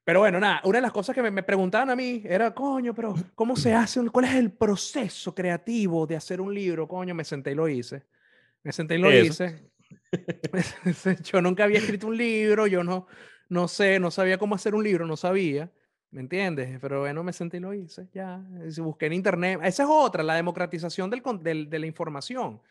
Pero 0.03 0.21
bueno, 0.21 0.39
nada, 0.39 0.61
una 0.63 0.79
de 0.79 0.81
las 0.81 0.91
cosas 0.91 1.13
que 1.13 1.21
me, 1.21 1.29
me 1.29 1.43
preguntaban 1.43 1.91
a 1.91 1.95
mí 1.95 2.23
era, 2.25 2.53
coño, 2.55 2.93
pero 2.95 3.13
¿cómo 3.35 3.55
se 3.55 3.73
hace? 3.73 3.99
un- 3.99 4.09
¿Cuál 4.09 4.25
es 4.25 4.33
el 4.35 4.51
proceso 4.51 5.35
creativo 5.35 6.07
de 6.07 6.15
hacer 6.15 6.41
un 6.41 6.53
libro? 6.53 6.87
Coño, 6.87 7.13
me 7.13 7.23
senté 7.23 7.51
y 7.51 7.55
lo 7.55 7.67
hice. 7.67 8.03
Me 8.63 8.71
senté 8.71 8.95
y 8.95 8.97
lo 8.97 9.11
Eso. 9.11 9.43
hice. 9.43 9.71
yo 11.23 11.41
nunca 11.41 11.65
había 11.65 11.77
escrito 11.79 12.07
un 12.07 12.17
libro, 12.17 12.65
yo 12.65 12.83
no, 12.83 13.05
no 13.49 13.67
sé, 13.67 13.99
no 13.99 14.09
sabía 14.09 14.37
cómo 14.37 14.55
hacer 14.55 14.73
un 14.73 14.83
libro, 14.83 15.05
no 15.05 15.17
sabía, 15.17 15.71
¿me 16.11 16.21
entiendes? 16.21 16.77
Pero 16.81 16.99
bueno, 17.01 17.23
me 17.23 17.33
senté 17.33 17.57
y 17.57 17.59
lo 17.61 17.73
hice, 17.73 18.07
ya. 18.13 18.43
si 18.69 18.81
Busqué 18.81 19.07
en 19.07 19.13
internet. 19.13 19.59
Esa 19.63 19.83
es 19.83 19.89
otra, 19.91 20.23
la 20.23 20.35
democratización 20.35 21.09
del, 21.09 21.21
del- 21.41 21.69
de 21.69 21.79
la 21.79 21.85
información. 21.87 22.61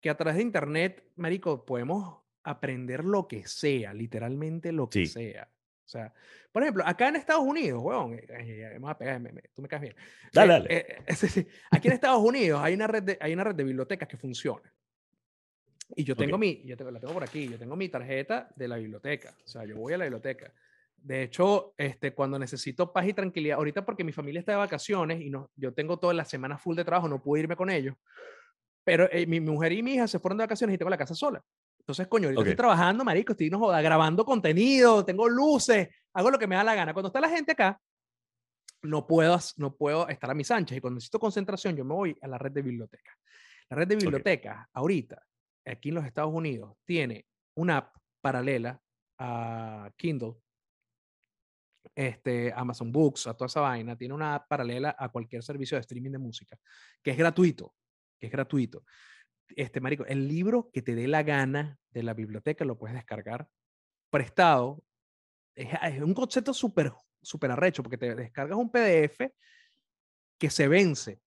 Que 0.00 0.10
a 0.10 0.16
través 0.16 0.36
de 0.36 0.42
internet, 0.42 1.04
marico, 1.16 1.64
podemos 1.66 2.18
aprender 2.44 3.04
lo 3.04 3.26
que 3.26 3.46
sea, 3.46 3.92
literalmente 3.92 4.70
lo 4.72 4.88
que 4.88 5.06
Sí. 5.06 5.12
sea. 5.12 5.48
O 5.84 5.88
sea, 5.90 6.12
por 6.52 6.62
ejemplo, 6.62 6.84
acá 6.86 7.08
en 7.08 7.16
Estados 7.16 7.42
Unidos, 7.44 7.80
weón, 7.82 8.12
eh, 8.14 8.26
eh, 8.28 8.76
voy 8.78 8.90
a 8.90 8.98
pegar, 8.98 9.18
me- 9.20 9.32
me- 9.32 9.42
tú 9.54 9.62
me 9.62 9.68
caes 9.68 9.82
bien. 9.82 9.96
Dale, 10.32 10.52
Eh, 10.54 10.58
dale. 10.60 10.74
eh, 10.76 10.86
eh, 11.06 11.14
sí, 11.16 11.28
sí. 11.28 11.46
Aquí 11.70 11.88
en 11.88 11.94
Estados 11.94 12.20
Unidos 12.22 12.60
hay 12.62 12.74
una 12.74 12.86
red 12.86 13.02
de, 13.02 13.18
hay 13.20 13.32
una 13.32 13.44
red 13.44 13.54
de 13.54 13.64
bibliotecas 13.64 14.06
que 14.08 14.16
funciona. 14.18 14.70
Y 15.96 16.04
yo 16.04 16.14
tengo 16.14 16.36
Ok. 16.36 16.40
mi, 16.40 16.62
yo 16.66 16.76
la 16.90 17.00
tengo 17.00 17.14
por 17.14 17.24
aquí, 17.24 17.48
yo 17.48 17.58
tengo 17.58 17.74
mi 17.74 17.88
tarjeta 17.88 18.50
de 18.54 18.68
la 18.68 18.76
biblioteca. 18.76 19.34
O 19.44 19.48
sea, 19.48 19.64
yo 19.64 19.76
voy 19.76 19.94
a 19.94 19.98
la 19.98 20.04
biblioteca. 20.04 20.52
De 21.00 21.22
hecho, 21.22 21.74
este, 21.76 22.12
cuando 22.12 22.38
necesito 22.38 22.92
paz 22.92 23.06
y 23.06 23.14
tranquilidad, 23.14 23.56
ahorita 23.58 23.84
porque 23.84 24.04
mi 24.04 24.12
familia 24.12 24.40
está 24.40 24.52
de 24.52 24.58
vacaciones 24.58 25.20
y 25.20 25.30
no, 25.30 25.50
yo 25.56 25.72
tengo 25.72 25.98
toda 25.98 26.12
la 26.12 26.24
semana 26.24 26.58
full 26.58 26.76
de 26.76 26.84
trabajo, 26.84 27.08
no 27.08 27.22
puedo 27.22 27.40
irme 27.40 27.56
con 27.56 27.70
ellos. 27.70 27.94
Pero 28.84 29.08
eh, 29.10 29.26
mi, 29.26 29.40
mi 29.40 29.50
mujer 29.50 29.72
y 29.72 29.82
mi 29.82 29.94
hija 29.94 30.06
se 30.08 30.18
fueron 30.18 30.38
de 30.38 30.44
vacaciones 30.44 30.74
y 30.74 30.78
tengo 30.78 30.90
la 30.90 30.98
casa 30.98 31.14
sola. 31.14 31.42
Entonces, 31.78 32.06
coño, 32.08 32.26
ahorita 32.26 32.42
estoy 32.42 32.52
Ok. 32.52 32.56
trabajando, 32.56 33.04
marico, 33.04 33.32
estoy 33.32 33.48
no 33.48 33.58
joda, 33.58 33.80
grabando 33.80 34.24
contenido, 34.24 35.04
tengo 35.04 35.28
luces, 35.28 35.88
hago 36.12 36.30
lo 36.30 36.38
que 36.38 36.46
me 36.46 36.56
da 36.56 36.64
la 36.64 36.74
gana. 36.74 36.92
Cuando 36.92 37.08
está 37.08 37.20
la 37.20 37.30
gente 37.30 37.52
acá, 37.52 37.80
no 38.82 39.06
puedo, 39.06 39.38
no 39.56 39.74
puedo 39.74 40.08
estar 40.08 40.30
a 40.30 40.34
mis 40.34 40.50
anchas 40.50 40.76
y 40.76 40.80
cuando 40.80 40.96
necesito 40.96 41.18
concentración, 41.18 41.76
yo 41.76 41.84
me 41.84 41.94
voy 41.94 42.16
a 42.20 42.28
la 42.28 42.38
red 42.38 42.52
de 42.52 42.62
bibliotecas. 42.62 43.14
La 43.70 43.76
red 43.76 43.88
de 43.88 43.96
bibliotecas, 43.96 44.66
ahorita, 44.72 45.22
aquí 45.64 45.88
en 45.90 45.94
los 45.96 46.04
Estados 46.04 46.32
Unidos, 46.32 46.76
tiene 46.84 47.26
una 47.54 47.78
app 47.78 47.96
paralela 48.20 48.80
a 49.18 49.90
Kindle, 49.96 50.34
este, 51.94 52.52
Amazon 52.54 52.92
Books, 52.92 53.26
a 53.26 53.34
toda 53.34 53.46
esa 53.46 53.60
vaina, 53.60 53.96
tiene 53.96 54.14
una 54.14 54.34
app 54.34 54.48
paralela 54.48 54.94
a 54.98 55.08
cualquier 55.08 55.42
servicio 55.42 55.76
de 55.76 55.80
streaming 55.80 56.12
de 56.12 56.18
música, 56.18 56.58
que 57.02 57.10
es 57.10 57.16
gratuito, 57.16 57.74
que 58.18 58.26
es 58.26 58.32
gratuito. 58.32 58.84
Este, 59.56 59.80
marico, 59.80 60.04
el 60.06 60.28
libro 60.28 60.70
que 60.72 60.82
te 60.82 60.94
dé 60.94 61.08
la 61.08 61.22
gana 61.22 61.78
de 61.90 62.02
la 62.02 62.14
biblioteca 62.14 62.64
lo 62.64 62.78
puedes 62.78 62.94
descargar 62.94 63.48
prestado. 64.10 64.82
Es, 65.54 65.68
es 65.82 66.02
un 66.02 66.14
concepto 66.14 66.52
súper, 66.52 66.92
súper 67.22 67.50
arrecho, 67.50 67.82
porque 67.82 67.98
te 67.98 68.14
descargas 68.14 68.58
un 68.58 68.70
PDF 68.70 69.32
que 70.38 70.50
se 70.50 70.68
vence. 70.68 71.20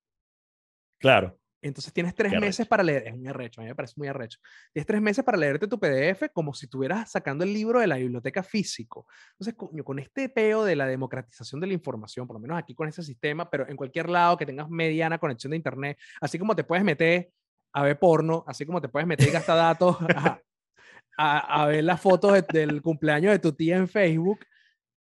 Claro. 1.00 1.41
Entonces 1.64 1.94
tienes 1.94 2.16
tres 2.16 2.32
Qué 2.34 2.40
meses 2.40 2.62
arrecho. 2.62 2.70
para 2.70 2.84
leer. 2.84 3.08
Es 3.08 3.16
muy 3.16 3.28
arrecho, 3.28 3.62
a 3.62 3.64
mí 3.64 3.70
me 3.70 3.76
parece 3.76 3.94
muy 3.98 4.08
arrecho. 4.08 4.40
Tienes 4.74 4.88
tres 4.88 5.02
meses 5.02 5.24
para 5.24 5.38
leerte 5.38 5.68
tu 5.68 5.80
PDF 5.80 6.30
como 6.34 6.54
si 6.54 6.66
estuvieras 6.66 7.12
sacando 7.12 7.44
el 7.44 7.54
libro 7.54 7.80
de 7.80 7.88
la 7.88 7.98
biblioteca 7.98 8.42
físico. 8.42 9.06
Entonces, 9.34 9.54
coño, 9.56 9.84
con 9.84 10.00
este 10.00 10.28
peo 10.30 10.64
de 10.66 10.76
la 10.76 10.88
democratización 10.88 11.62
de 11.62 11.68
la 11.68 11.74
información, 11.74 12.26
por 12.26 12.36
lo 12.36 12.40
menos 12.40 12.58
aquí 12.58 12.74
con 12.74 12.88
ese 12.88 13.04
sistema, 13.04 13.50
pero 13.50 13.68
en 13.70 13.76
cualquier 13.76 14.10
lado 14.10 14.38
que 14.38 14.46
tengas 14.46 14.70
mediana 14.70 15.18
conexión 15.20 15.52
de 15.52 15.58
internet, 15.58 15.98
así 16.20 16.40
como 16.40 16.56
te 16.56 16.64
puedes 16.64 16.84
meter 16.84 17.30
a 17.74 17.84
ver 17.84 18.00
porno, 18.00 18.44
así 18.48 18.66
como 18.66 18.82
te 18.82 18.90
puedes 18.90 19.08
meter 19.08 19.28
y 19.28 19.32
gastar 19.32 19.58
datos 19.58 19.98
a, 20.16 20.40
a- 21.18 21.64
a 21.64 21.66
ver 21.68 21.84
las 21.84 22.02
fotos 22.02 22.34
de- 22.34 22.46
del 22.52 22.82
cumpleaños 22.82 23.32
de 23.34 23.40
tu 23.40 23.54
tía 23.54 23.78
en 23.78 23.88
Facebook, 23.88 24.40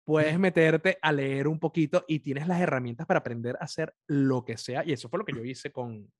puedes 0.04 0.38
meterte 0.38 0.98
a 1.02 1.12
leer 1.12 1.48
un 1.48 1.58
poquito 1.58 2.04
y 2.08 2.20
tienes 2.20 2.46
las 2.48 2.60
herramientas 2.60 3.06
para 3.06 3.18
aprender 3.20 3.56
a 3.60 3.64
hacer 3.64 3.92
lo 4.06 4.44
que 4.44 4.56
sea. 4.56 4.84
Y 4.84 4.92
eso 4.92 5.08
fue 5.08 5.18
lo 5.18 5.24
que 5.24 5.34
yo 5.34 5.44
hice 5.44 5.70
con, 5.72 6.10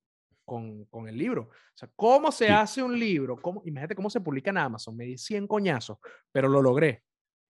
con, 0.47 0.87
con 0.87 1.07
el 1.09 1.19
libro. 1.19 1.43
O 1.51 1.77
sea, 1.77 1.91
¿cómo 1.95 2.33
se 2.33 2.47
Sí. 2.47 2.53
hace 2.53 2.83
un 2.83 2.99
libro? 2.99 3.37
¿Cómo, 3.43 3.61
imagínate 3.67 3.95
cómo 3.95 4.09
se 4.09 4.21
publica 4.21 4.49
en 4.51 4.57
Amazon. 4.59 4.97
Me 4.97 5.05
di 5.05 5.19
100 5.19 5.47
coñazos, 5.47 5.99
pero 6.33 6.49
lo 6.49 6.63
logré. 6.63 7.03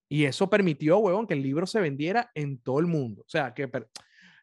Y 0.09 0.24
eso 0.24 0.49
permitió, 0.51 0.99
huevón, 0.99 1.26
que 1.26 1.34
el 1.34 1.42
libro 1.42 1.66
se 1.66 1.80
vendiera 1.80 2.30
en 2.34 2.59
todo 2.59 2.80
el 2.80 2.86
mundo. 2.86 3.22
O 3.22 3.28
sea, 3.28 3.53
que 3.55 3.70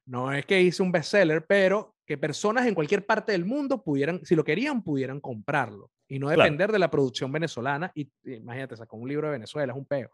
no 0.05 0.31
es 0.31 0.45
que 0.45 0.61
hice 0.61 0.83
un 0.83 0.91
bestseller, 0.91 1.45
pero 1.45 1.95
que 2.05 2.17
personas 2.17 2.67
en 2.67 2.75
cualquier 2.75 3.05
parte 3.05 3.31
del 3.31 3.45
mundo 3.45 3.81
pudieran, 3.83 4.19
si 4.25 4.35
lo 4.35 4.43
querían, 4.43 4.83
pudieran 4.83 5.19
comprarlo. 5.21 5.89
Y 6.07 6.19
no 6.19 6.27
Claro. 6.27 6.43
depender 6.43 6.71
de 6.71 6.79
la 6.79 6.91
producción 6.91 7.31
venezolana. 7.31 7.91
Y 7.95 8.11
imagínate, 8.25 8.75
sacó 8.75 8.97
un 8.97 9.07
libro 9.07 9.27
de 9.27 9.33
Venezuela, 9.33 9.71
es 9.73 9.77
un 9.79 9.85
peo. 9.85 10.11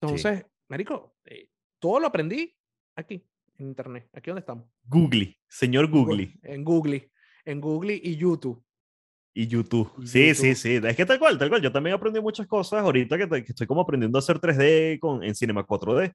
Entonces, 0.00 0.46
Marico, 0.68 1.16
eh, 1.24 1.48
todo 1.80 1.98
lo 2.00 2.06
aprendí 2.06 2.54
aquí, 2.96 3.26
en 3.58 3.66
Internet. 3.66 4.08
Aquí 4.14 4.30
donde 4.30 4.40
estamos. 4.40 4.66
Google, 4.84 5.36
señor 5.48 5.90
Google. 5.90 6.38
En 6.42 6.64
Google, 6.64 7.10
en 7.50 7.60
Google 7.60 8.00
y 8.02 8.16
YouTube. 8.16 8.62
Y 9.32 9.46
YouTube. 9.46 9.90
sí, 10.04 10.34
sí, 10.34 10.54
sí. 10.54 10.80
Es 10.82 10.96
que 10.96 11.06
tal 11.06 11.18
cual, 11.18 11.38
tal 11.38 11.48
cual. 11.48 11.62
Yo 11.62 11.70
también 11.70 11.94
aprendí 11.94 12.20
muchas 12.20 12.46
cosas 12.46 12.82
ahorita 12.82 13.16
que, 13.16 13.28
que 13.28 13.52
estoy 13.52 13.66
como 13.66 13.82
aprendiendo 13.82 14.18
a 14.18 14.20
hacer 14.20 14.40
3D 14.40 14.98
con, 14.98 15.22
en 15.22 15.34
Cinema 15.34 15.66
4D. 15.66 16.12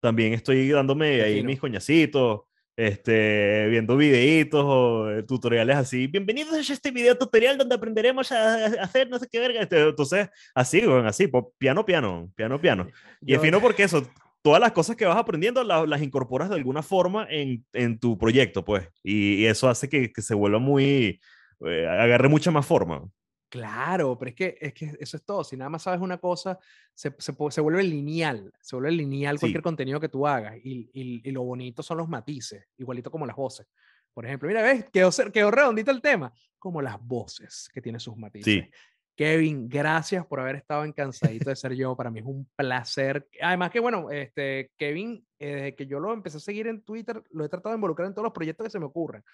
También 0.00 0.34
estoy 0.34 0.68
dándome 0.68 1.22
ahí 1.22 1.42
mis 1.42 1.58
coñacitos, 1.58 2.42
este, 2.76 3.66
viendo 3.68 3.96
videitos 3.96 4.64
o 4.64 5.10
eh, 5.10 5.22
tutoriales 5.24 5.76
así. 5.76 6.06
Bienvenidos 6.06 6.54
a 6.54 6.72
este 6.72 6.90
video 6.90 7.16
tutorial 7.18 7.58
donde 7.58 7.74
aprenderemos 7.74 8.30
a, 8.30 8.66
hacer 8.82 9.08
no 9.08 9.18
sé 9.18 9.26
qué 9.30 9.40
verga. 9.40 9.62
Este, 9.62 9.88
entonces, 9.88 10.28
así, 10.54 10.82
bueno, 10.82 11.08
así, 11.08 11.28
piano, 11.58 11.84
piano, 11.84 12.30
piano, 12.36 12.60
piano. 12.60 12.86
Y 13.20 13.34
es 13.34 13.40
fino 13.40 13.60
porque 13.60 13.82
eso, 13.82 14.08
todas 14.42 14.60
las 14.60 14.72
cosas 14.72 14.96
que 14.96 15.06
vas 15.06 15.16
aprendiendo 15.16 15.62
las, 15.64 16.02
incorporas 16.02 16.48
de 16.48 16.56
alguna 16.56 16.82
forma 16.82 17.26
en, 17.30 17.64
en 17.72 17.98
tu 17.98 18.16
proyecto, 18.18 18.64
pues. 18.64 18.88
Y, 19.02 19.44
eso 19.46 19.68
hace 19.68 19.88
que, 19.88 20.12
que, 20.12 20.22
se 20.22 20.34
vuelva 20.34 20.58
muy, 20.58 21.20
eh, 21.66 21.86
agarre 21.86 22.28
mucha 22.28 22.50
más 22.50 22.66
forma. 22.66 23.08
Claro, 23.50 24.18
pero 24.18 24.28
es 24.28 24.34
que, 24.34 24.58
es 24.60 24.74
que 24.74 24.92
eso 25.00 25.16
es 25.16 25.24
todo. 25.24 25.42
Si 25.42 25.56
nada 25.56 25.70
más 25.70 25.82
sabes 25.82 26.00
una 26.00 26.18
cosa, 26.18 26.58
se, 26.94 27.14
se, 27.18 27.34
se 27.50 27.60
vuelve 27.60 27.82
lineal. 27.82 28.52
Se 28.60 28.76
vuelve 28.76 28.92
lineal 28.92 29.38
cualquier 29.38 29.62
contenido 29.62 29.98
que 29.98 30.10
tú 30.10 30.26
hagas. 30.26 30.56
Y, 30.62 30.90
y, 30.92 31.30
lo 31.30 31.42
bonito 31.42 31.82
son 31.82 31.98
los 31.98 32.08
matices, 32.08 32.66
igualito 32.76 33.10
como 33.10 33.26
las 33.26 33.36
voces. 33.36 33.66
Por 34.12 34.26
ejemplo, 34.26 34.48
mira, 34.48 34.62
¿ves? 34.62 34.90
Quedó, 34.90 35.10
quedó 35.32 35.50
redondito 35.50 35.90
el 35.90 36.02
tema. 36.02 36.32
Como 36.58 36.82
las 36.82 37.00
voces 37.00 37.70
que 37.72 37.80
tienen 37.80 38.00
sus 38.00 38.16
matices. 38.16 38.64
Sí. 38.64 38.70
Kevin, 39.18 39.68
gracias 39.68 40.24
por 40.24 40.38
haber 40.38 40.54
estado 40.54 40.84
en 40.84 40.92
Cansadito 40.92 41.50
de 41.50 41.56
Ser 41.56 41.74
Yo. 41.74 41.96
Para 41.96 42.08
mí 42.08 42.20
es 42.20 42.24
un 42.24 42.48
placer. 42.54 43.26
Además 43.42 43.72
que, 43.72 43.80
bueno, 43.80 44.12
este, 44.12 44.70
Kevin, 44.78 45.26
eh, 45.40 45.54
desde 45.54 45.74
que 45.74 45.88
yo 45.88 45.98
lo 45.98 46.12
empecé 46.12 46.36
a 46.36 46.40
seguir 46.40 46.68
en 46.68 46.82
Twitter, 46.82 47.20
lo 47.32 47.44
he 47.44 47.48
tratado 47.48 47.72
de 47.72 47.78
involucrar 47.78 48.06
en 48.06 48.14
todos 48.14 48.22
los 48.22 48.32
proyectos 48.32 48.62
que 48.62 48.70
se 48.70 48.78
me 48.78 48.84
ocurren. 48.84 49.24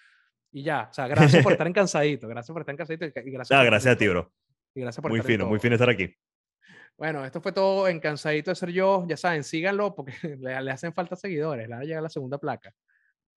Y 0.53 0.63
ya, 0.63 0.89
o 0.91 0.95
sea, 0.95 1.07
gracias 1.07 1.43
por 1.43 1.53
estar 1.53 1.67
en 1.67 1.75
Cansadito. 1.75 2.27
Gracias 2.29 2.51
por 2.51 2.63
estar 2.63 2.73
en 2.73 2.79
Cansadito. 2.79 3.05
Y 3.05 3.31
gracias, 3.31 3.61
ah, 3.61 3.63
gracias 3.63 3.95
a 3.95 3.99
ti, 3.99 4.09
bro. 4.09 4.33
Y 4.75 4.81
gracias 4.81 5.03
por 5.03 5.11
muy 5.11 5.21
fino, 5.21 5.45
muy 5.45 5.59
fino 5.59 5.75
estar 5.75 5.91
aquí. 5.91 6.17
Bueno, 6.97 7.23
esto 7.23 7.43
fue 7.43 7.53
todo 7.53 7.87
en 7.87 8.01
Cansadito 8.01 8.53
de 8.53 8.55
Ser 8.55 8.71
Yo. 8.71 9.05
Ya 9.07 9.19
saben, 9.19 9.45
síganlo 9.45 9.95
porque 9.95 10.15
le, 10.41 10.63
le 10.63 10.71
hacen 10.71 10.95
falta 10.95 11.15
seguidores. 11.15 11.69
Le 11.69 11.75
va 11.75 11.83
a 11.83 11.85
llegar 11.85 12.03
la 12.03 12.09
segunda 12.09 12.39
placa. 12.39 12.73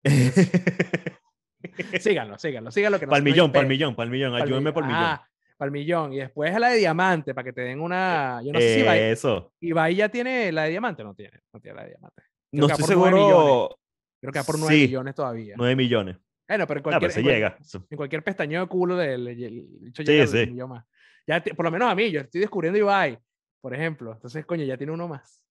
síganlo, 2.00 2.40
síganlo, 2.40 2.72
síganlo. 2.72 3.00
Que 3.02 3.06
no 3.06 3.10
palmillón, 3.10 3.52
millón, 3.68 3.96
palmillón. 3.98 4.34
Ayúdenme 4.34 4.72
por 4.72 4.86
millón. 4.86 5.04
Ah, 5.04 5.28
millón 5.72 6.14
Y 6.14 6.18
después 6.18 6.54
a 6.54 6.60
la 6.60 6.70
de 6.70 6.78
diamante, 6.78 7.34
para 7.34 7.46
que 7.46 7.54
te 7.54 7.62
den 7.62 7.80
una. 7.80 8.42
Yo 8.44 8.54
no 8.54 8.60
sé 8.60 8.76
si 8.76 8.80
Ibai, 8.82 9.00
Eso. 9.00 9.52
Ibai 9.60 9.96
ya 9.96 10.10
tiene 10.10 10.52
la 10.52 10.64
de 10.64 10.70
diamante 10.70 11.04
no 11.04 11.14
tiene. 11.14 11.40
No 11.54 11.60
tiene 11.60 11.76
la 11.76 11.84
de 11.84 11.90
diamante. 11.90 12.24
no 12.52 12.68
estoy 12.68 12.86
seguro. 12.86 13.80
Creo 14.20 14.34
que 14.34 14.40
va 14.40 14.46
por 14.46 14.60
9 14.60 14.76
millones 14.76 15.16
todavía. 15.16 15.56
9 15.58 15.76
millones. 15.76 16.18
Bueno, 16.48 16.66
pero 16.66 16.80
en 16.80 16.94
ah, 16.94 17.00
cualquier, 17.00 17.26
llega. 17.26 17.58
En 17.90 17.98
cualquier 17.98 18.24
pestañeo 18.24 18.62
de 18.62 18.68
culo 18.68 18.96
del. 18.96 19.26
De, 19.26 19.94
sí, 19.94 20.28
sí. 20.28 20.54
Más. 20.54 20.86
Ya, 21.28 21.44
por 21.44 21.66
lo 21.66 21.72
menos 21.72 21.92
a 21.92 21.96
mí, 21.96 22.10
yo 22.10 22.22
estoy 22.22 22.42
descubriendo 22.42 22.80
Ibai, 22.80 23.20
por 23.60 23.74
ejemplo. 23.74 24.14
Entonces, 24.14 24.46
coño, 24.46 24.64
ya 24.64 24.78
tiene 24.78 24.94
uno 24.94 25.08
más. 25.08 25.42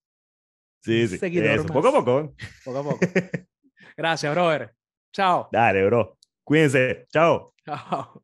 Sí, 0.83 1.07
sí. 1.07 1.19
Eso, 1.23 1.67
poco 1.67 1.89
a 1.89 1.93
poco. 1.93 2.35
Poco 2.65 2.79
a 2.79 2.83
poco. 2.83 2.99
Gracias, 3.97 4.35
brother. 4.35 4.75
Chao. 5.13 5.49
Dale, 5.53 5.85
bro. 5.85 6.17
Cuídense. 6.45 7.07
Chao. 7.11 7.55
Chao. 7.65 8.23